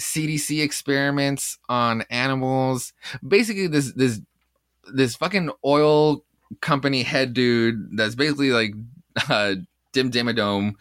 [0.00, 2.92] CDC experiments on animals.
[3.26, 4.20] Basically, this this
[4.92, 6.24] this fucking oil
[6.60, 8.74] company head dude that's basically like
[9.28, 9.54] uh,
[9.92, 10.74] Dim Dimmadome,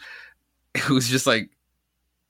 [0.84, 1.50] who's just like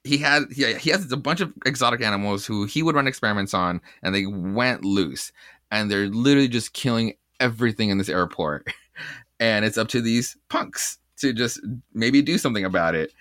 [0.04, 3.54] he had he, he has a bunch of exotic animals who he would run experiments
[3.54, 5.32] on, and they went loose,
[5.72, 8.68] and they're literally just killing everything in this airport,
[9.40, 11.60] and it's up to these punks to just
[11.94, 13.14] maybe do something about it.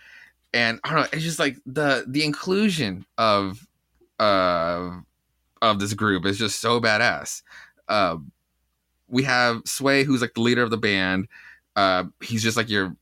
[0.52, 3.66] And I don't know, it's just like the the inclusion of
[4.18, 4.90] uh
[5.62, 7.42] of this group is just so badass.
[7.88, 8.16] Uh,
[9.08, 11.28] we have Sway, who's like the leader of the band.
[11.76, 12.96] Uh, he's just like your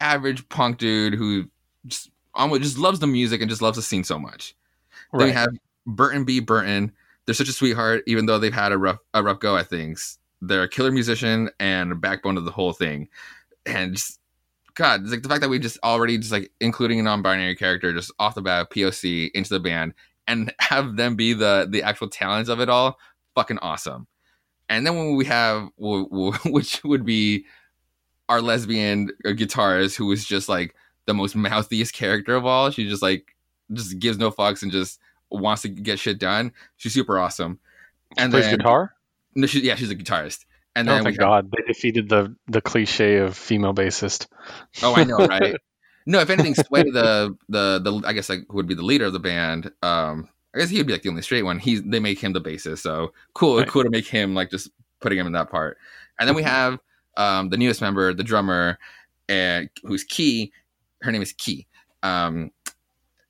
[0.00, 1.48] average punk dude who
[1.86, 4.54] just almost just loves the music and just loves the scene so much.
[5.12, 5.48] Then we have
[5.86, 6.40] Burton B.
[6.40, 6.92] Burton.
[7.24, 10.18] They're such a sweetheart, even though they've had a rough a rough go at things.
[10.42, 13.08] They're a killer musician and a backbone of the whole thing.
[13.64, 14.20] And just,
[14.74, 17.92] God, it's like the fact that we just already just like including a non-binary character
[17.92, 19.94] just off the bat, POC into the band,
[20.26, 22.98] and have them be the the actual talents of it all,
[23.34, 24.06] fucking awesome.
[24.68, 27.44] And then when we have, which would be
[28.28, 30.74] our lesbian uh, guitarist, who is just like
[31.06, 32.70] the most mouthiest character of all.
[32.70, 33.34] She just like
[33.72, 36.52] just gives no fucks and just wants to get shit done.
[36.76, 37.58] She's super awesome.
[38.16, 38.94] And Plays then guitar.
[39.34, 40.44] no, she, yeah, she's a guitarist.
[40.76, 44.26] And oh, then we thank have, God they defeated the the cliche of female bassist.
[44.82, 45.56] oh, I know, right?
[46.06, 49.04] no, if anything, Sway, the the the I guess like who would be the leader
[49.06, 49.70] of the band.
[49.82, 51.58] Um, I guess he'd be like the only straight one.
[51.58, 53.68] He's they make him the bassist, so cool, Right.
[53.68, 54.70] cool to make him like just
[55.00, 55.78] putting him in that part.
[56.18, 56.78] And then we have
[57.16, 58.78] um the newest member, the drummer,
[59.28, 60.52] and who's Key.
[61.02, 61.66] Her name is Key.
[62.02, 62.50] Um,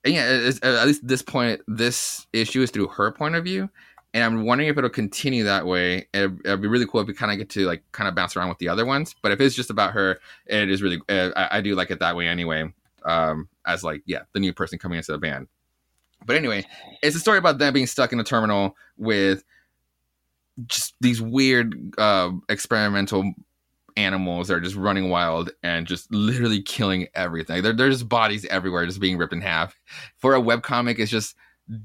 [0.04, 0.24] and yeah,
[0.62, 3.70] at least at this point, this issue is through her point of view,
[4.15, 6.07] and I'm wondering if it'll continue that way.
[6.12, 8.36] It'd, it'd be really cool if we kind of get to like kind of bounce
[8.36, 9.15] around with the other ones.
[9.20, 11.01] But if it's just about her, it is really.
[11.09, 12.73] Uh, I, I do like it that way anyway.
[13.05, 15.49] Um, as like yeah, the new person coming into the band.
[16.24, 16.65] But anyway,
[17.03, 19.45] it's a story about them being stuck in a terminal with
[20.66, 23.35] just these weird uh, experimental
[23.97, 27.62] animals that are just running wild and just literally killing everything.
[27.62, 29.78] There, there's bodies everywhere just being ripped in half.
[30.16, 31.35] For a webcomic, it's just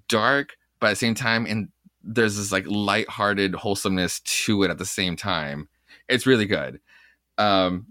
[0.07, 1.69] dark, but at the same time, and
[2.09, 5.69] there's this like lighthearted wholesomeness to it at the same time.
[6.07, 6.79] It's really good.
[7.37, 7.85] Um,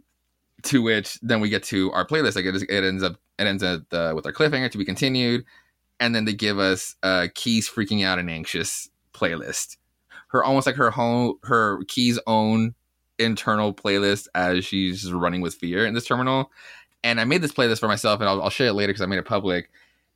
[0.64, 2.34] to which then we get to our playlist.
[2.34, 4.84] Like it, is, it ends up it ends up uh, with our cliffhanger to be
[4.84, 5.44] continued,
[6.00, 9.76] and then they give us uh, Keys freaking out and anxious playlist.
[10.28, 12.74] Her almost like her home her Keys own
[13.18, 16.50] internal playlist as she's running with fear in this terminal.
[17.04, 19.06] And I made this playlist for myself, and I'll, I'll share it later because I
[19.06, 19.70] made it public.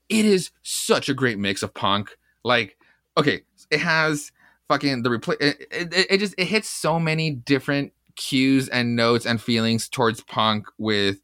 [0.09, 2.17] It is such a great mix of punk.
[2.45, 2.77] Like,
[3.17, 3.43] okay,
[3.73, 4.31] it has
[4.69, 5.37] fucking the replay.
[5.41, 10.23] It, it, it just it hits so many different cues and notes and feelings towards
[10.23, 11.17] punk with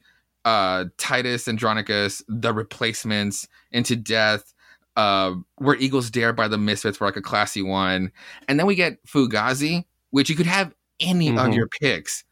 [0.45, 4.55] uh Titus Andronicus, the replacements into death,
[4.97, 8.11] uh where Eagles Dare by the Misfits for like a classy one.
[8.49, 11.55] And then we get Fugazi, which you could have any of Mhm.
[11.55, 12.25] your picks.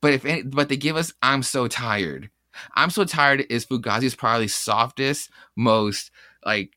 [0.00, 2.30] But if any, but they give us I'm so tired.
[2.74, 6.10] I'm so tired is Fugazi's probably softest, most
[6.46, 6.70] like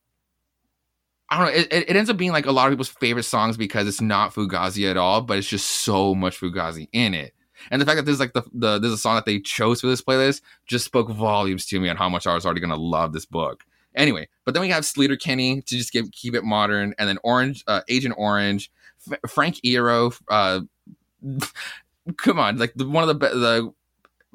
[1.30, 1.60] I don't know.
[1.60, 4.34] It, it, ends up being like a lot of people's favorite songs because it's not
[4.34, 7.34] Fugazi at all, but it's just so much Fugazi in it.
[7.70, 9.88] And the fact that there's like the, the there's a song that they chose for
[9.88, 13.14] this playlist just spoke volumes to me on how much I was already gonna love
[13.14, 13.66] this book.
[13.96, 17.64] Anyway, but then we have Sleater-Kinney to just give, keep it modern, and then Orange
[17.68, 18.72] uh, Agent Orange,
[19.12, 20.16] F- Frank Iero.
[20.30, 20.62] Uh,
[22.18, 23.74] come on, like the, one of the be- the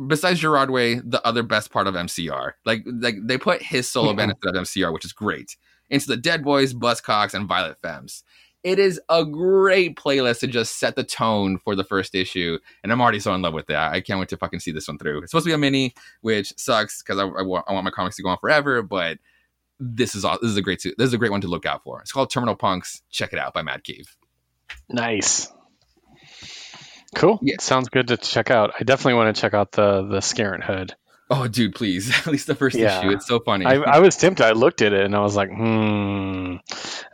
[0.08, 2.52] besides Gerard Way, the other best part of MCR.
[2.64, 5.56] Like like they put his solo band instead of MCR, which is great.
[5.92, 8.24] Into the Dead Boys, Buzzcocks, and Violent Femmes.
[8.64, 12.90] It is a great playlist to just set the tone for the first issue, and
[12.90, 13.92] I'm already so in love with that.
[13.92, 15.18] I can't wait to fucking see this one through.
[15.18, 17.90] It's supposed to be a mini, which sucks because I, I, want, I want my
[17.90, 18.82] comics to go on forever.
[18.82, 19.18] But
[19.78, 21.82] this is all, this is a great this is a great one to look out
[21.84, 22.00] for.
[22.00, 23.02] It's called Terminal Punks.
[23.10, 24.16] Check it out by Mad Cave.
[24.88, 25.52] Nice.
[27.14, 27.38] Cool.
[27.42, 27.56] Yeah.
[27.60, 28.72] Sounds good to check out.
[28.80, 30.92] I definitely want to check out the the Scarenthood.
[31.34, 32.10] Oh, dude, please!
[32.26, 33.00] At least the first Yeah.
[33.00, 33.10] issue.
[33.10, 33.64] It's so funny.
[33.64, 34.44] I, I was tempted.
[34.44, 36.56] I looked at it and I was like, hmm.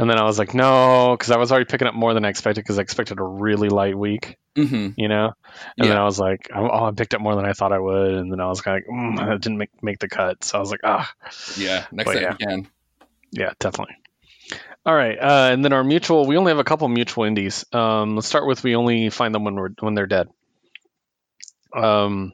[0.01, 2.29] And then I was like, no, because I was already picking up more than I
[2.29, 5.33] expected because I expected a really light week, hmm you know?
[5.77, 8.15] And then I was like, oh, I picked up more than I thought I would.
[8.15, 10.43] And then I was kind of like, mm, it didn't make, make the cut.
[10.45, 11.09] So I was like, ah,
[11.57, 12.31] Yeah, next But time yeah.
[12.39, 12.69] you can.
[13.31, 13.95] yeah, definitely.
[14.87, 15.19] All right.
[15.19, 17.65] Uh, and then our mutual, we only have a couple mutual indies.
[17.73, 20.29] Um, let's start with we only find them when, we're, when they're dead.
[21.77, 22.33] Um,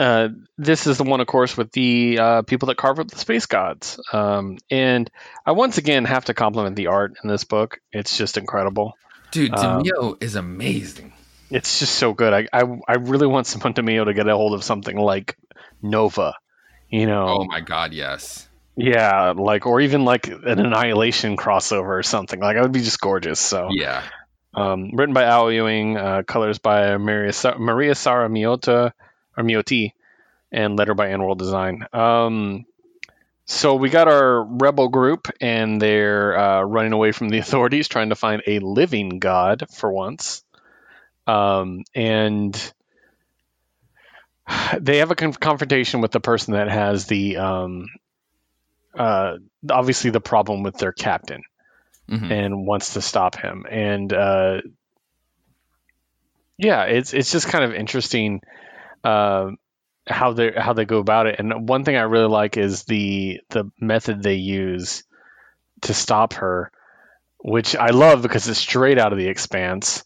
[0.00, 3.18] uh, this is the one, of course, with the uh, people that carve up the
[3.18, 4.00] space gods.
[4.12, 5.10] Um, and
[5.44, 7.80] I once again have to compliment the art in this book.
[7.92, 8.96] It's just incredible.
[9.30, 9.82] Dude, Um,
[10.20, 11.12] is amazing.
[11.50, 12.32] It's just so good.
[12.32, 15.36] I, I, I really want Simone Di Meo to get a hold of something like
[15.82, 16.34] Nova,
[16.88, 17.26] you know?
[17.28, 18.48] Oh my god, yes.
[18.76, 22.40] Yeah, like, or even like an Annihilation crossover or something.
[22.40, 23.38] Like, that would be just gorgeous.
[23.38, 24.02] So, Yeah.
[24.54, 28.92] um, written by Al Ewing, uh, colors by Maria, Sa- Maria Sara Miota
[29.40, 29.92] or Miotti,
[30.52, 31.86] and letter by AndWorld Design.
[31.92, 32.66] Um,
[33.46, 38.10] so we got our rebel group, and they're uh, running away from the authorities, trying
[38.10, 40.44] to find a living god for once.
[41.26, 42.72] Um, and
[44.78, 47.86] they have a con- confrontation with the person that has the um,
[48.94, 49.36] uh,
[49.70, 51.42] obviously the problem with their captain
[52.08, 52.30] Mhm.
[52.32, 53.64] and wants to stop him.
[53.70, 54.62] And uh,
[56.58, 58.40] yeah, it's it's just kind of interesting
[59.04, 59.50] uh,
[60.06, 61.36] how they how they go about it.
[61.38, 65.04] And one thing I really like is the the method they use
[65.82, 66.70] to stop her,
[67.38, 70.04] which I love because it's straight out of the Expanse,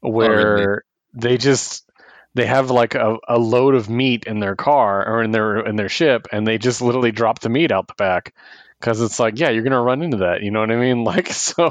[0.00, 1.88] where they just
[2.34, 5.76] they have like a, a load of meat in their car or in their in
[5.76, 8.34] their ship, and they just literally drop the meat out the back
[8.80, 10.42] because it's like, yeah, you're gonna run into that.
[10.42, 11.04] You know what I mean?
[11.04, 11.70] Like so.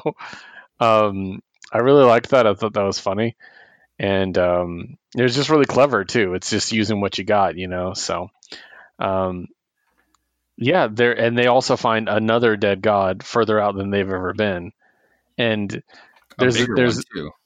[0.79, 1.41] Um,
[1.71, 2.47] I really liked that.
[2.47, 3.35] I thought that was funny,
[3.99, 6.33] and um, it was just really clever too.
[6.33, 7.93] It's just using what you got, you know.
[7.93, 8.29] So,
[8.99, 9.47] um,
[10.57, 14.71] yeah, there and they also find another dead god further out than they've ever been,
[15.37, 15.83] and
[16.37, 17.03] there's there's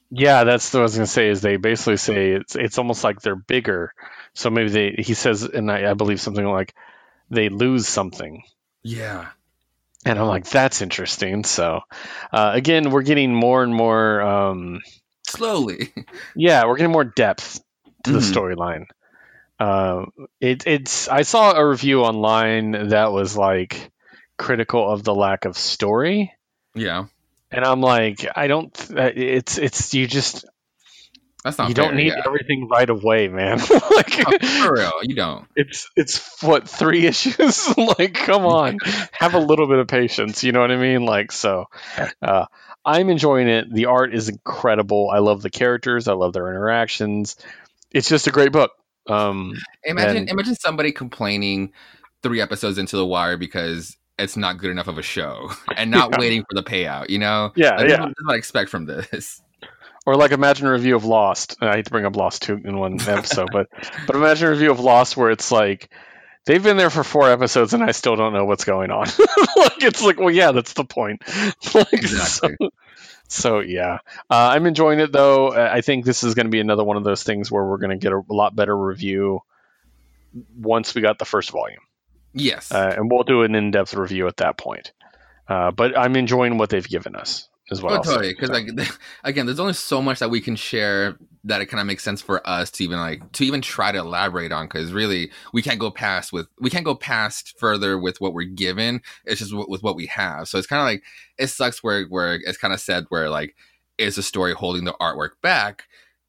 [0.10, 1.30] yeah, that's what I was gonna say.
[1.30, 3.94] Is they basically say it's it's almost like they're bigger.
[4.34, 6.73] So maybe they he says, and I, I believe something like
[7.30, 8.44] they lose something.
[8.84, 9.27] Yeah.
[10.06, 11.44] And I'm like, that's interesting.
[11.44, 11.81] So,
[12.31, 14.81] uh, again, we're getting more and more, um,
[15.27, 15.93] Slowly.
[16.35, 17.59] yeah, we're getting more depth
[18.03, 18.33] to the Mhm.
[18.33, 18.85] storyline.
[19.59, 20.05] Uh,
[20.39, 23.91] it, it's, I saw a review online that was like
[24.37, 26.33] critical of the lack of story.
[26.75, 27.05] yeah.
[27.49, 30.43] And I'm like, I don't, uh, it's, it's, you just,
[31.45, 32.23] That's not you don't need yeah.
[32.25, 33.57] everything right away, man.
[33.95, 35.47] like, Oh, for real, you don't.
[35.55, 38.77] it's it's what three issues like come on
[39.13, 41.65] have a little bit of patience you know what i mean like so
[42.21, 42.45] uh,
[42.88, 43.72] i'm enjoying it.
[43.72, 45.09] The art is incredible.
[45.11, 46.07] I love the characters.
[46.07, 47.35] I love their interactions.
[47.91, 48.72] It's just a great book.
[49.07, 49.53] Um
[49.84, 51.73] Imagine And- imagine somebody complaining
[52.23, 56.11] three episodes into the wire because it's not good enough of a show and not
[56.14, 56.18] Yeah.
[56.19, 57.51] waiting for the payout, you know?
[57.55, 57.99] yeah Like, yeah.
[58.01, 59.41] what- what I expect from this.
[60.07, 61.57] or like imagine a review of lost.
[61.61, 63.68] I hate to bring up lost two in one episode but
[64.07, 65.89] but imagine a review of lost where it's like
[66.47, 69.05] they've been there for four episodes and i still don't know what's going on.
[69.57, 71.21] Like it's like well yeah that's the point.
[71.75, 72.55] Like Exactly.
[72.59, 72.69] so,
[73.27, 73.99] so yeah.
[74.29, 75.51] Uh, i'm enjoying it though.
[75.51, 77.91] I think this is going to be another one of those things where we're going
[77.91, 79.41] to get a lot better review
[80.57, 81.79] once we got the first volume.
[82.33, 82.71] Yes.
[82.71, 84.91] uh, and we'll do an in-depth review at that point.
[85.47, 88.30] Uh, but i'm enjoying what they've given us is what Oh, totally.
[88.30, 88.69] Because like
[89.23, 92.22] again, there's only so much that we can share that it kind of makes sense
[92.22, 94.68] for us to even like to even try to elaborate on.
[94.68, 98.44] Because really, we can't go past with we can't go past further with what we're
[98.48, 99.02] given.
[99.26, 100.48] It's just with, with what we have.
[100.48, 101.03] So it's kind of like
[101.38, 103.56] it sucks where where it's kind of said where like
[103.98, 105.85] is the story holding the artwork back?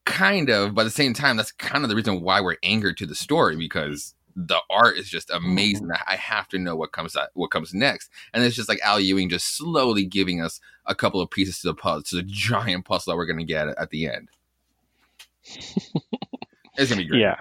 [0.06, 2.96] Kind of, but at the same time, that's kind of the reason why we're angered
[2.96, 4.14] to the story because
[4.46, 5.90] the art is just amazing.
[6.06, 9.28] I have to know what comes what comes next, and it's just like Al Ewing
[9.28, 13.12] just slowly giving us a couple of pieces to the puzzle, to the giant puzzle
[13.12, 14.28] that we're gonna get at, at the end.
[16.76, 17.20] it's gonna be great.
[17.20, 17.36] Yeah.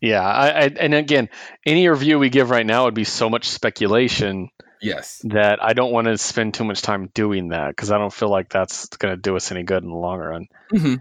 [0.00, 0.20] Yeah.
[0.22, 1.30] I, I, and again,
[1.64, 4.50] any review we give right now would be so much speculation
[4.82, 5.20] Yes.
[5.24, 8.30] that I don't want to spend too much time doing that because I don't feel
[8.30, 10.48] like that's going to do us any good in the long run.
[10.70, 10.94] hmm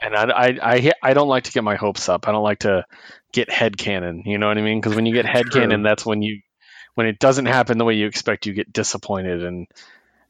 [0.00, 2.28] and I, I, I, I don't like to get my hopes up.
[2.28, 2.84] I don't like to
[3.32, 4.22] get head canon.
[4.26, 4.80] You know what I mean?
[4.80, 6.40] Because when you get head canon, that's when you,
[6.94, 9.44] when it doesn't happen the way you expect, you get disappointed.
[9.44, 9.66] And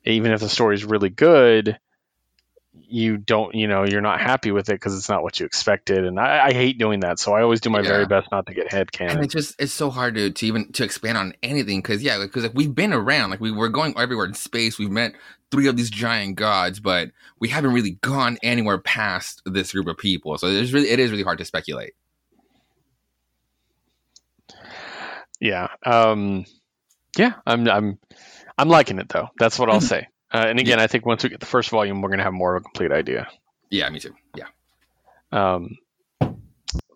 [0.05, 1.79] even if the story is really good,
[2.75, 6.05] you don't, you know, you're not happy with it because it's not what you expected.
[6.05, 7.19] And I, I, hate doing that.
[7.19, 7.89] So I always do my yeah.
[7.89, 9.17] very best not to get head canon.
[9.17, 11.83] And it just, it's so hard to, to even to expand on anything.
[11.83, 14.79] Cause yeah, because like, we've been around, like we were going everywhere in space.
[14.79, 15.15] We've met
[15.51, 19.99] three of these giant gods, but we haven't really gone anywhere past this group of
[19.99, 20.39] people.
[20.39, 21.93] So it's really, it is really hard to speculate.
[25.41, 25.69] Yeah.
[25.85, 26.47] Um,
[27.19, 27.99] yeah, I'm, I'm,
[28.57, 29.29] I'm liking it though.
[29.39, 30.09] That's what I'll say.
[30.33, 30.85] Uh, and again, yeah.
[30.85, 32.65] I think once we get the first volume, we're going to have more of a
[32.65, 33.29] complete idea.
[33.71, 34.15] Yeah, me too.
[34.35, 34.47] Yeah.
[35.31, 35.79] Um,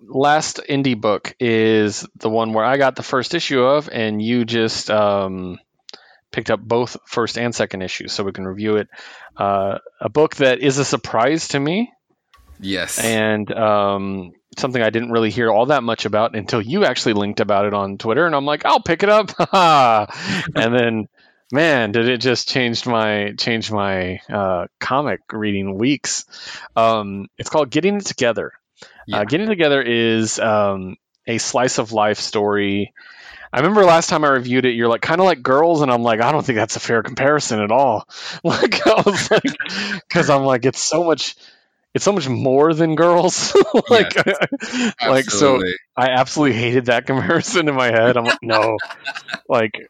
[0.02, 4.44] last indie book is the one where I got the first issue of, and you
[4.44, 5.58] just um,
[6.30, 8.88] picked up both first and second issues, so we can review it.
[9.36, 11.92] Uh, a book that is a surprise to me.
[12.58, 12.98] Yes.
[12.98, 17.40] And um, something I didn't really hear all that much about until you actually linked
[17.40, 19.32] about it on Twitter, and I'm like, I'll pick it up.
[20.54, 21.08] and then
[21.52, 26.24] man, did it just change my change my uh, comic reading weeks?
[26.74, 28.52] Um, it's called Getting It Together.
[28.82, 29.18] Uh, yeah.
[29.18, 30.96] Uh, Getting It Together is um,
[31.26, 32.92] a slice of life story.
[33.52, 36.02] I remember last time I reviewed it, you're like kind of like girls, and I'm
[36.02, 38.08] like, I don't think that's a fair comparison at all.
[38.44, 39.42] Like I was like,
[40.08, 41.36] because I'm like, it's so much,
[41.94, 43.54] it's so much more than girls.
[43.88, 45.62] like, yes, like so,
[45.96, 48.16] I absolutely hated that comparison in my head.
[48.16, 48.76] I'm like, no,
[49.48, 49.88] like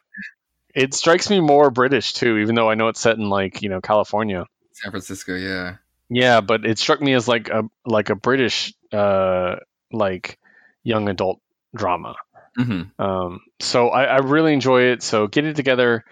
[0.77, 3.69] it strikes me more British too, even though I know it's set in like you
[3.69, 5.35] know California, San Francisco.
[5.35, 5.77] Yeah,
[6.09, 9.55] yeah, but it struck me as like a like a British uh
[9.91, 10.37] like
[10.83, 11.41] young adult
[11.75, 12.15] drama.
[12.57, 13.01] Mm-hmm.
[13.01, 15.03] Um, so I, I, really enjoy it.
[15.03, 16.03] So get it together.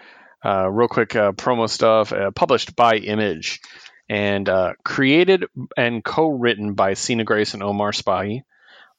[0.44, 2.12] Uh, real quick uh, promo stuff.
[2.12, 3.60] Uh, published by Image
[4.08, 8.42] and uh, created and co-written by Sina Grace and Omar Spahis.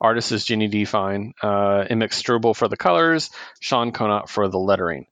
[0.01, 0.85] Artist is Jenny D.
[0.85, 1.33] Fine.
[1.41, 3.29] Uh, Emmett Struble for the colors.
[3.59, 5.07] Sean Konot for the lettering.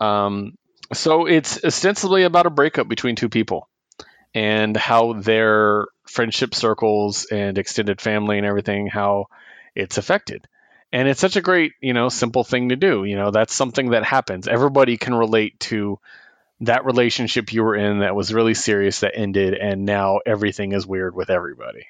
[0.00, 0.56] Um,
[0.92, 3.68] so it's ostensibly about a breakup between two people
[4.34, 9.26] and how their friendship circles and extended family and everything, how
[9.74, 10.46] it's affected.
[10.92, 13.04] And it's such a great, you know, simple thing to do.
[13.04, 14.48] You know, that's something that happens.
[14.48, 16.00] Everybody can relate to
[16.62, 20.86] that relationship you were in that was really serious that ended, and now everything is
[20.86, 21.86] weird with everybody.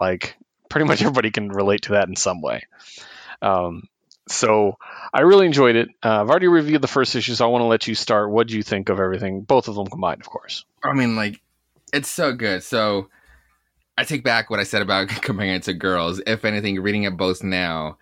[0.00, 0.36] Like,
[0.68, 2.62] pretty much everybody can relate to that in some way.
[3.42, 3.88] Um,
[4.30, 4.76] so
[5.12, 5.88] I really enjoyed it.
[6.02, 8.30] Uh, I've already reviewed the first issue, so I want to let you start.
[8.30, 9.42] What do you think of everything?
[9.42, 10.64] Both of them combined, of course.
[10.82, 11.40] I mean, like,
[11.92, 12.62] it's so good.
[12.62, 13.08] So
[13.96, 16.20] I take back what I said about comparing it to girls.
[16.26, 17.98] If anything, reading it both now,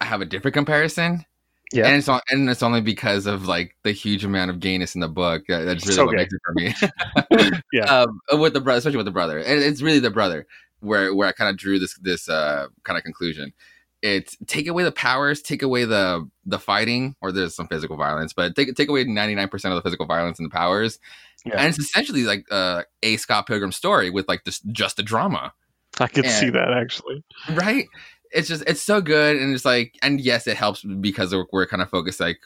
[0.00, 1.24] I have a different comparison.
[1.72, 4.94] Yeah, and it's all, and it's only because of like the huge amount of gayness
[4.94, 5.44] in the book.
[5.48, 7.52] That's really so what makes it for me.
[7.72, 10.46] yeah, um, with the brother, especially with the brother, and it's really the brother
[10.80, 13.52] where where I kind of drew this this uh, kind of conclusion
[14.04, 18.34] it's take away the powers, take away the the fighting, or there's some physical violence,
[18.34, 20.98] but take take away 99% of the physical violence and the powers.
[21.46, 21.54] Yeah.
[21.56, 25.54] And it's essentially like uh, a Scott Pilgrim story with like this just a drama.
[25.98, 27.24] I could and, see that actually.
[27.52, 27.86] Right?
[28.30, 31.66] It's just it's so good and it's like and yes, it helps because we're, we're
[31.66, 32.40] kind of focused like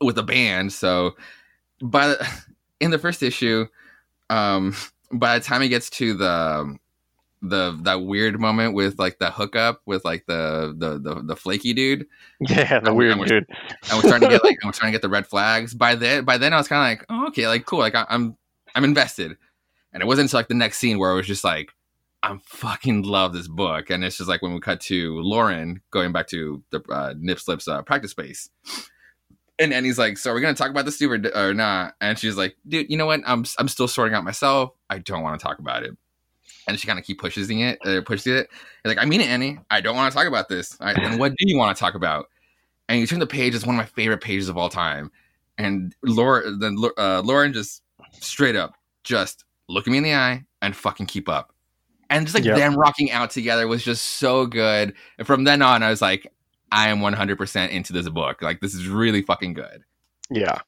[0.00, 0.72] with a band.
[0.72, 1.16] So
[1.82, 2.28] by the,
[2.80, 3.66] in the first issue,
[4.30, 4.74] um
[5.12, 6.78] by the time it gets to the
[7.48, 11.74] the that weird moment with like the hookup with like the the the, the flaky
[11.74, 12.06] dude.
[12.40, 13.46] Yeah, the and weird and dude.
[13.48, 15.74] And we're starting to get like we're starting to get the red flags.
[15.74, 18.06] By then, by then I was kind of like, oh, okay, like cool, like I,
[18.08, 18.36] I'm
[18.74, 19.36] I'm invested.
[19.92, 21.70] And it wasn't until like the next scene where I was just like,
[22.22, 23.90] I'm fucking love this book.
[23.90, 27.38] And it's just like when we cut to Lauren going back to the uh, Nip
[27.38, 28.48] Slip's uh, practice space.
[29.58, 31.94] And and he's like, so are we gonna talk about this dude or, or not?
[32.00, 33.20] And she's like, dude, you know what?
[33.26, 34.70] I'm I'm still sorting out myself.
[34.88, 35.96] I don't want to talk about it
[36.66, 38.50] and she kind of keep pushes it, uh, pushes it.
[38.84, 39.58] like, I mean it, Annie.
[39.70, 40.76] I don't want to talk about this.
[40.80, 42.26] Right, and what do you want to talk about?
[42.88, 43.54] And you turn the page.
[43.54, 45.10] It's one of my favorite pages of all time.
[45.56, 47.82] And Laura, then uh, Lauren just
[48.20, 48.74] straight up
[49.04, 51.52] just look at me in the eye and fucking keep up.
[52.10, 52.56] And just like yep.
[52.56, 54.94] them rocking out together was just so good.
[55.18, 56.32] And from then on, I was like,
[56.72, 58.42] I am 100% into this book.
[58.42, 59.84] Like, this is really fucking good.
[60.30, 60.58] Yeah.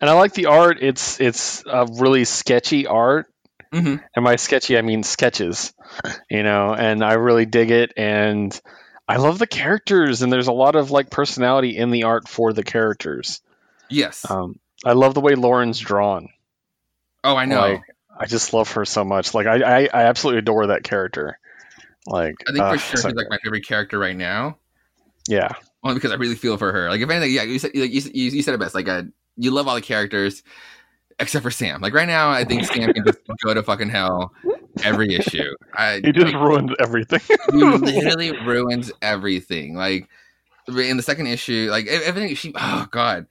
[0.00, 0.78] And I like the art.
[0.80, 3.26] It's it's a really sketchy art,
[3.72, 3.96] Mm-hmm.
[4.14, 5.74] And by sketchy, I mean sketches,
[6.30, 7.92] you know, and I really dig it.
[7.96, 8.58] And
[9.08, 12.52] I love the characters, and there's a lot of like personality in the art for
[12.52, 13.40] the characters.
[13.88, 14.28] Yes.
[14.28, 16.28] Um, I love the way Lauren's drawn.
[17.22, 17.60] Oh, I know.
[17.60, 17.82] Like,
[18.18, 19.34] I just love her so much.
[19.34, 21.38] Like, I, I, I absolutely adore that character.
[22.06, 24.58] Like, I think uh, for sure so she's like my favorite character right now.
[25.28, 25.52] Yeah.
[25.82, 26.88] Only because I really feel for her.
[26.88, 28.74] Like, if anything, yeah, you said, you, you, you said it best.
[28.74, 29.02] Like, uh,
[29.36, 30.42] you love all the characters
[31.18, 31.80] except for Sam.
[31.80, 34.32] Like right now, I think Sam can just go to fucking hell.
[34.84, 35.50] every issue.
[35.74, 37.20] I, he just ruins everything.
[37.52, 39.74] he literally ruins everything.
[39.74, 40.08] Like
[40.68, 42.34] in the second issue, like everything.
[42.34, 43.26] She, oh god,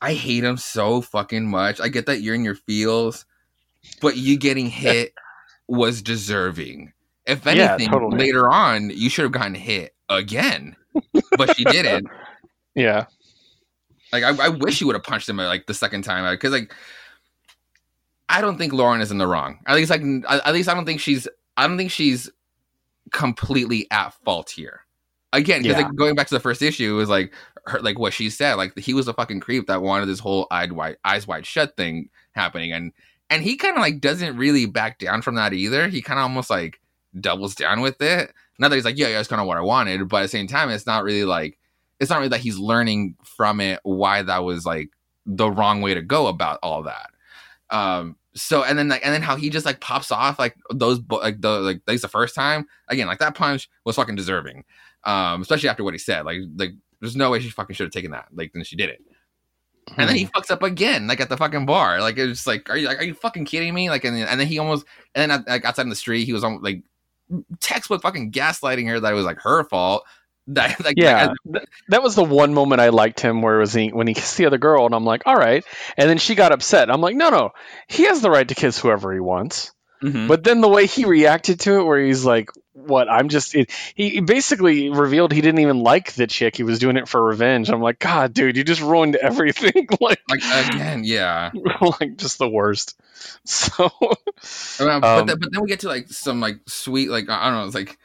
[0.00, 1.80] I hate him so fucking much.
[1.80, 3.24] I get that you're in your feels,
[4.00, 5.12] but you getting hit
[5.68, 6.92] was deserving.
[7.26, 8.18] If anything, Yeah, totally.
[8.18, 10.76] later on, you should have gotten hit again,
[11.36, 12.06] but she didn't.
[12.76, 13.06] yeah,
[14.12, 16.72] Like I, I wish you would have punched him like the second time because like
[18.28, 19.60] I don't think Lauren is in the wrong.
[19.66, 22.28] At least like at least I don't think she's I don't think she's
[23.12, 24.80] completely at fault here.
[25.32, 25.86] Again, because Yeah.
[25.86, 27.32] like going back to the first issue, it was like
[27.66, 28.54] her like what she said.
[28.54, 31.76] Like he was a fucking creep that wanted this whole eyed wide eyes wide shut
[31.76, 32.92] thing happening, and
[33.30, 35.88] and he kind of like doesn't really back down from that either.
[35.88, 36.80] He kind of almost like
[37.20, 38.32] doubles down with it.
[38.58, 40.28] Not that he's like, yeah, yeah, that's kind of what I wanted, but at the
[40.28, 41.58] same time, it's not really like
[42.00, 44.90] it's not really that he's learning from it why that was like
[45.26, 47.10] the wrong way to go about all that.
[47.70, 51.00] Um, so and then like and then how he just like pops off like those
[51.08, 54.64] like the like at least the first time again like that punch was fucking deserving.
[55.04, 57.92] Um, especially after what he said, like like there's no way she fucking should have
[57.92, 58.26] taken that.
[58.34, 59.00] Like then she did it,
[59.96, 62.00] and then he fucks up again, like at the fucking bar.
[62.00, 63.88] Like it was just like, are you like, are you fucking kidding me?
[63.88, 64.84] Like and then, and then he almost
[65.14, 66.82] and then like outside in the street, he was on like
[67.60, 70.04] textbook fucking gaslighting her that it was like her fault.
[70.54, 71.34] That like yeah.
[71.44, 74.06] like, Th- that was the one moment I liked him, where it was he, when
[74.06, 75.64] he kissed the other girl, and I'm like, all right.
[75.96, 76.88] And then she got upset.
[76.88, 77.50] I'm like, no, no,
[77.88, 79.72] he has the right to kiss whoever he wants.
[80.02, 80.28] Mhm.
[80.28, 83.08] But then the way he reacted to it, where he's like, "What?
[83.10, 86.54] I'm just." It, he basically revealed he didn't even like the chick.
[86.54, 87.70] He was doing it for revenge.
[87.70, 89.88] I'm like, God, dude, you just ruined everything.
[90.00, 91.50] like, like again, yeah.
[92.00, 93.00] like just the worst.
[93.44, 93.90] So,
[94.78, 97.60] but, Um, then, but then we get to like some like sweet like I don't
[97.60, 97.64] know.
[97.64, 97.98] It's like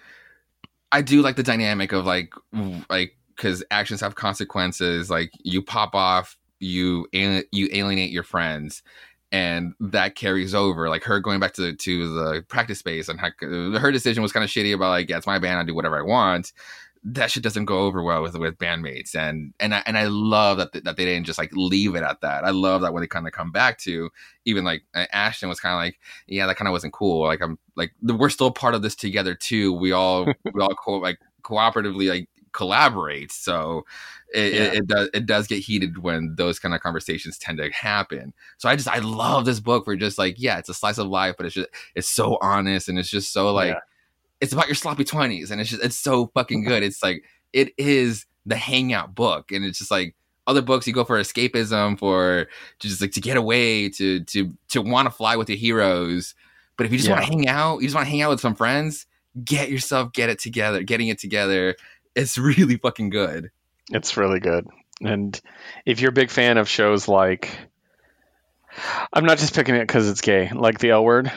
[0.91, 2.33] I do like the dynamic of like
[2.89, 5.09] like because actions have consequences.
[5.09, 8.83] Like you pop off, you you alienate your friends,
[9.31, 10.89] and that carries over.
[10.89, 14.49] Like her going back to to the practice space and her decision was kind of
[14.49, 16.51] shitty about like yeah, it's my band, I do whatever I want.
[17.03, 20.57] That shit doesn't go over well with with bandmates, and and I, and I love
[20.57, 22.43] that th- that they didn't just like leave it at that.
[22.43, 24.11] I love that when they kind of come back to
[24.45, 27.25] even like Ashton was kind of like yeah, that kind of wasn't cool.
[27.25, 29.73] Like I'm like we're still part of this together too.
[29.73, 33.31] We all we all co- like cooperatively like collaborate.
[33.31, 33.83] So
[34.33, 34.61] it, Yeah.
[34.61, 38.33] it, it does it does get heated when those kind of conversations tend to happen.
[38.59, 41.07] So I just I love this book for just like yeah, it's a slice of
[41.07, 43.79] life, but it's just it's so honest and it's just so like Yeah.
[44.41, 46.83] It's about your sloppy twenties and it's just it's so fucking good.
[46.83, 47.23] It's like
[47.53, 50.15] it is the hangout book and it's just like
[50.47, 52.47] other books you go for escapism for
[52.79, 56.33] just like to get away to to to want to fly with your heroes
[56.75, 58.39] but if you just want to hang out you just want to hang out with
[58.39, 59.05] some friends
[59.45, 61.75] get yourself get it together getting it together
[62.15, 63.51] it's really fucking good
[63.91, 64.67] it's really good.
[65.01, 65.39] And
[65.85, 67.49] if you're a big fan of shows like,
[69.11, 71.31] I'm not just picking it because it's gay, like the L Word.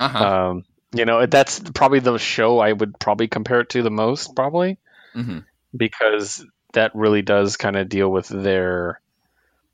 [0.00, 3.90] uh-huh Um, you know, that's probably the show I would probably compare it to the
[3.90, 4.78] most, probably.
[5.14, 5.40] hmm
[5.76, 6.44] because
[6.74, 9.00] that really does kind of deal with their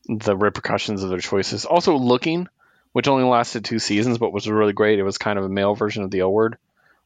[0.09, 1.65] the repercussions of their choices.
[1.65, 2.49] Also, looking,
[2.93, 4.99] which only lasted two seasons, but was really great.
[4.99, 6.57] It was kind of a male version of the L Word,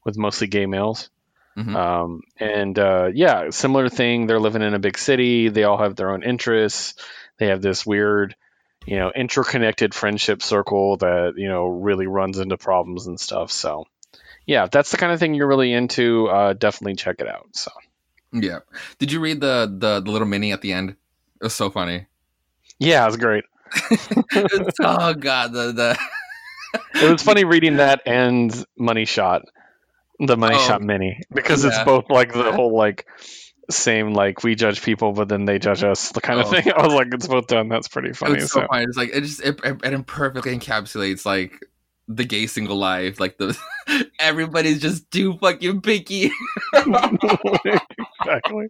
[0.05, 1.11] with mostly gay males.
[1.57, 1.75] Mhm.
[1.77, 4.27] Um, and uh, yeah, similar thing.
[4.27, 5.49] They're living in a big city.
[5.49, 6.95] They all have their own interests.
[7.39, 8.37] They have this weird,
[8.87, 13.51] you know, interconnected friendship circle that you know really runs into problems and stuff.
[13.53, 13.87] So.
[14.47, 16.27] Yeah, if that's the kind of thing you're really into.
[16.29, 17.47] Uh, definitely check it out.
[17.53, 17.71] So,
[18.33, 18.61] yeah
[18.99, 20.97] did you read the, the the little mini at the end it
[21.45, 22.07] was so funny
[22.79, 23.45] yeah, it was great.
[24.81, 25.99] Oh god the the
[27.07, 29.43] It was funny reading that and Money Shot,
[30.19, 33.07] the Money Oh, Shot mini, because it's both like the whole like
[33.71, 36.51] same like we judge people, but then they judge us, the kind of Oh.
[36.51, 36.73] thing.
[36.77, 37.69] I was like, it's both done.
[37.69, 38.37] That's pretty funny.
[38.41, 38.85] It's so So, funny.
[38.85, 41.61] It's like it just it, it, it perfectly encapsulates like
[42.17, 43.21] the gay single life.
[43.21, 43.59] Like the
[44.19, 46.31] everybody's just too fucking picky.
[46.75, 48.69] exactly.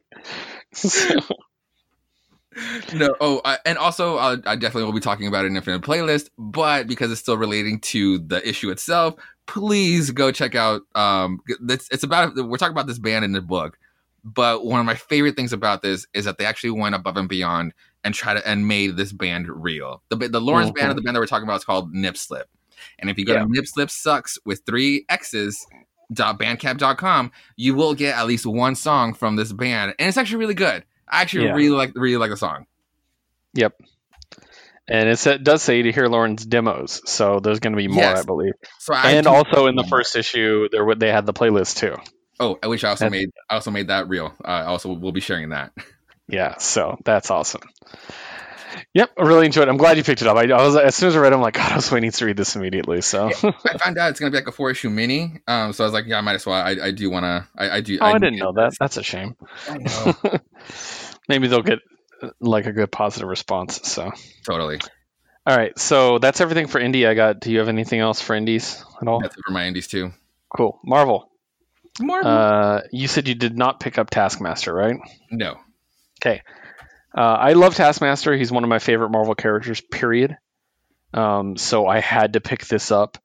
[0.73, 1.21] So,
[2.95, 5.83] no, oh, I, and also uh, I definitely will be talking about it in Infinite
[5.83, 9.15] Playlist, but because it's still relating to the issue itself,
[9.47, 10.83] please go check out.
[10.95, 13.79] Um, it's, it's about we're talking about this band in the book,
[14.25, 17.29] but one of my favorite things about this is that they actually went above and
[17.29, 17.73] beyond
[18.05, 20.03] and try to and made this band real.
[20.11, 22.49] The the Lawrence band of the band that we're talking about is called Nip Slip,
[22.99, 23.41] and if you go Yeah.
[23.45, 25.67] to Nip Slip Sucks with three X's.
[26.13, 30.55] bandcamp.com you will get at least one song from this band and it's actually really
[30.55, 31.55] good i actually Yeah.
[31.55, 32.67] really like really like the song
[33.55, 33.75] yep.
[34.89, 38.21] And it does say to hear Lauren's demos, so there's going to be more, Yes.
[38.21, 38.53] I believe.
[38.81, 41.97] so I and do- also in the first issue, there they had the playlist too.
[42.41, 45.13] oh i wish i also And- made i also made that real uh, also we'll
[45.13, 45.73] be sharing that
[46.29, 47.63] Yeah, so that's awesome.
[48.95, 49.71] Yep, I really enjoyed it.
[49.71, 50.37] I'm glad you picked it up.
[50.37, 52.27] I, I was as soon as I read, it, I'm like, God, Josue needs to
[52.27, 53.01] read this immediately.
[53.01, 55.41] So I found out it's gonna be like a four issue mini.
[55.47, 56.57] Um, so I was like, yeah, I might as well.
[56.57, 57.49] I, I do want to.
[57.57, 57.99] I, I do.
[58.01, 58.75] oh, I, didn't know that.
[58.79, 59.37] That's a shame.
[59.69, 59.79] I
[60.33, 60.39] know.
[61.29, 61.81] Maybe they'll get
[62.23, 63.81] uh, like a good positive response.
[63.89, 64.11] So
[64.47, 64.81] totally.
[65.47, 67.09] all right, so that's everything for indie.
[67.09, 67.41] I got.
[67.41, 69.21] Do you have anything else for indies at all?
[69.21, 70.13] That's it for my indies too.
[70.55, 70.79] Cool.
[70.85, 71.31] Marvel.
[72.01, 72.25] More.
[72.25, 74.97] Uh, you said you did not pick up Taskmaster, right?
[75.31, 75.59] no.
[76.23, 76.43] Okay.
[77.17, 78.35] Uh, I love Taskmaster.
[78.37, 80.37] He's one of my favorite Marvel characters, period.
[81.13, 83.19] Um, so I had to pick this up.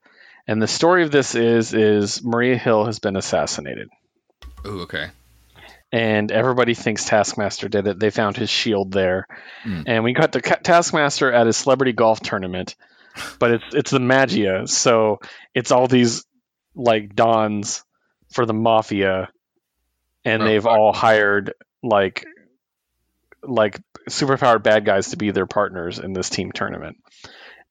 [0.46, 3.88] And the story of this is is Maria Hill has been assassinated.
[4.66, 5.08] Ooh, okay.
[5.90, 7.98] And everybody thinks Taskmaster did it.
[7.98, 9.26] They found his shield there.
[9.62, 9.82] Hmm.
[9.86, 12.76] And we got the Taskmaster at a celebrity golf tournament.
[13.38, 14.68] But it's it's the Maggia.
[14.68, 15.20] So
[15.54, 16.24] it's all these
[16.74, 17.84] like dons
[18.32, 19.30] for the mafia
[20.24, 20.72] and Oh, they've fuck.
[20.78, 22.24] all hired like
[23.42, 26.96] like superpowered bad guys to be their partners in this team tournament.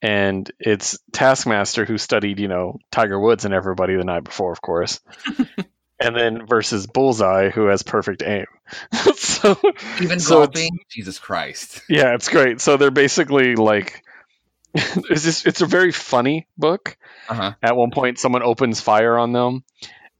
[0.02, 4.61] And it's Taskmaster who studied, you know, Tiger Woods and everybody the night before, of
[4.61, 4.99] course.
[5.99, 8.45] and then versus Bullseye who has perfect aim.
[9.15, 9.57] so
[10.02, 10.80] Even So golfing.
[10.89, 11.81] Jesus Christ.
[11.89, 12.61] yeah, it's great.
[12.61, 14.03] So they're basically like
[14.73, 16.95] it's just it's a very funny book.
[17.27, 17.53] Uh huh.
[17.64, 19.64] At one point someone opens fire on them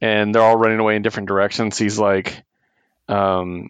[0.00, 1.78] and they're all running away in different directions.
[1.78, 2.42] He's like
[3.08, 3.68] um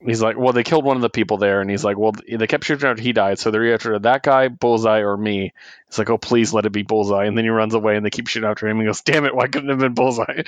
[0.00, 2.46] he's like, well, they killed one of the people there, and he's like, well, they
[2.46, 5.52] kept shooting after he died, so they're after that guy, Bullseye, or me.
[5.88, 8.10] It's like, oh, please let it be Bullseye, and then he runs away, and they
[8.10, 8.78] keep shooting after him.
[8.78, 10.42] And he goes, damn it, why couldn't it have been Bullseye?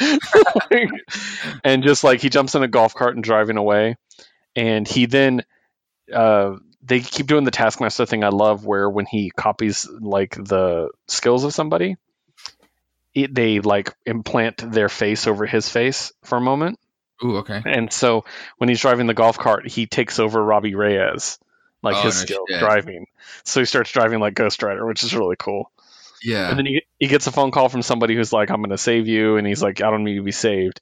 [1.64, 3.96] and just like he jumps in a golf cart and driving away,
[4.56, 5.44] and he then.
[6.12, 10.90] Uh, they keep doing the Taskmaster thing I love, where when he copies like the
[11.06, 11.98] skills of somebody,
[13.14, 16.79] it, they like implant their face over his face for a moment.
[17.24, 17.62] Ooh, okay.
[17.64, 18.24] And so
[18.58, 21.38] when he's driving the golf cart, he takes over Robbie Reyes,
[21.82, 22.60] like Oh, his no skill shit.
[22.60, 23.06] driving.
[23.44, 25.70] So he starts driving like Ghost Rider, which is really cool.
[26.22, 26.48] Yeah.
[26.50, 28.78] And then he, he gets a phone call from somebody who's like, I'm going to
[28.78, 29.36] save you.
[29.36, 30.80] And he's like, I don't need to be saved.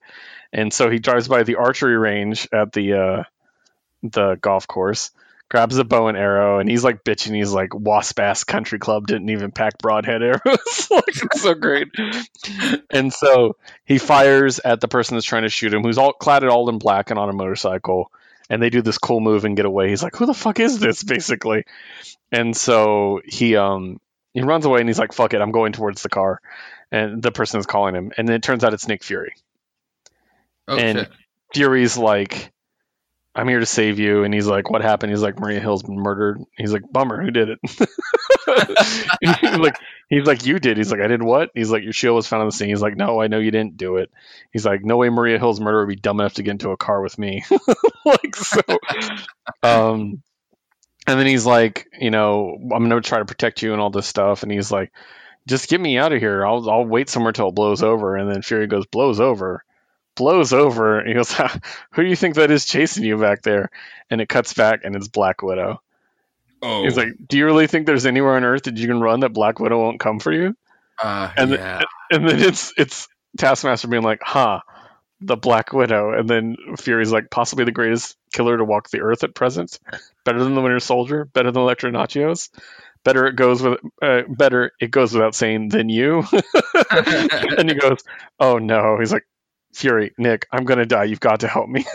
[0.51, 3.23] And so he drives by the archery range at the, uh,
[4.03, 5.11] the golf course,
[5.49, 7.35] grabs a bow and arrow, and he's like bitching.
[7.35, 10.41] He's like, Wasp ass country club didn't even pack broadhead arrows.
[10.91, 11.87] like, it's so great.
[12.89, 16.43] and so he fires at the person that's trying to shoot him, who's all clad
[16.45, 18.11] all in black and on a motorcycle.
[18.51, 19.89] And they do this cool move and get away.
[19.89, 21.65] He's like, "Who the fuck is this?" Basically,
[22.31, 23.99] and so he um
[24.33, 26.41] he runs away and he's like, "Fuck it, I'm going towards the car."
[26.91, 29.33] And the person is calling him, and then it turns out it's Nick Fury.
[30.67, 31.11] oh and- shit.
[31.53, 32.51] Fury's like,
[33.35, 35.99] "I'm here to save you," and he's like, "What happened?" He's like, "Maria Hill's been
[35.99, 37.59] murdered." He's like, "Bummer, who did it?"
[39.21, 39.75] he's like,
[40.09, 42.41] "He's like, you did." He's like, "I did what?" He's like, "Your shield was found
[42.41, 44.09] on the scene." He's like, "No, I know you didn't do it."
[44.51, 46.77] He's like, "No way, Maria Hill's murderer would be dumb enough to get into a
[46.77, 47.43] car with me."
[48.05, 48.61] like so,
[49.63, 50.21] um,
[51.07, 54.07] and then he's like, you know, I'm gonna try to protect you and all this
[54.07, 54.91] stuff, and he's like,
[55.47, 56.45] just get me out of here.
[56.45, 59.63] I'll I'll wait somewhere till it blows over, and then Fury goes, blows over
[60.19, 60.99] blows over.
[60.99, 61.31] And he goes
[61.91, 63.71] who do you think that is chasing you back there?
[64.11, 65.81] And it cuts back and it's black widow.
[66.61, 66.83] Oh.
[66.83, 69.31] he's like do you really think there's anywhere on earth that you can run that
[69.31, 70.57] black widow won't come for you?
[71.01, 71.83] Uh, and yeah.
[72.11, 74.59] and then it's it's taskmaster being like huh
[75.21, 76.13] the black widow.
[76.13, 79.79] And then fury's like possibly the greatest killer to walk the earth at present.
[80.25, 81.25] Better than the winter soldier.
[81.25, 82.49] Better than Elektra Natchios
[83.03, 86.23] better it goes with uh, better it goes without saying than you.
[87.57, 88.03] And he goes,
[88.39, 89.25] "Oh no!" He's like,
[89.73, 91.05] "Fury, Nick, I'm gonna die.
[91.05, 91.85] You've got to help me."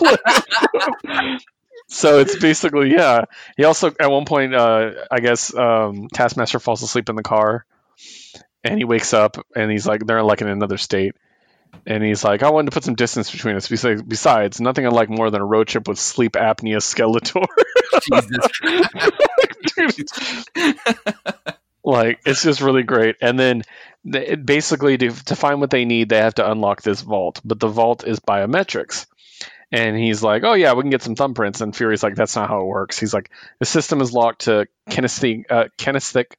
[1.88, 3.24] so it's basically yeah.
[3.56, 7.64] He also at one point, uh, I guess, um, Taskmaster falls asleep in the car,
[8.64, 11.14] and he wakes up and he's like, they're like in another state.
[11.86, 13.68] And he's like, I wanted to put some distance between us.
[13.68, 17.46] Besides, besides nothing I like more than a road trip with sleep apnea Skeletor.
[19.76, 20.44] Jesus.
[21.84, 23.16] Like it's just really great.
[23.20, 23.62] And then
[24.04, 27.40] they, basically to, to find what they need they have to unlock this vault.
[27.44, 29.06] But the vault is biometrics.
[29.72, 31.60] And he's like oh yeah we can get some thumbprints.
[31.60, 32.98] And fury's like that's not how it works.
[32.98, 36.32] He's like the system is locked to uh, kinesthetic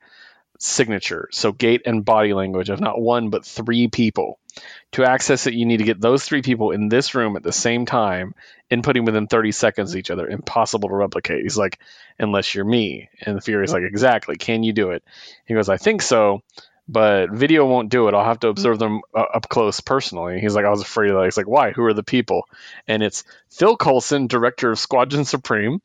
[0.61, 1.27] signature.
[1.31, 4.37] So gait and body language of not one but three people.
[4.93, 7.51] To access it you need to get those three people in this room at the
[7.51, 8.35] same time
[8.69, 10.27] inputting within 30 seconds of each other.
[10.27, 11.43] Impossible to replicate.
[11.43, 11.79] He's like
[12.19, 13.09] unless you're me.
[13.21, 14.35] And the fury's like exactly.
[14.35, 15.03] Can you do it?
[15.45, 16.41] He goes i think so
[16.87, 18.13] but video won't do it.
[18.13, 20.41] I'll have to observe them uh, up close personally.
[20.41, 21.25] He's like i was afraid of that.
[21.25, 21.71] He's like why?
[21.71, 22.47] Who are the people?
[22.87, 25.81] And it's phil coulson director of squadron supreme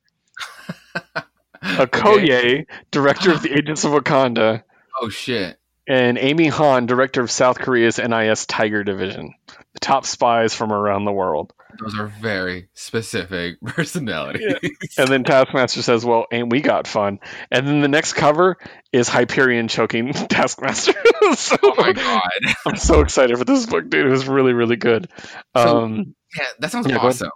[1.77, 4.63] okoye director of the agents of wakanda
[5.01, 5.59] Oh shit.
[5.87, 9.35] and Amy Han, director of South Korea's NIS Tiger Division,
[9.75, 11.53] the top spies from around the world.
[11.79, 14.55] those are very specific personalities.
[14.97, 17.19] And then Taskmaster says, "Well, ain't we got fun?"
[17.51, 18.57] And then the next cover
[18.93, 20.95] is Hyperion choking Taskmaster.
[21.35, 22.55] so oh my god!
[22.67, 24.07] I'm so excited for this book, dude.
[24.07, 25.09] It was really, really good.
[25.55, 27.31] So- Um, Yeah, that sounds Yeah, awesome.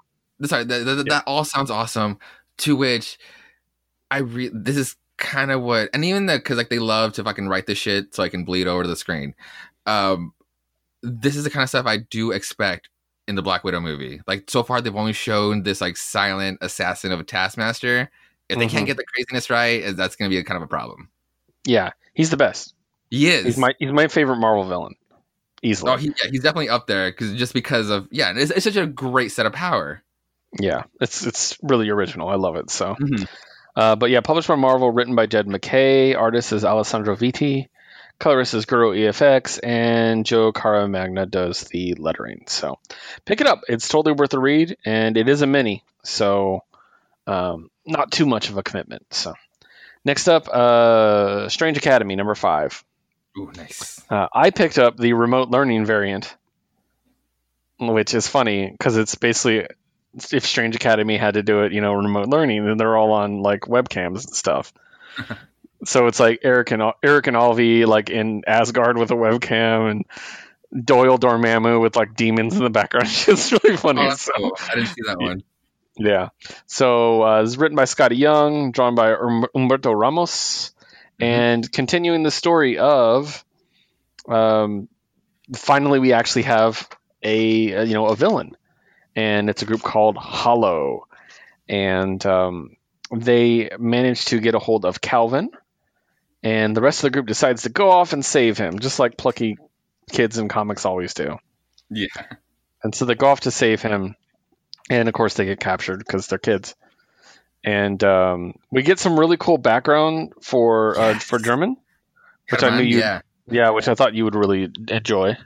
[0.45, 2.19] Sorry, that, that, that all sounds awesome.
[2.59, 3.19] To which
[4.11, 7.25] I re this is kind of what, and even the because like they love to
[7.25, 9.35] fucking write this shit so I can bleed over to the screen.
[9.87, 10.33] Um,
[11.03, 12.89] this is the kind of stuff I do expect
[13.29, 14.21] in the Black Widow movie.
[14.27, 18.11] Like so far, they've only shown this like silent assassin of a Taskmaster.
[18.49, 18.71] If they Mhm.
[18.71, 21.09] can't get the craziness right, eh, that's going to be a kind of a problem.
[21.65, 22.75] yeah, he's the best.
[23.11, 23.45] He is.
[23.45, 24.95] He's my he's my favorite Marvel villain,
[25.63, 25.93] easily.
[25.93, 28.77] Oh, he, yeah, he's definitely up there because just because of yeah, it's, it's such
[28.77, 30.03] a great set of power.
[30.59, 32.29] yeah, it's it's really original.
[32.29, 32.71] I love it.
[32.71, 32.97] So,
[33.77, 37.69] uh, but yeah, published by Marvel, written by Jed MacKay, artist is Alessandro Vitti,
[38.19, 42.45] colorist is Guru EFX, and Joe Caramagna does the lettering.
[42.47, 42.79] So,
[43.25, 43.63] pick it up.
[43.69, 46.65] It's totally worth a read, and it is a mini, so
[47.27, 49.07] um, not too much of a commitment.
[49.11, 49.35] So,
[50.05, 52.85] next up, uh, Strange Academy number five.
[53.39, 54.03] Ooh, nice.
[54.11, 56.37] Uh, I picked up the remote learning variant,
[57.79, 59.67] which is funny because it's basically
[60.33, 63.43] if Strange Academy had to do it, you know, remote learning, then they're all on
[63.43, 64.73] like webcams and stuff.
[65.85, 70.85] so it's like Iric and Iric and Alvi like in Asgard with a webcam and
[70.87, 73.07] Doyle Dormammu with like demons in the background.
[73.29, 74.03] it's really funny.
[74.07, 74.57] Oh, So- cool.
[74.71, 75.43] I didn't see that one.
[75.97, 76.29] yeah.
[76.67, 80.73] So uh, it's written by Skottie Young, drawn by Um- Humberto Ramos,
[81.21, 81.25] Mhm.
[81.27, 83.45] and continuing the story of,
[84.29, 84.89] um,
[85.55, 86.89] finally we actually have
[87.23, 88.57] a, a, you know a villain,
[89.17, 91.07] and it's a group called Hollow,
[91.69, 92.77] and um,
[93.15, 95.51] they manage to get a hold of Calvin,
[96.43, 99.17] and the rest of the group decides to go off and save him, just like
[99.17, 99.59] plucky
[100.11, 101.39] kids in comics always do.
[101.91, 102.07] Yeah.
[102.83, 104.17] And so they go off to save him,
[104.89, 106.75] and of course they get captured because they're kids.
[107.63, 111.77] And um, we get some really cool background for uh, for German,
[112.51, 113.21] Which I knew on, you- Yeah.
[113.47, 115.37] yeah, which I thought you would really enjoy.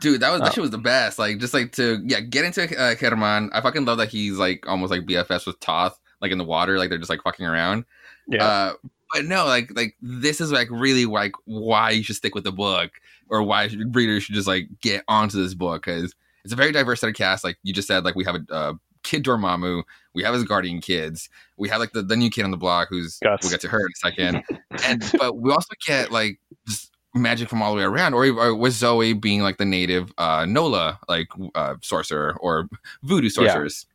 [0.00, 0.52] Dude, that was that Oh.
[0.52, 1.18] shit was the best.
[1.18, 3.50] Like, just like to yeah, get into uh, Herman.
[3.52, 6.78] I fucking love that he's like almost like BFS with Toth, like in the water,
[6.78, 7.84] like they're just like fucking around.
[8.28, 8.72] Yeah, Uh,
[9.12, 12.52] but no, like like this is like really like why you should stick with the
[12.52, 12.92] book,
[13.28, 16.14] or why readers should just like get onto this book because
[16.44, 17.42] it's a very diverse set of cast.
[17.44, 18.72] Like you just said, like we have a uh,
[19.02, 19.82] kid Dormammu,
[20.14, 22.88] we have his guardian kids, we have like the, the new kid on the block
[22.88, 23.42] who's Guts.
[23.44, 24.44] we'll get to her in a second,
[24.84, 28.54] and but we also get like just magic from all the way around, or, or
[28.54, 32.68] with Zoe being like the native uh, Nola like uh, sorcerer or
[33.02, 33.86] voodoo sorceress?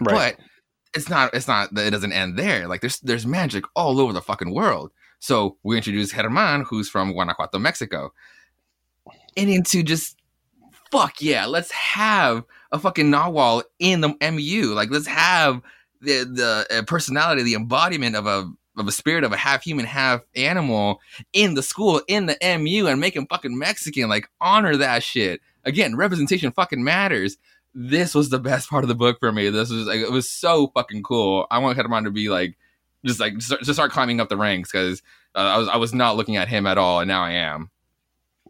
[0.00, 0.36] Right.
[0.36, 0.44] but
[0.94, 2.66] it's not it's not that it doesn't end there.
[2.66, 4.90] Like there's there's magic all over the fucking world.
[5.18, 8.12] So we introduce Herman who's from Guanajuato Mexico.
[9.36, 10.16] And into just
[10.90, 15.62] fuck yeah let's have a fucking nahual in the MU like let's have
[16.00, 18.50] the the uh, personality the embodiment of a
[18.80, 21.00] of a spirit of a half human half animal
[21.32, 25.40] in the school in the MU and make him fucking Mexican like honor that shit
[25.64, 27.36] again representation fucking matters
[27.74, 29.48] this was the best part of the book for me.
[29.50, 31.46] This was like it was so fucking cool.
[31.50, 32.56] I want Herman to be like
[33.04, 35.02] just like to start climbing up the ranks because
[35.34, 37.70] uh, I was I was not looking at him at all, and now I am.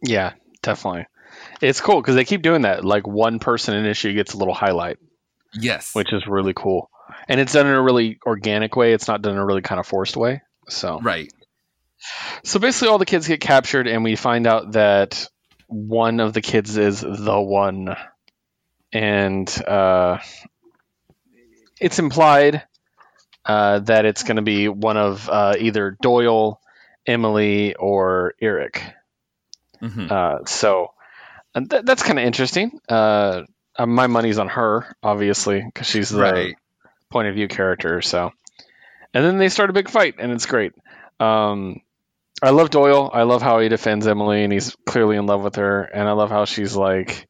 [0.03, 0.33] Yeah,
[0.63, 1.07] definitely.
[1.61, 2.85] It's cool because they keep doing that.
[2.85, 4.99] Like one person in issue gets a little highlight,
[5.55, 6.90] Yes, which is really cool.
[7.29, 8.93] And it's done in a really organic way.
[8.93, 10.43] It's not done in a really kind of forced way.
[10.69, 11.33] So right.
[12.45, 15.27] So basically, all the kids get captured, and we find out that
[15.67, 17.95] one of the kids is the one,
[18.93, 20.19] and uh,
[21.81, 22.63] it's implied
[23.45, 26.61] uh, that it's going to be one of uh, either Doyle,
[27.07, 28.81] Emily, or Iric.
[29.83, 30.11] Mhm.
[30.11, 30.93] Uh, so
[31.55, 32.81] and th- that's kind of interesting.
[32.89, 33.43] Uh,
[33.77, 36.55] uh, my money's on her, obviously, because she's the Right.
[37.11, 38.03] Point of view character.
[38.03, 38.33] So,
[39.13, 40.73] and then they start a big fight, and it's great.
[41.19, 41.81] Um,
[42.43, 43.11] I love Doyle.
[43.13, 45.83] I love how he defends Emily, and he's clearly in love with her.
[45.83, 47.29] And I love how she's like,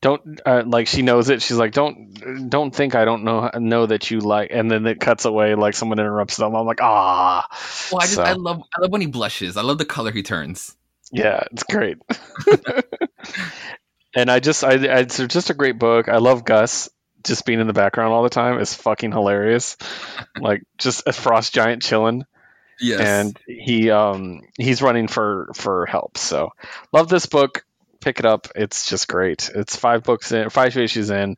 [0.00, 1.42] don't uh, like she knows it.
[1.42, 4.50] She's like, don't don't think I don't know know that you like.
[4.52, 6.54] And then it cuts away like someone interrupts them.
[6.54, 7.46] I'm like, ah.
[7.90, 9.56] Well, I just So, I love I love when he blushes.
[9.56, 10.76] I love the color he turns.
[11.10, 11.98] yeah, it's great.
[14.14, 16.08] and I just I, I it's just a great book.
[16.08, 16.88] I love Gus.
[17.28, 19.76] Just being in the background all the time is fucking hilarious.
[20.40, 22.24] like just a frost giant chilling.
[22.80, 26.52] Yes, and he um he's running for for help so
[26.92, 27.64] love this book
[28.00, 31.36] pick it up it's just great it's five books in five issues in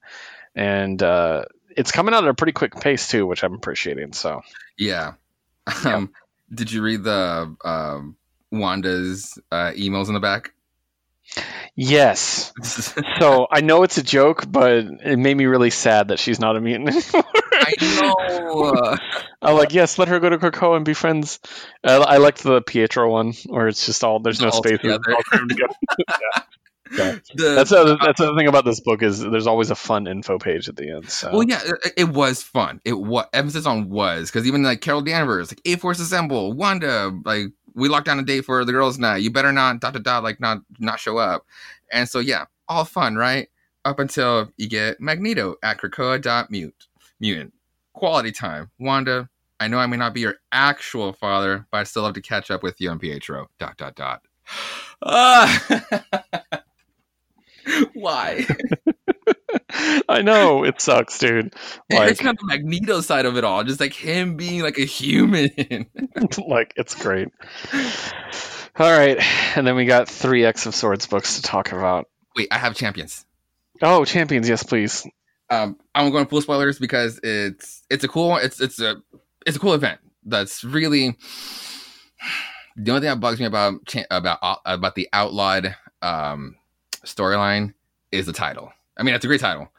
[0.55, 4.43] and uh it's coming out at a pretty quick pace too which i'm appreciating so
[4.81, 5.12] yeah.
[5.85, 6.11] Um,
[6.53, 8.17] did you read the um,
[8.51, 10.53] Wanda's uh, emails in the back?
[11.76, 12.52] Yes.
[13.20, 16.56] So I know it's a joke, but it made me really sad that she's not
[16.56, 17.32] a mutant anymore.
[17.52, 18.97] I know.
[19.42, 21.38] I'm like, yes, let her go to Krakoa and be friends.
[21.84, 24.80] Uh, I liked the Pietro one, where it's just all there's no All spaces.
[24.80, 25.14] together.
[25.14, 25.52] all crammed.
[26.92, 27.18] Yeah.
[27.36, 30.38] The- That's the, that's the thing about this book is there's always a fun info
[30.40, 31.09] page at the end.
[31.09, 32.80] So Well, yeah, it, it was fun.
[32.84, 37.16] It was emphasis on was because even like Carol Danvers, like A Force Assemble, Wanda,
[37.24, 39.18] like we locked down a date for the girls' night.
[39.18, 41.47] You better not dot dot dot like not not show up.
[41.92, 43.48] And so yeah, all fun, right?
[43.84, 46.86] Up until you get Magneto at Krakoa dot mute
[47.18, 47.52] mutant
[47.92, 48.70] quality time.
[48.78, 49.28] Wanda,
[49.59, 52.51] I know I may not be your actual father, but I still love to catch
[52.51, 53.48] up with you on Pietro.
[53.59, 54.22] Dot dot dot.
[55.02, 55.82] Ah.
[57.94, 58.47] Why?
[60.09, 61.55] I know it sucks, dude.
[61.90, 64.84] Like, it's not the Magneto side of it all, just like him being like a
[64.84, 65.51] human.
[66.47, 67.28] like it's great.
[68.76, 69.18] All right,
[69.56, 72.09] and then we got three X of Swords books to talk about.
[72.36, 73.24] Wait, I have champions.
[73.82, 75.06] Oh, champions, yes, please.
[75.51, 79.02] Um, I'm going full spoilers because it's it's a cool it's it's a
[79.47, 80.01] it's a cool event.
[80.24, 81.16] That's really
[82.76, 83.80] the only thing that bugs me about
[84.10, 86.56] about about the outlawed um,
[87.05, 87.74] storyline
[88.12, 88.72] is the title.
[89.01, 89.70] I mean, it's a great title,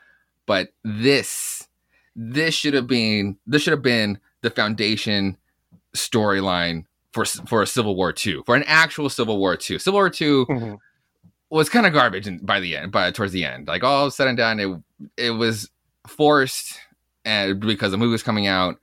[0.48, 1.68] but this
[2.16, 5.38] this should have been this should have been the foundation
[5.96, 9.78] storyline for for a Civil War two for an actual Civil War two.
[9.80, 10.78] Civil War two Mhm.
[11.50, 13.68] was kind of garbage in, by the end, by towards the end.
[13.68, 14.70] Like all said and done, it
[15.18, 15.70] it was
[16.08, 16.78] forced,
[17.26, 18.80] and because the movie was coming out,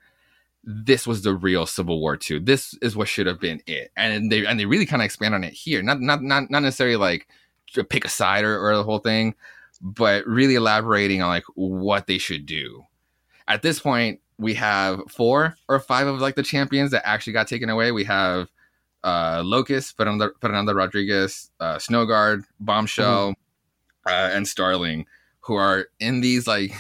[0.65, 2.39] this was the real Civil War two.
[2.41, 5.35] This is what should have been it, and they and they really kind of expand
[5.35, 5.83] on it here.
[5.83, 7.27] Not not not not necessarily like
[7.91, 9.35] pick a side or, or the whole thing,
[9.81, 12.83] but really elaborating on like what they should do.
[13.47, 17.49] At this point, we have four or five of like the champions that actually got
[17.49, 17.93] taken away.
[17.93, 18.49] We have
[19.05, 23.35] uh, Locust, Fernanda, Fernanda Rodriguez, uh, Snowguard, Bombshell,
[24.07, 25.07] uh, and Starling,
[25.41, 26.73] who are in these like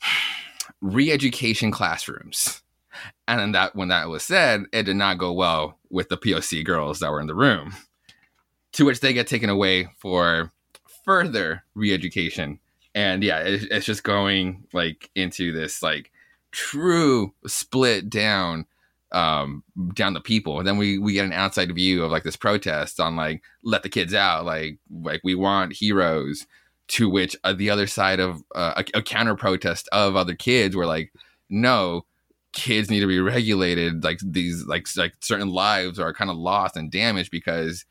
[0.80, 2.62] re-education classrooms.
[3.26, 6.64] And then that when that was said, it did not go well with the POC
[6.64, 7.74] girls that were in the room.
[8.72, 10.52] To which they get taken away for
[11.04, 12.58] further re-education.
[12.94, 16.10] And yeah, it, it's just going like into this like
[16.52, 18.66] true split down
[19.12, 19.62] um
[19.94, 20.58] down the people.
[20.58, 23.82] And then we we get an outside view of like this protest on like let
[23.82, 24.44] the kids out.
[24.44, 26.46] Like like we want heroes.
[26.88, 30.76] To which uh, the other side of uh, a, a counter protest of other kids
[30.76, 31.14] were like
[31.48, 32.04] no
[32.52, 34.04] kids need to be regulated.
[34.04, 37.86] Like these like like certain lives are kind of lost and damaged because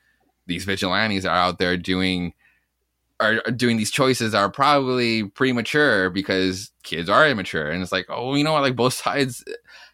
[0.46, 2.34] these vigilantes are out there doing
[3.24, 8.36] are, doing these choices are probably premature because kids are immature and it's like oh
[8.36, 9.44] you know what like both sides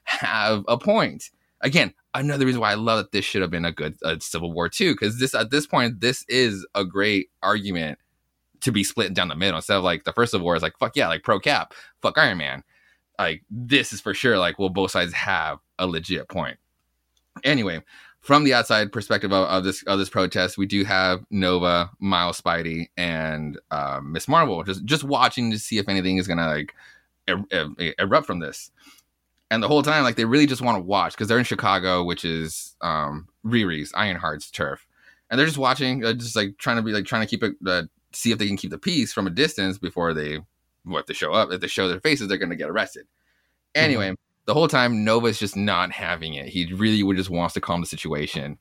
[0.09, 1.29] have a point.
[1.61, 4.69] Again, another reason why I love that this should have been a good Civil War
[4.69, 7.99] too, because this at this point this is a great argument
[8.61, 10.77] to be split down the middle instead of like the first Civil War is like
[10.79, 12.63] fuck yeah, like pro Cap, fuck Iron Man.
[13.17, 16.57] Like this is for sure like well both sides have a legit point.
[17.43, 17.81] Anyway,
[18.29, 22.39] from the outside perspective of, of this of this protest, we do have Nova, Miles
[22.39, 26.75] Spidey, and uh, Miss Marvel just just watching to see if anything is gonna like
[27.27, 28.69] er- er- erupt from this.
[29.49, 32.03] And the whole time like they really just want to watch because they're in chicago
[32.03, 34.85] which is um riri's ironheart's turf.
[35.31, 37.55] And they're just watching uh, just like trying to be like trying to keep it
[37.65, 40.37] uh, see if they can keep the peace from a distance before they
[40.83, 43.07] what they show up if they show their faces they're gonna get arrested.
[43.73, 44.13] Anyway
[44.49, 47.87] the whole time nova's just not having it he really just wants to calm the
[47.87, 48.57] situation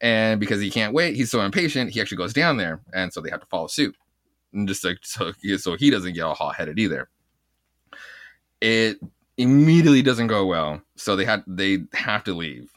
[0.00, 3.20] and because he can't wait he's so impatient he actually goes down there and so
[3.20, 3.96] they have to follow suit
[4.52, 7.08] and just like so, so he doesn't get all hot-headed either
[8.60, 8.98] it
[9.36, 10.82] immediately doesn't go well.
[10.96, 12.70] So they had they have to leave.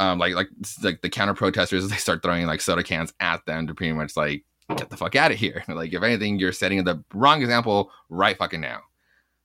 [0.00, 0.48] Um, like like
[0.82, 4.16] like the counter protesters, they start throwing like soda cans at them to pretty much
[4.16, 4.44] like
[4.76, 5.62] get the fuck out of here.
[5.68, 8.80] Like if anything, you're setting the wrong example right fucking now.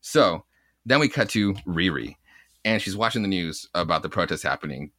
[0.02, 0.45] So
[0.85, 2.15] then we cut to Riri,
[2.65, 4.91] and she's watching the news about the protest happening.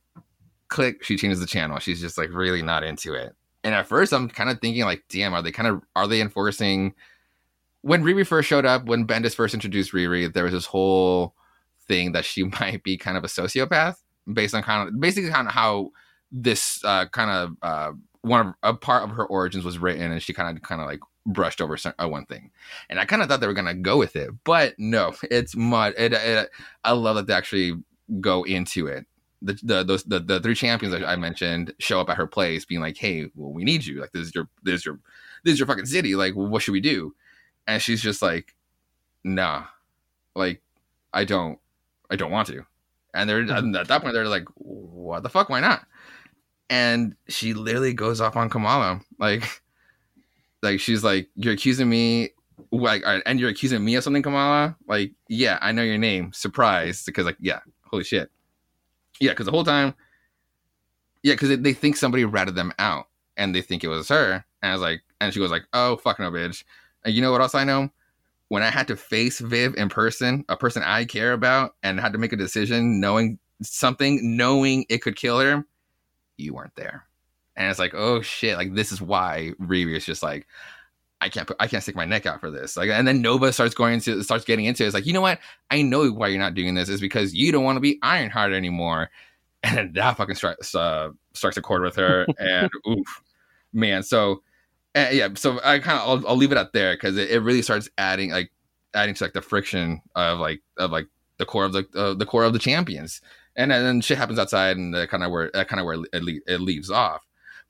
[0.69, 1.78] Click, she changes the channel.
[1.78, 3.35] She's just like really not into it.
[3.62, 6.20] And at first, I'm kind of thinking like, damn, are they kind of are they
[6.20, 6.95] enforcing?
[7.82, 11.35] When Riri first showed up, when Bendis first introduced Riri, there was this whole
[11.86, 13.97] thing that she might be kind of a sociopath
[14.32, 15.91] based on kind of basically kind of how
[16.32, 17.93] this uh, kind of uh,
[18.23, 20.86] one of a part of her origins was written and she kind of kind of
[20.86, 22.51] like brushed over some, uh, one thing
[22.91, 25.95] and i kind of thought they were gonna go with it but no it's mud
[25.97, 26.51] it, it,
[26.85, 27.73] i love that they actually
[28.21, 29.07] go into it
[29.43, 32.81] the, the those the, the three champions i mentioned show up at her place being
[32.81, 34.99] like hey well we need you like this is your this is your
[35.45, 37.15] this is your fucking city like what should we do
[37.67, 38.55] and she's just like
[39.25, 39.65] nah
[40.35, 40.61] like
[41.13, 41.59] i don't
[42.11, 42.67] I don't want to.
[43.15, 43.57] And they're Mhm.
[43.59, 45.49] and at that point they're like, what the fuck?
[45.49, 45.87] Why not?
[46.71, 49.63] and she literally goes off on Kamala, like,
[50.65, 52.31] like she's like, "You're accusing me."
[52.70, 54.77] Like, and you're accusing me of something, Kamala?
[54.86, 56.32] Like, yeah, I know your name.
[56.32, 58.31] Surprise, because like, yeah, holy shit,
[59.20, 59.95] yeah, because the whole time,
[61.23, 64.70] yeah, because they think somebody ratted them out, and they think it was her, and
[64.70, 66.65] I was like, and she goes like, "Oh, fuck no, bitch."
[67.05, 67.91] And you know what else I know?
[68.49, 72.12] When I had to face Viv in person, a person I care about, and had
[72.12, 75.65] to make a decision, knowing something, knowing it could kill her,
[76.36, 77.07] you weren't there.
[77.57, 80.47] And it's like, oh shit, like this is why Riri is just like,
[81.21, 82.77] I can't put, I can't stick my neck out for this.
[82.77, 84.87] Like, and then Nova starts going into starts getting into it.
[84.87, 85.39] It's like, you know what?
[85.71, 88.53] I know why you're not doing this is because you don't want to be Ironheart
[88.53, 89.11] anymore.
[89.67, 93.23] And then that fucking starts uh, starts a chord with her, and oof,
[93.73, 94.03] man.
[94.03, 94.43] So
[94.95, 97.41] uh, yeah, so I kind of I'll, I'll, leave it up there because it, it,
[97.41, 98.53] really starts adding like
[98.93, 101.07] adding to like the friction of like of like
[101.39, 103.23] the core of the uh, the core of the champions,
[103.57, 106.61] and then shit happens outside, and kind of where kind of where it, le- it
[106.61, 107.23] leaves off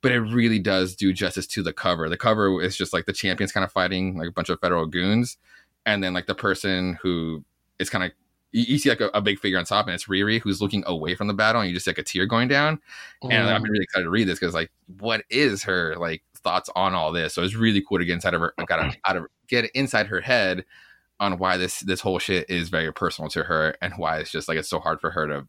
[0.05, 2.11] but it really does do justice to the cover.
[2.11, 4.85] The cover is just like the champions kind of fighting like a bunch of federal
[4.85, 5.39] goons,
[5.87, 7.43] and then like the person who
[7.79, 8.13] is kind of
[8.53, 10.85] you, you, see like a, a, big figure on top, and it's Riri who's looking
[10.87, 12.81] away from the battle, and you just see like a tear going down.
[13.25, 13.33] Mm.
[13.33, 16.93] And I'm really excited to read this because like, what is her like thoughts on
[16.93, 17.33] all this?
[17.33, 20.21] So it's really cool to get inside of her, got out of get inside her
[20.21, 20.67] head
[21.19, 24.49] on why this this whole shit is very personal to her, and why it's just
[24.49, 25.49] like it's so hard for her to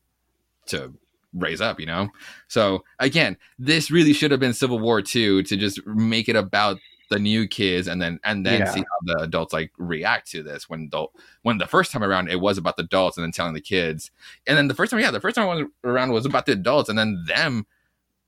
[0.68, 0.94] to
[1.36, 2.10] raise up, you know?
[2.48, 6.78] So again, this really should have been Civil War 2 to just make it about
[7.10, 8.72] the new kids and then and then yeah.
[8.72, 11.14] see how the adults like react to this when adult
[11.44, 14.12] when the first time around it was about the adults and then telling the kids.
[14.48, 16.98] And then the first time yeah the first time around was about the adults and
[16.98, 17.68] then them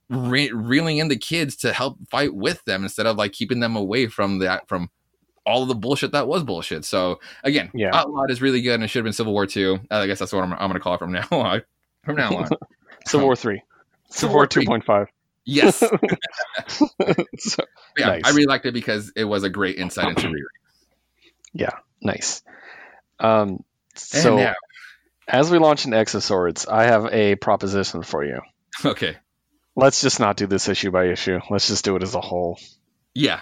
[0.10, 3.76] re- reeling in the kids to help fight with them instead of like keeping them
[3.76, 4.90] away from that from
[5.46, 6.86] all of the bullshit that was bullshit.
[6.86, 7.90] So again yeah.
[7.94, 10.20] outlawed is really good and it should have been civil war 2 uh, i guess
[10.20, 11.64] that's what i'm, I'm gonna call it from now on
[12.04, 12.50] from now on
[13.08, 13.62] Civil War three.
[14.10, 15.08] Civil War two point five.
[15.46, 15.78] Yes.
[17.38, 17.64] so,
[17.98, 18.22] yeah, nice.
[18.26, 20.44] I really liked it because it was a great insight into Riri.
[21.54, 21.72] Yeah,
[22.02, 22.44] nice.
[23.20, 23.64] Um,
[23.96, 24.56] so now.
[25.28, 28.42] as we launch into X of Swords, I have a proposition for you.
[28.84, 29.16] Okay.
[29.76, 31.40] Let's just not do this issue by issue.
[31.50, 32.60] Let's just do it as a whole.
[33.16, 33.40] Yeah.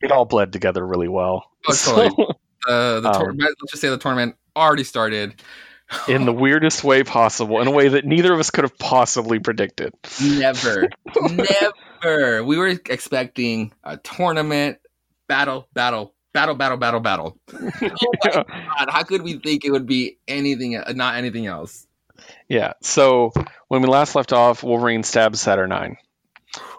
[0.00, 1.50] It all bled together really well.
[1.68, 2.26] Oh, totally.
[2.66, 5.40] So, uh, the um, let's just say the tournament already started
[6.06, 9.38] in the weirdest way possible, in a way that neither of us could have possibly
[9.38, 9.94] predicted.
[10.22, 10.88] Never,
[12.02, 12.44] never.
[12.44, 14.78] We were expecting a tournament,
[15.28, 17.38] battle, battle, battle, battle, battle, battle.
[17.54, 17.70] oh
[18.24, 18.46] my God,
[18.90, 21.86] how could we think it would be anything, not anything else?
[22.48, 22.74] Yeah.
[22.82, 23.32] So
[23.68, 25.96] when we last left off, Wolverine stabs Saturnine.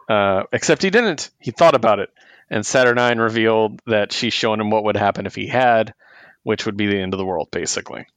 [0.07, 1.29] Uh, except he didn't.
[1.39, 2.09] He thought about it,
[2.49, 5.93] and Saturnine revealed that she's showing him what would happen if he had,
[6.41, 8.07] which would be the end of the world, basically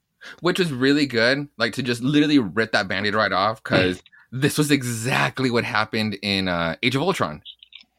[0.41, 1.49] which was really good.
[1.57, 6.19] Like to just literally rip that band-aid right off because this was exactly what happened
[6.23, 7.43] in uh, Age of Ultron,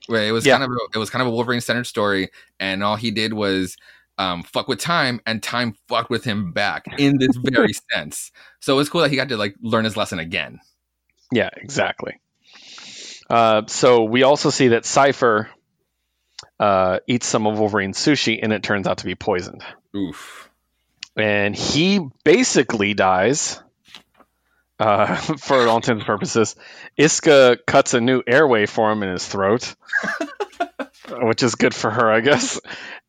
[0.07, 0.57] where it was yeah.
[0.57, 2.29] kind of a, it was kind of a Wolverine centered story,
[2.59, 3.77] and all he did was
[4.17, 8.31] um, fuck with time, and time fucked with him back in this very sense.
[8.59, 10.59] So it was cool that he got to like learn his lesson again.
[11.31, 12.19] Yeah, exactly.
[13.29, 15.49] Uh, so we also see that Cypher
[16.59, 19.63] uh, eats some of Wolverine's sushi, and it turns out to be poisoned.
[19.95, 20.49] Oof
[21.15, 23.59] and he basically dies.
[24.79, 26.55] Uh, for all intents and purposes,
[26.97, 29.75] Isca cuts a new airway for him in his throat,
[31.09, 32.59] which is good for her, I guess.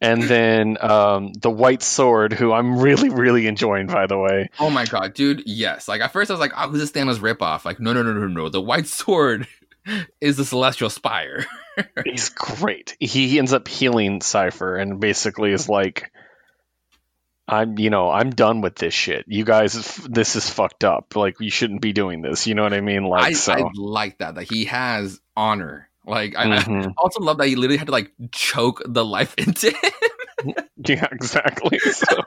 [0.00, 4.50] And then um, the White Sword, who I'm really, really enjoying, by the way.
[4.60, 5.44] Oh my god, dude!
[5.46, 5.88] Yes.
[5.88, 8.12] Like at first, I was like, "Oh, who's this Thanos ripoff?" Like, no, no, no,
[8.12, 8.48] no, no.
[8.50, 9.48] The White Sword
[10.20, 11.46] is the Celestial Spire.
[12.04, 12.96] He's great.
[13.00, 16.12] He ends up healing Cypher, and basically is like
[17.46, 19.26] I'm, you know, I'm done with this shit.
[19.28, 21.14] You guys, this is fucked up.
[21.14, 22.46] Like, you shouldn't be doing this.
[22.46, 23.04] You know what I mean?
[23.04, 23.52] Like, I, so.
[23.52, 25.90] I like that that he has honor.
[26.06, 26.88] Like, I, mm-hmm.
[26.88, 30.54] I, also love that he literally had to like choke the life into him.
[30.88, 31.78] yeah, exactly.
[31.78, 32.22] So.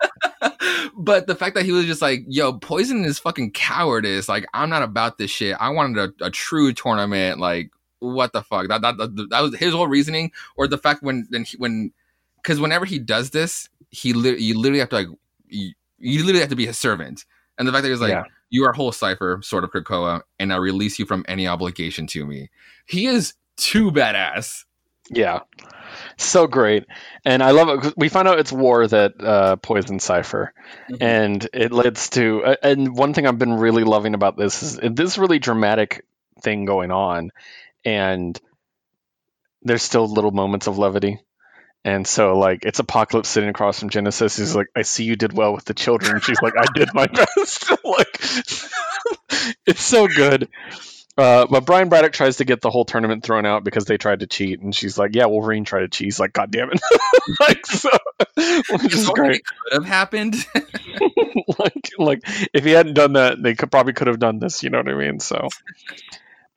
[0.95, 4.69] but the fact that he was just like, "Yo, poison is fucking cowardice." Like, I'm
[4.69, 5.56] not about this shit.
[5.60, 7.39] I wanted a, a true tournament.
[7.39, 8.69] Like, what the fuck?
[8.69, 11.91] That, that that that was his whole reasoning, or the fact when when when
[12.41, 15.08] because whenever he does this, he li- you literally have to like
[15.48, 17.26] you, you literally have to be his servant.
[17.58, 18.24] And the fact that he's like, yeah.
[18.50, 22.26] you are whole Cypher, sort of Krakoa, and I release you from any obligation to
[22.26, 22.50] me.
[22.86, 24.66] He is too badass.
[25.10, 25.40] Yeah.
[26.18, 26.86] So great.
[27.26, 27.94] And I love it.
[27.98, 30.54] We find out it's war that uh, poisoned Cypher.
[30.92, 31.04] Mm-hmm.
[31.04, 34.80] And it leads to, uh, and one thing I've been really loving about this is
[34.82, 36.06] this really dramatic
[36.42, 37.32] thing going on.
[37.86, 38.40] And
[39.64, 41.20] there's still little moments of levity.
[41.88, 44.36] And so, like, it's Apocalypse sitting across from Genesis.
[44.36, 47.08] He's like, "I see you did well with the children." she's like, "I did my
[47.38, 48.20] best." like,
[49.66, 50.50] it's so good.
[51.18, 54.20] Uh, but Brian Braddock tries to get the whole tournament thrown out because they tried
[54.20, 56.82] to cheat, and she's like, "Yeah, Wolverine tried to cheat." He's like, "God damn it!"
[57.40, 57.90] like so,
[58.36, 59.46] which is great.
[59.46, 60.36] could have happened.
[61.58, 62.22] like, like
[62.54, 64.62] if he hadn't done that, they could probably could have done this.
[64.62, 65.22] You know what I mean?
[65.22, 65.48] So,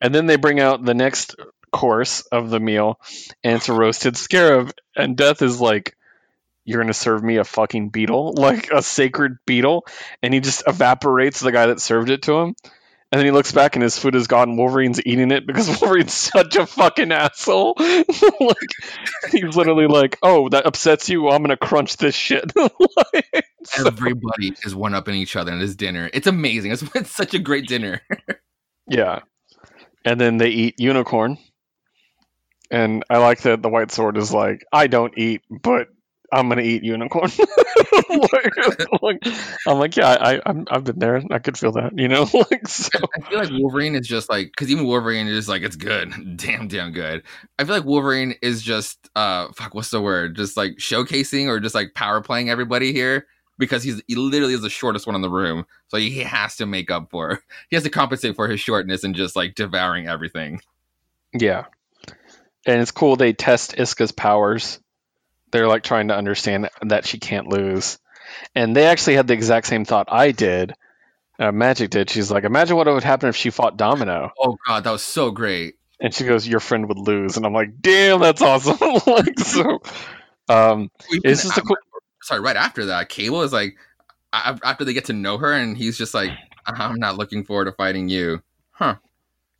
[0.01, 1.37] and then they bring out the next
[1.71, 2.99] course of the meal,
[3.43, 5.95] and it's a roasted scarab, and Death is like.
[6.63, 9.87] You're gonna serve me a fucking beetle, like a sacred beetle,
[10.21, 12.55] and he just evaporates the guy that served it to him.
[13.11, 14.55] And then he looks back and his food is gone.
[14.57, 17.73] Wolverine's eating it because Wolverine's such a fucking asshole.
[17.79, 18.69] like
[19.31, 21.23] he's literally like, "Oh, that upsets you?
[21.23, 25.59] Well, I'm gonna crunch this shit." Like, so- Everybody is one upping each other in
[25.59, 26.11] this dinner.
[26.13, 26.73] It's amazing.
[26.73, 28.01] It's, it's such a great dinner.
[28.87, 29.21] yeah.
[30.05, 31.39] And then they eat unicorn.
[32.71, 35.89] And I like that the white sword is like, "I don't eat, but
[36.31, 37.29] I'm gonna eat unicorn."
[38.09, 39.27] like, like-
[39.67, 41.21] I'm like, yeah, I, I'm, I've been there.
[41.31, 42.27] I could feel that, you know.
[42.51, 45.75] like, so, I feel like Wolverine is just like because even Wolverine is like it's
[45.75, 47.23] good, damn, damn good.
[47.59, 50.35] I feel like Wolverine is just uh fuck, what's the word?
[50.37, 53.27] Just like showcasing or just like power playing everybody here
[53.57, 56.65] because he's he literally is the shortest one in the room, so he has to
[56.65, 60.61] make up for he has to compensate for his shortness and just like devouring everything.
[61.33, 61.65] Yeah.
[62.65, 64.79] And it's cool they test Isca's powers.
[65.51, 67.97] They're like trying to understand that she can't lose.
[68.55, 70.73] And they actually had the exact same thought I did.
[71.39, 72.09] Uh, Magik did.
[72.09, 74.31] She's like, imagine what would happen if she fought Domino.
[74.39, 75.75] Oh god, that was so great.
[75.99, 77.37] And she goes, your friend would lose.
[77.37, 78.77] And I'm like, damn, that's awesome.
[79.07, 79.81] like, so,
[80.49, 81.77] um, it's just a cool.
[82.21, 83.75] sorry, right after that, Cable is like,
[84.33, 86.31] after they get to know her, and he's just like,
[86.65, 88.95] "I'm not looking forward to fighting you, huh?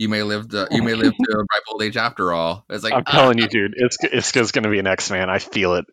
[0.01, 2.83] You may live to you may live to a ripe old age after all." It's
[2.83, 5.29] like I'm telling you, dude, it's Isca's going to be an X Man.
[5.29, 5.85] I feel it.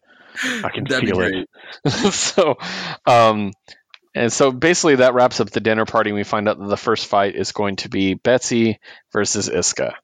[0.42, 1.46] I can feel it.
[2.14, 2.56] so,
[3.04, 3.52] um,
[4.14, 6.12] and so basically that wraps up the dinner party.
[6.12, 8.80] We find out that the first fight is going to be Betsy
[9.12, 9.94] versus Isca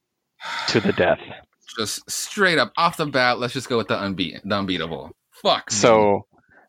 [0.69, 1.21] to the death.
[1.79, 5.13] Just straight up off the bat, let's just go with the the unbeatable.
[5.43, 5.71] Fuck.
[5.71, 5.75] me.
[5.75, 6.27] So,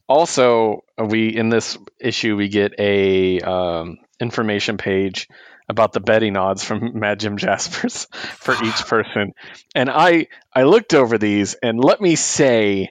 [0.07, 5.27] also we in this issue we get a um, information page
[5.67, 8.05] about the betting odds from Mad Jim Jaspers
[8.37, 9.33] for each person,
[9.73, 12.89] and I I looked over these and let me say.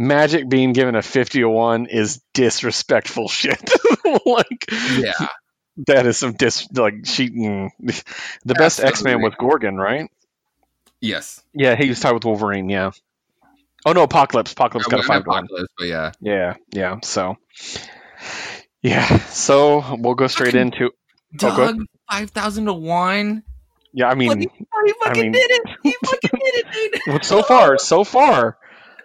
[0.00, 3.60] Magik being given a 50 to 1 is disrespectful shit.
[4.24, 4.66] like,
[4.96, 5.26] yeah,
[5.88, 7.72] That is some dis like cheating.
[7.82, 8.04] mm.
[8.44, 9.24] The best X Man Absolutely.
[9.24, 10.08] was Gorgon, right?
[11.00, 11.42] yes.
[11.52, 12.68] Yeah, he was tied with Wolverine.
[12.68, 12.92] Yeah.
[13.84, 14.52] Oh no, Apocalypse.
[14.52, 15.44] Apocalypse got a five meant one.
[15.46, 16.98] Apocalypse, yeah, Yeah, yeah.
[17.02, 17.36] So,
[18.82, 19.18] yeah.
[19.30, 20.90] So we'll go straight into.
[21.34, 23.42] Oh, Doug five thousand to one.
[23.92, 24.38] Yeah, I mean, What
[24.74, 25.62] Oh, he fucking mean- did it.
[25.82, 27.24] He fucking did it, dude.
[27.24, 28.58] so far, so far,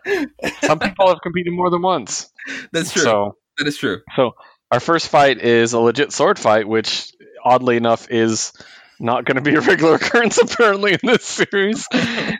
[0.61, 2.29] some people have competed more than once.
[2.71, 3.01] That's true.
[3.03, 4.01] So that is true.
[4.15, 4.35] So
[4.71, 7.11] our first fight is a legit sword fight, which
[7.43, 8.51] oddly enough is
[8.99, 11.87] not going to be a regular occurrence apparently in this series.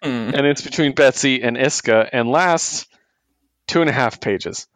[0.01, 2.87] And it's between Betsy and Isca, and lasts
[3.67, 4.67] two and a half pages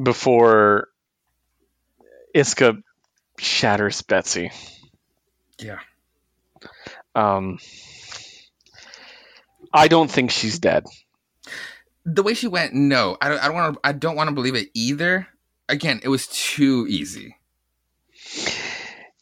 [0.00, 0.88] before
[2.34, 2.74] Isca
[3.40, 4.50] shatters Betsy.
[5.58, 5.78] Yeah.
[7.14, 7.58] Um,
[9.72, 10.84] I don't think she's dead.
[12.04, 13.38] the way she went, no, I don't.
[13.40, 13.80] I don't want to.
[13.84, 15.26] I don't want to believe it either.
[15.68, 17.36] Again, it was too easy.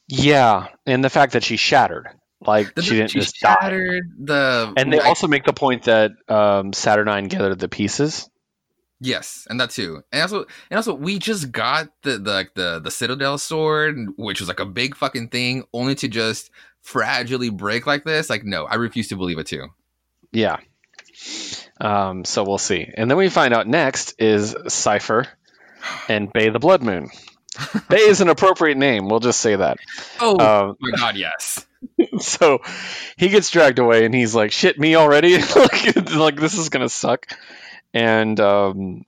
[0.09, 2.09] Yeah, and the fact that she shattered,
[2.40, 3.55] like The- she didn't she just die.
[3.61, 4.73] shattered the.
[4.77, 8.28] And they also make the point that um, Saturnine gathered the pieces.
[9.01, 12.81] Yes, and that too, and also, and also, we just got the the like, the
[12.81, 16.51] the Citadel sword, which was like a big fucking thing, only to just
[16.85, 18.29] fragilely break like this.
[18.29, 19.66] Like, no, I refuse to believe it too.
[20.33, 20.57] Yeah.
[21.81, 22.89] Um, so we'll see.
[22.93, 25.27] And then we find out next is Cypher
[26.09, 27.09] and Bei the Blood Moon.
[27.89, 29.09] Bei is an appropriate name.
[29.09, 29.79] We'll just say that.
[30.20, 31.66] Oh Um, my god, yes.
[32.19, 32.61] so
[33.16, 35.39] he gets dragged away and he's like, shit, me already?
[35.57, 37.27] like, like, this is going to suck.
[37.94, 39.05] And um,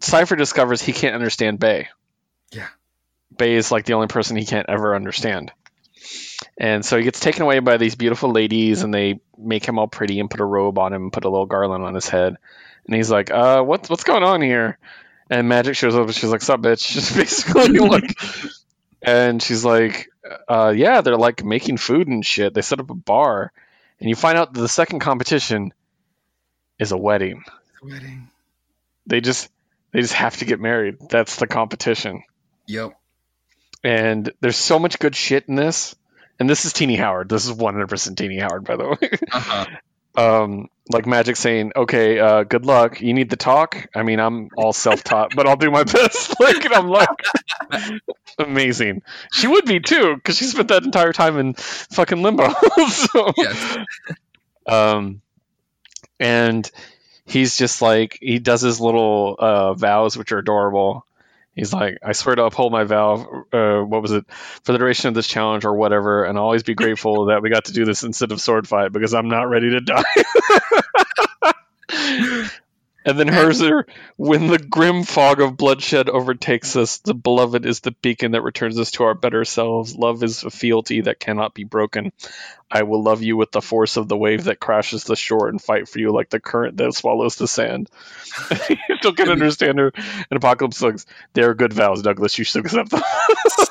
[0.00, 1.88] Cypher discovers he can't understand Bei.
[2.52, 2.68] Yeah.
[3.30, 5.52] Bei is like the only person he can't ever understand.
[6.58, 9.88] And so he gets taken away by these beautiful ladies and they make him all
[9.88, 12.36] pretty and put a robe on him and put a little garland on his head.
[12.86, 14.78] And he's like, uh, what's what's going on here?
[15.28, 16.86] And Magik shows up and she's like, Sup, bitch?
[16.92, 18.16] Just basically like
[19.06, 20.08] and she's like,
[20.48, 22.52] uh, yeah, they're like making food and shit.
[22.52, 23.52] They set up a bar,
[24.00, 25.72] and you find out that the second competition
[26.78, 27.44] is a wedding.
[27.82, 28.28] Wedding.
[29.06, 29.48] They just
[29.92, 30.96] they just have to get married.
[31.08, 32.22] That's the competition.
[32.66, 32.92] Yep.
[33.84, 35.94] And there's so much good shit in this.
[36.38, 37.28] And this is Tini Howard.
[37.28, 39.10] This is 100% Tini Howard, by the way.
[39.32, 39.66] Uh-huh.
[40.44, 43.00] um, like Magik saying, "Okay, uh, good luck.
[43.00, 46.38] You need the talk." I mean, I'm all self-taught, but I'll do my best.
[46.40, 47.08] like, and I'm like,
[48.38, 49.02] amazing.
[49.32, 52.50] She would be too, because she spent that entire time in fucking limbo.
[52.88, 53.78] so, Yes.
[54.66, 55.22] um,
[56.18, 56.70] and
[57.26, 61.06] he's just like he does his little uh, vows, which are adorable.
[61.54, 63.44] He's like, I swear to uphold my vow.
[63.50, 64.26] Uh, what was it
[64.62, 67.48] for the duration of this challenge or whatever, and I'll always be grateful that we
[67.48, 70.04] got to do this instead of sword fight because I'm not ready to die.
[73.06, 77.78] and then hers are when the grim fog of bloodshed overtakes us, the beloved is
[77.80, 79.94] the beacon that returns us to our better selves.
[79.94, 82.12] Love is a fealty that cannot be broken.
[82.68, 85.62] I will love you with the force of the wave that crashes the shore and
[85.62, 87.88] fight for you like the current that swallows the sand.
[88.68, 89.92] you still can understand her.
[89.94, 92.36] And Apocalypse looks, they're good vows, Douglas.
[92.36, 93.02] You should accept them.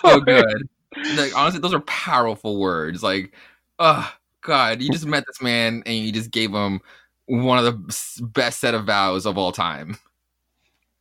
[0.02, 0.70] so good.
[1.18, 3.04] Like honestly, those are powerful words.
[3.04, 3.34] Like,
[3.80, 4.10] oh
[4.40, 6.80] God, you just met this man and you just gave him
[7.26, 9.98] one of the best set of vows of all time.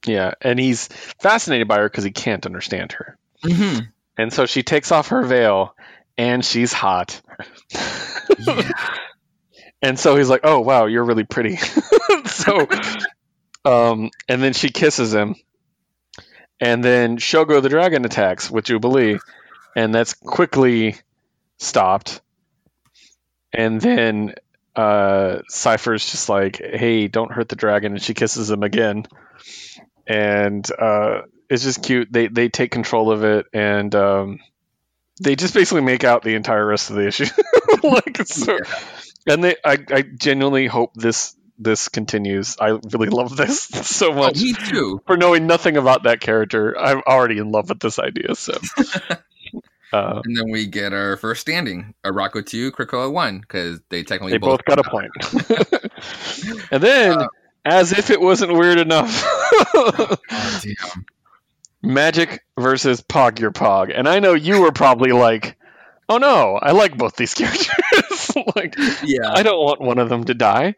[0.07, 0.89] Yeah, and he's
[1.21, 3.17] fascinated by her because he can't understand her.
[3.45, 3.81] Mm-hmm.
[4.17, 5.75] And so she takes off her veil,
[6.17, 7.21] and she's hot.
[8.39, 8.71] Yeah.
[9.83, 11.57] And so he's like, "Oh wow, you're really pretty."
[12.25, 12.67] so,
[13.67, 15.37] um, and then she kisses him,
[16.59, 19.19] and then Shogo the dragon attacks with Jubilee,
[19.77, 20.97] and that's quickly
[21.59, 22.23] stopped.
[23.53, 24.35] And then
[24.77, 29.07] uh, Cypher's just like, "Hey, don't hurt the dragon," and she kisses him again,
[30.07, 32.09] and uh, it's just cute.
[32.13, 34.39] They they take control of it, and um,
[35.23, 37.27] they just basically make out the entire rest of the issue.
[37.83, 38.59] like so
[39.27, 44.15] and they I, I genuinely hope this this continues i really love this so Oh,
[44.15, 45.01] much me too.
[45.07, 48.55] for knowing nothing about that character i'm already in love with this idea so
[49.95, 54.33] uh, And then we get our first standing: Arakko two, Krakoa one, because they technically
[54.33, 55.11] they both got a point.
[56.71, 57.29] and then Uh,
[57.65, 59.23] as if it wasn't weird enough
[59.75, 60.17] Oh,
[61.85, 65.57] Magik versus pog your pog and i know you were probably like
[66.09, 69.31] oh no i like both these characters like Yeah.
[69.33, 70.75] I don't want one of them to die.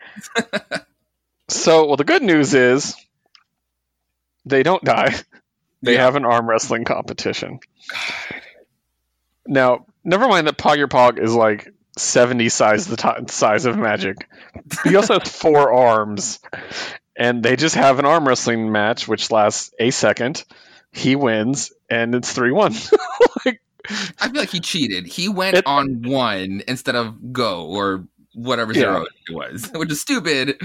[1.49, 2.95] so, well, the good news is
[4.45, 5.15] they don't die.
[5.83, 6.03] They Yeah.
[6.05, 7.61] have an arm wrestling competition.
[9.47, 13.77] Now, never mind that Pog Your Pog is like 70 size the ti size of
[13.77, 14.23] Magik.
[14.85, 16.41] He also has four arms,
[17.17, 20.45] and they just have an arm wrestling match, which lasts a second.
[20.93, 22.73] He wins, and it's 3 1.
[23.47, 23.61] like,
[24.21, 25.07] I feel like he cheated.
[25.07, 28.81] He went It- on one instead of go or whatever Yeah.
[28.81, 30.61] zero it was, which is stupid.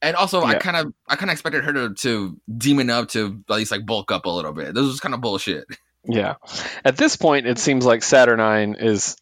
[0.00, 3.42] And also, I kind of, I kind of expected her to, to demon up to
[3.50, 4.74] at least like bulk up a little bit.
[4.74, 5.64] This was kind of bullshit.
[6.04, 6.36] Yeah.
[6.84, 9.16] At this point, it seems like Saturnine is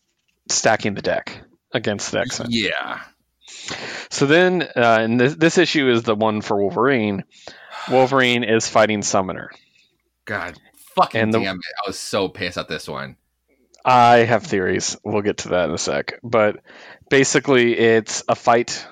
[0.48, 1.42] stacking the deck
[1.72, 2.48] against the X Men.
[2.50, 3.00] Yeah.
[4.10, 7.24] So then, uh, and this, this issue is the one for Wolverine.
[7.90, 9.50] Wolverine is fighting Summoner.
[10.24, 10.56] God,
[10.94, 11.62] fucking And the- damn it!
[11.84, 13.16] I was so pissed at this one.
[13.84, 14.96] I have theories.
[15.04, 16.20] We'll get to that in a sec.
[16.22, 16.60] But
[17.08, 18.86] basically, it's a fight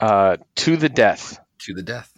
[0.00, 1.38] uh, to the death.
[1.60, 2.10] To the death.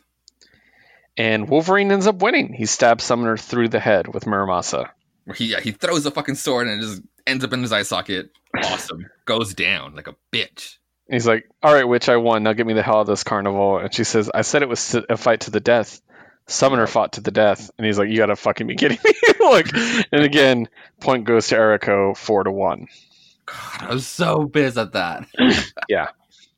[1.17, 2.53] And Wolverine ends up winning.
[2.53, 4.91] He stabs Summoner through the head with Muramasa.
[5.35, 7.83] He yeah, he throws a fucking sword and it just ends up in his eye
[7.83, 8.31] socket.
[8.63, 9.07] Awesome.
[9.25, 10.77] Goes down like a bitch.
[11.11, 12.43] He's like, "All right, witch, I won.
[12.43, 14.69] Now get me the hell out of this carnival." And she says, "I said it
[14.69, 16.01] was a fight to the death.
[16.49, 19.73] Summoner fought to the death." And he's like, "You gotta fucking be kidding me!" like,
[20.13, 20.69] and again,
[21.01, 22.89] point goes to Eriko, four to one.
[23.47, 25.27] God, I was so pissed at that.
[25.89, 26.09] Yeah,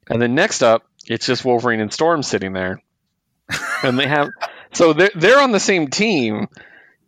[0.09, 2.83] and then next up, it's just Wolverine and Storm sitting there,
[3.83, 4.29] and they have
[4.73, 6.49] so they're they're on the same team,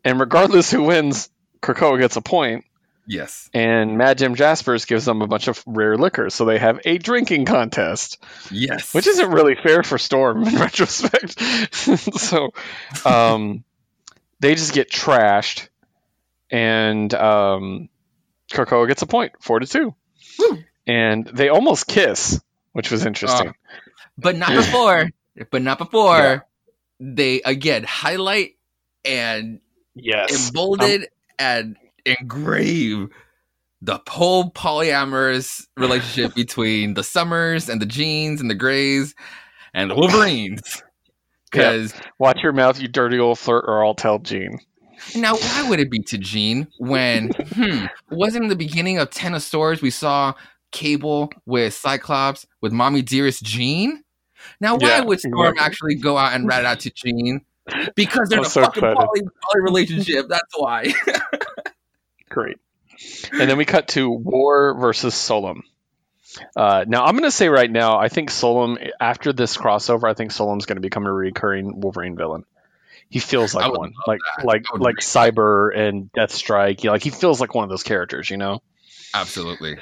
[0.05, 1.31] and regardless who wins,
[1.63, 2.65] Krakoa gets a point,
[3.07, 3.51] Yes.
[3.53, 6.97] and Mad Jim Jaspers gives them a bunch of rare liquor, so they have a
[6.99, 8.19] drinking contest.
[8.51, 8.95] Yes.
[8.95, 11.39] which isn't really fair for Storm in retrospect.
[12.19, 12.53] so,
[13.05, 13.65] um,
[14.41, 15.69] they just get trashed,
[16.51, 17.89] and um,
[18.51, 19.95] Krakoa gets a point, four to two,
[20.39, 20.59] Woo.
[20.87, 22.41] and they almost kiss,
[22.73, 23.53] which was interesting.
[24.17, 25.11] but not before.
[25.51, 26.17] But not before.
[26.17, 26.41] Yeah.
[27.01, 28.57] They again highlight
[29.05, 29.61] and
[29.95, 31.07] yes, embolden
[31.39, 33.09] and engrave
[33.83, 39.15] the whole polyamorous relationship between the Summers and the Jeans and the Grays
[39.75, 40.83] and the Wolverines.
[41.51, 44.61] Because watch your mouth, you dirty old flirt, or I'll tell Jean.
[45.17, 49.35] now, why would it be to Jean when hmm, wasn't in the beginning of Ten
[49.35, 50.35] of Swords we saw
[50.71, 54.05] Cable with Cyclops with Mommy Dearest Jean?
[54.61, 55.65] Now, why Yeah, would Storm exactly.
[55.65, 57.43] actually go out and rat out to Jean?
[57.95, 60.27] Because they're a so fucking poly, poly relationship.
[60.29, 60.93] That's why.
[62.29, 62.59] Great.
[63.33, 65.63] And then we cut to War versus Solem.
[66.55, 70.15] Uh, now I'm going to say right now, I think Solem after this crossover, I
[70.15, 72.45] think Solem's going to become a recurring Wolverine villain.
[73.09, 74.47] He feels like one, like that.
[74.47, 76.85] like like Cyber and Deathstrike.
[76.85, 78.63] Yeah, like he feels like one of those characters, you know.
[79.13, 79.79] Absolutely.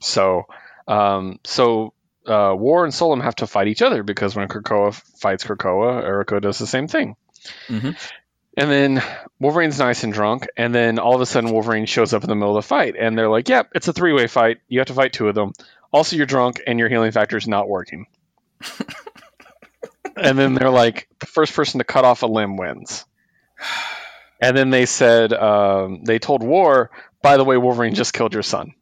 [0.00, 0.42] So,
[0.88, 1.94] um, so
[2.26, 6.40] uh, War and Solem have to fight each other because when Krakoa fights Krakoa, Eriko
[6.40, 7.16] does the same thing.
[7.68, 7.96] Mhm.
[8.56, 9.02] And then
[9.40, 12.36] Wolverine's nice and drunk, and then all of a sudden Wolverine shows up in the
[12.36, 14.58] middle of the fight, and they're like, "Yep, it's a three-way fight.
[14.68, 15.52] You have to fight two of them.
[15.92, 18.06] Also, you're drunk, and your healing factor is not working."
[20.16, 23.04] and then they're like, "The first person to cut off a limb wins."
[24.40, 26.90] And then they said, um, they told War,
[27.22, 28.74] "By the way, Wolverine just killed your son."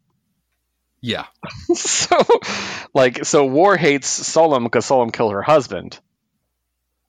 [1.03, 1.27] Yeah.
[1.75, 2.17] so
[2.95, 5.99] like so war hates Solem because Solem killed her husband.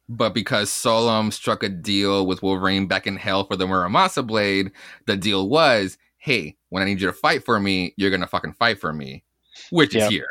[0.10, 4.72] But because Solem struck a deal with Wolverine back in hell for the Muramasa blade,
[5.08, 8.54] the deal was, hey, when I need you to fight for me, you're gonna fucking
[8.54, 9.24] fight for me.
[9.70, 10.04] Which Yep.
[10.04, 10.28] is here.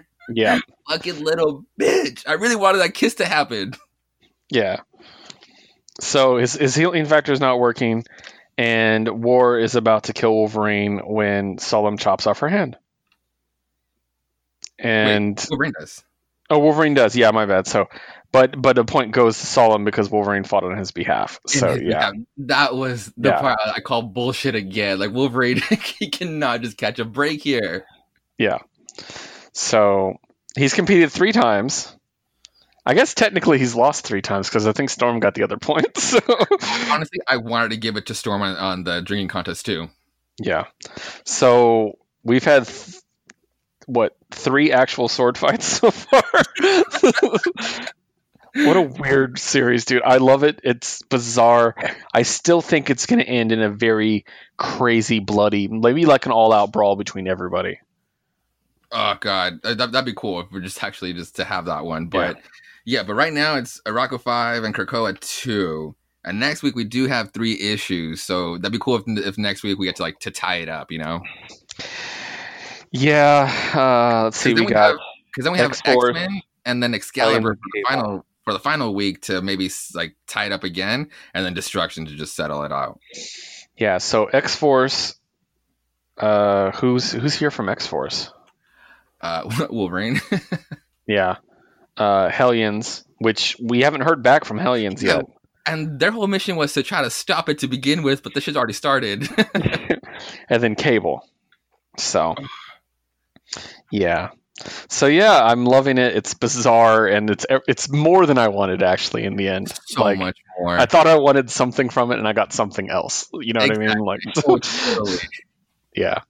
[0.30, 0.60] Yeah.
[0.90, 2.28] Fucking little bitch.
[2.28, 3.72] I really wanted that kiss to happen.
[4.50, 4.80] Yeah.
[6.00, 8.04] So his his healing factor is not working
[8.58, 12.76] and War is about to kill Wolverine when Solem chops off her hand.
[14.78, 16.04] And Wolverine does.
[16.50, 17.66] oh Wolverine does, yeah, my bad.
[17.66, 17.86] So
[18.30, 21.40] but but the point goes to Solem because Wolverine fought on his behalf.
[21.46, 22.10] So And yeah.
[22.38, 23.40] That was the Yeah.
[23.40, 24.98] part I call bullshit again.
[24.98, 25.60] Like Wolverine,
[25.98, 27.86] he cannot just catch a break here.
[28.38, 28.58] Yeah.
[29.52, 30.14] So
[30.56, 31.94] he's competed three times.
[32.86, 35.96] I guess technically he's lost three times because I think Storm got the other point.
[35.98, 36.20] So
[36.90, 39.88] Honestly, I wanted to give it to Storm on, on the drinking contest too.
[40.40, 40.64] yeah.
[41.24, 42.96] So we've had th-
[43.88, 46.22] what three actual sword fights so far.
[48.54, 50.02] what a weird series, dude.
[50.02, 50.60] I love it.
[50.62, 51.74] It's bizarre.
[52.12, 54.26] I still think it's going to end in a very
[54.58, 57.80] crazy, bloody, maybe like an all-out brawl between everybody.
[58.92, 61.84] Oh god, Uh, that, that'd be cool if we're just actually just to have that
[61.84, 62.06] one.
[62.06, 62.38] But
[62.84, 65.94] yeah, but right now it's Arakko five and Krakoa two,
[66.24, 68.22] and next week we do have three issues.
[68.22, 70.68] So that'd be cool if if next week we get to like to tie it
[70.70, 71.20] up, you know?
[72.92, 73.50] Yeah.
[73.74, 74.54] Uh, let's see.
[74.54, 74.96] We we got
[75.26, 78.58] Because then we have X-Force, X Men and then Excalibur for the final for the
[78.58, 82.62] final week to maybe like tie it up again, and then Destruction to just settle
[82.64, 83.00] it out.
[83.76, 85.14] Yeah, so X Force.
[86.16, 88.32] Uh, who's who's here from X Force?
[89.20, 90.20] Uh, Wolverine.
[91.10, 91.36] Yeah,
[91.96, 95.24] uh, Hellions, which we haven't heard back from Hellions yet.
[95.64, 98.44] and their whole mission was to try to stop it to begin with, but this
[98.44, 99.26] shit's already started.
[100.50, 101.26] and then Cable.
[101.96, 102.34] So,
[103.90, 104.30] yeah.
[104.88, 106.16] So yeah, I'm loving it.
[106.16, 109.72] It's bizarre and it's it's more than I wanted actually in the end.
[109.86, 110.76] so like much more.
[110.76, 113.28] I thought I wanted something from it and I got something else.
[113.32, 113.98] You know what I mean?
[113.98, 115.18] Like totally.
[115.94, 116.22] yeah.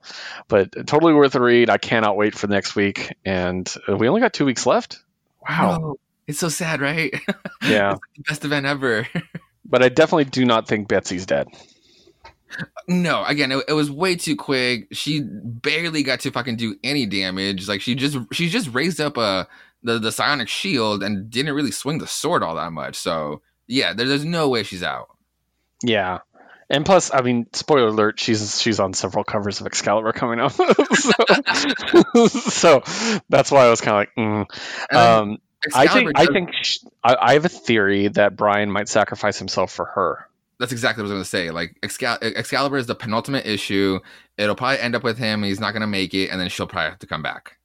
[0.49, 1.71] But totally worth a read.
[1.71, 4.99] I cannot wait for next week and uh, we only got 2 weeks left.
[5.49, 5.79] Wow.
[5.79, 5.97] No,
[6.27, 7.15] it's so sad, right?
[7.63, 7.97] Yeah.
[8.17, 9.09] the best event ever.
[9.65, 11.49] But I definitely do not think Betsy's dead.
[12.87, 14.89] No, again, it, it was way too quick.
[14.93, 17.69] She barely got to fucking do any damage.
[17.69, 19.47] Like she just she just raised up a
[19.83, 22.97] the the psionic shield and didn't really swing the sword all that much.
[22.97, 25.09] So yeah, there, there's no way she's out.
[25.83, 26.19] Yeah.
[26.71, 30.53] And plus, I mean, spoiler alert, she's she's on several covers of Excalibur coming up.
[30.95, 32.83] so, so
[33.29, 34.95] that's why I was kind of like, mm.
[34.95, 35.39] Um,
[35.75, 39.39] I think Excalibur I think sh I, I have a theory that Brian might sacrifice
[39.39, 40.28] himself for her.
[40.59, 41.51] That's exactly what I was gonna say.
[41.51, 44.01] Like Excal- Excalibur is the penultimate issue.
[44.37, 45.43] It'll probably end up with him.
[45.43, 47.57] He's not gonna make it, and then she'll probably have to come back.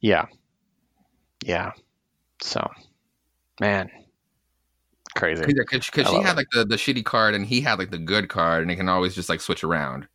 [0.00, 0.26] Yeah.
[1.44, 1.72] Yeah.
[2.40, 2.68] So,
[3.60, 3.90] man,
[5.14, 5.44] crazy.
[5.46, 6.36] Because I she had it.
[6.36, 8.88] like the, the shitty card and he had like the good card, and he can
[8.88, 10.06] always just like switch around.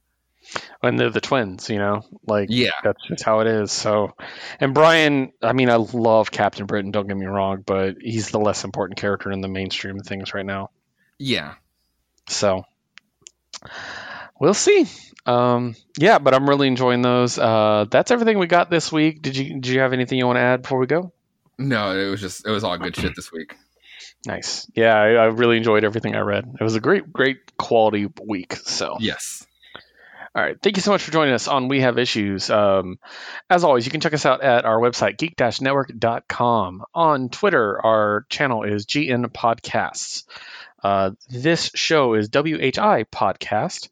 [0.82, 3.72] And they're the twins, you know, like Yeah, that's just how it is.
[3.72, 4.14] So,
[4.62, 6.92] and Brian, I mean, I love Captain Britain.
[6.92, 10.34] Don't get me wrong, but he's the less important character in the mainstream of things
[10.34, 10.70] right now.
[11.20, 11.56] yeah.
[12.28, 12.64] So,
[14.40, 14.86] we'll see.
[15.26, 17.38] Um, yeah, but I'm really enjoying those.
[17.38, 19.22] Uh, that's everything we got this week.
[19.22, 21.12] Did you did you have anything you want to add before we go?
[21.58, 23.56] No, it was just it was all good shit this week.
[24.26, 24.70] Nice.
[24.76, 26.46] Yeah, I, I really enjoyed everything I read.
[26.60, 28.56] It was a great, great quality week.
[28.56, 29.46] So, Yes.
[30.36, 30.58] all right.
[30.62, 32.50] Thank you so much for joining us on We Have Issues.
[32.50, 33.00] Um,
[33.50, 36.84] as always, you can check us out at our website, geek-network.com.
[36.94, 40.24] On Twitter, our channel is GN Podcasts.
[40.84, 43.90] Uh, this show is WHI Podcast.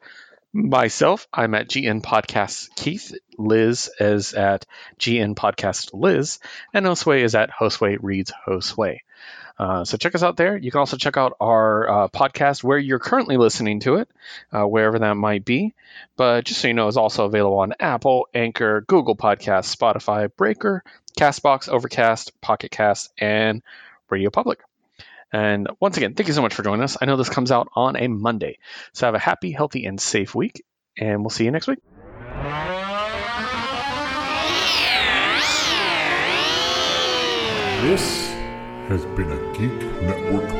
[0.53, 3.13] Myself, I'm at GN Podcast Keith.
[3.37, 4.65] Liz is at
[4.99, 6.39] GN Podcast Liz.
[6.73, 8.99] And Josue is at Josue Reads Josue.
[9.57, 10.57] Uh, so check us out there.
[10.57, 14.09] You can also check out our uh, podcast where you're currently listening to it,
[14.51, 15.73] uh, wherever that might be.
[16.17, 20.83] But just so you know, it's also available on Apple, Anchor, Google Podcasts, Spotify, Breaker,
[21.17, 23.61] Castbox, Overcast, Pocket Cast, and
[24.09, 24.59] Radio Public.
[25.35, 26.95] And once again, thank you so much for joining us.
[27.01, 28.57] I know this comes out on a Monday.
[28.93, 30.63] So have a happy, healthy, and safe week,
[30.97, 31.79] and we'll see you next week.
[37.81, 38.29] This
[38.87, 40.54] has been a Geek Network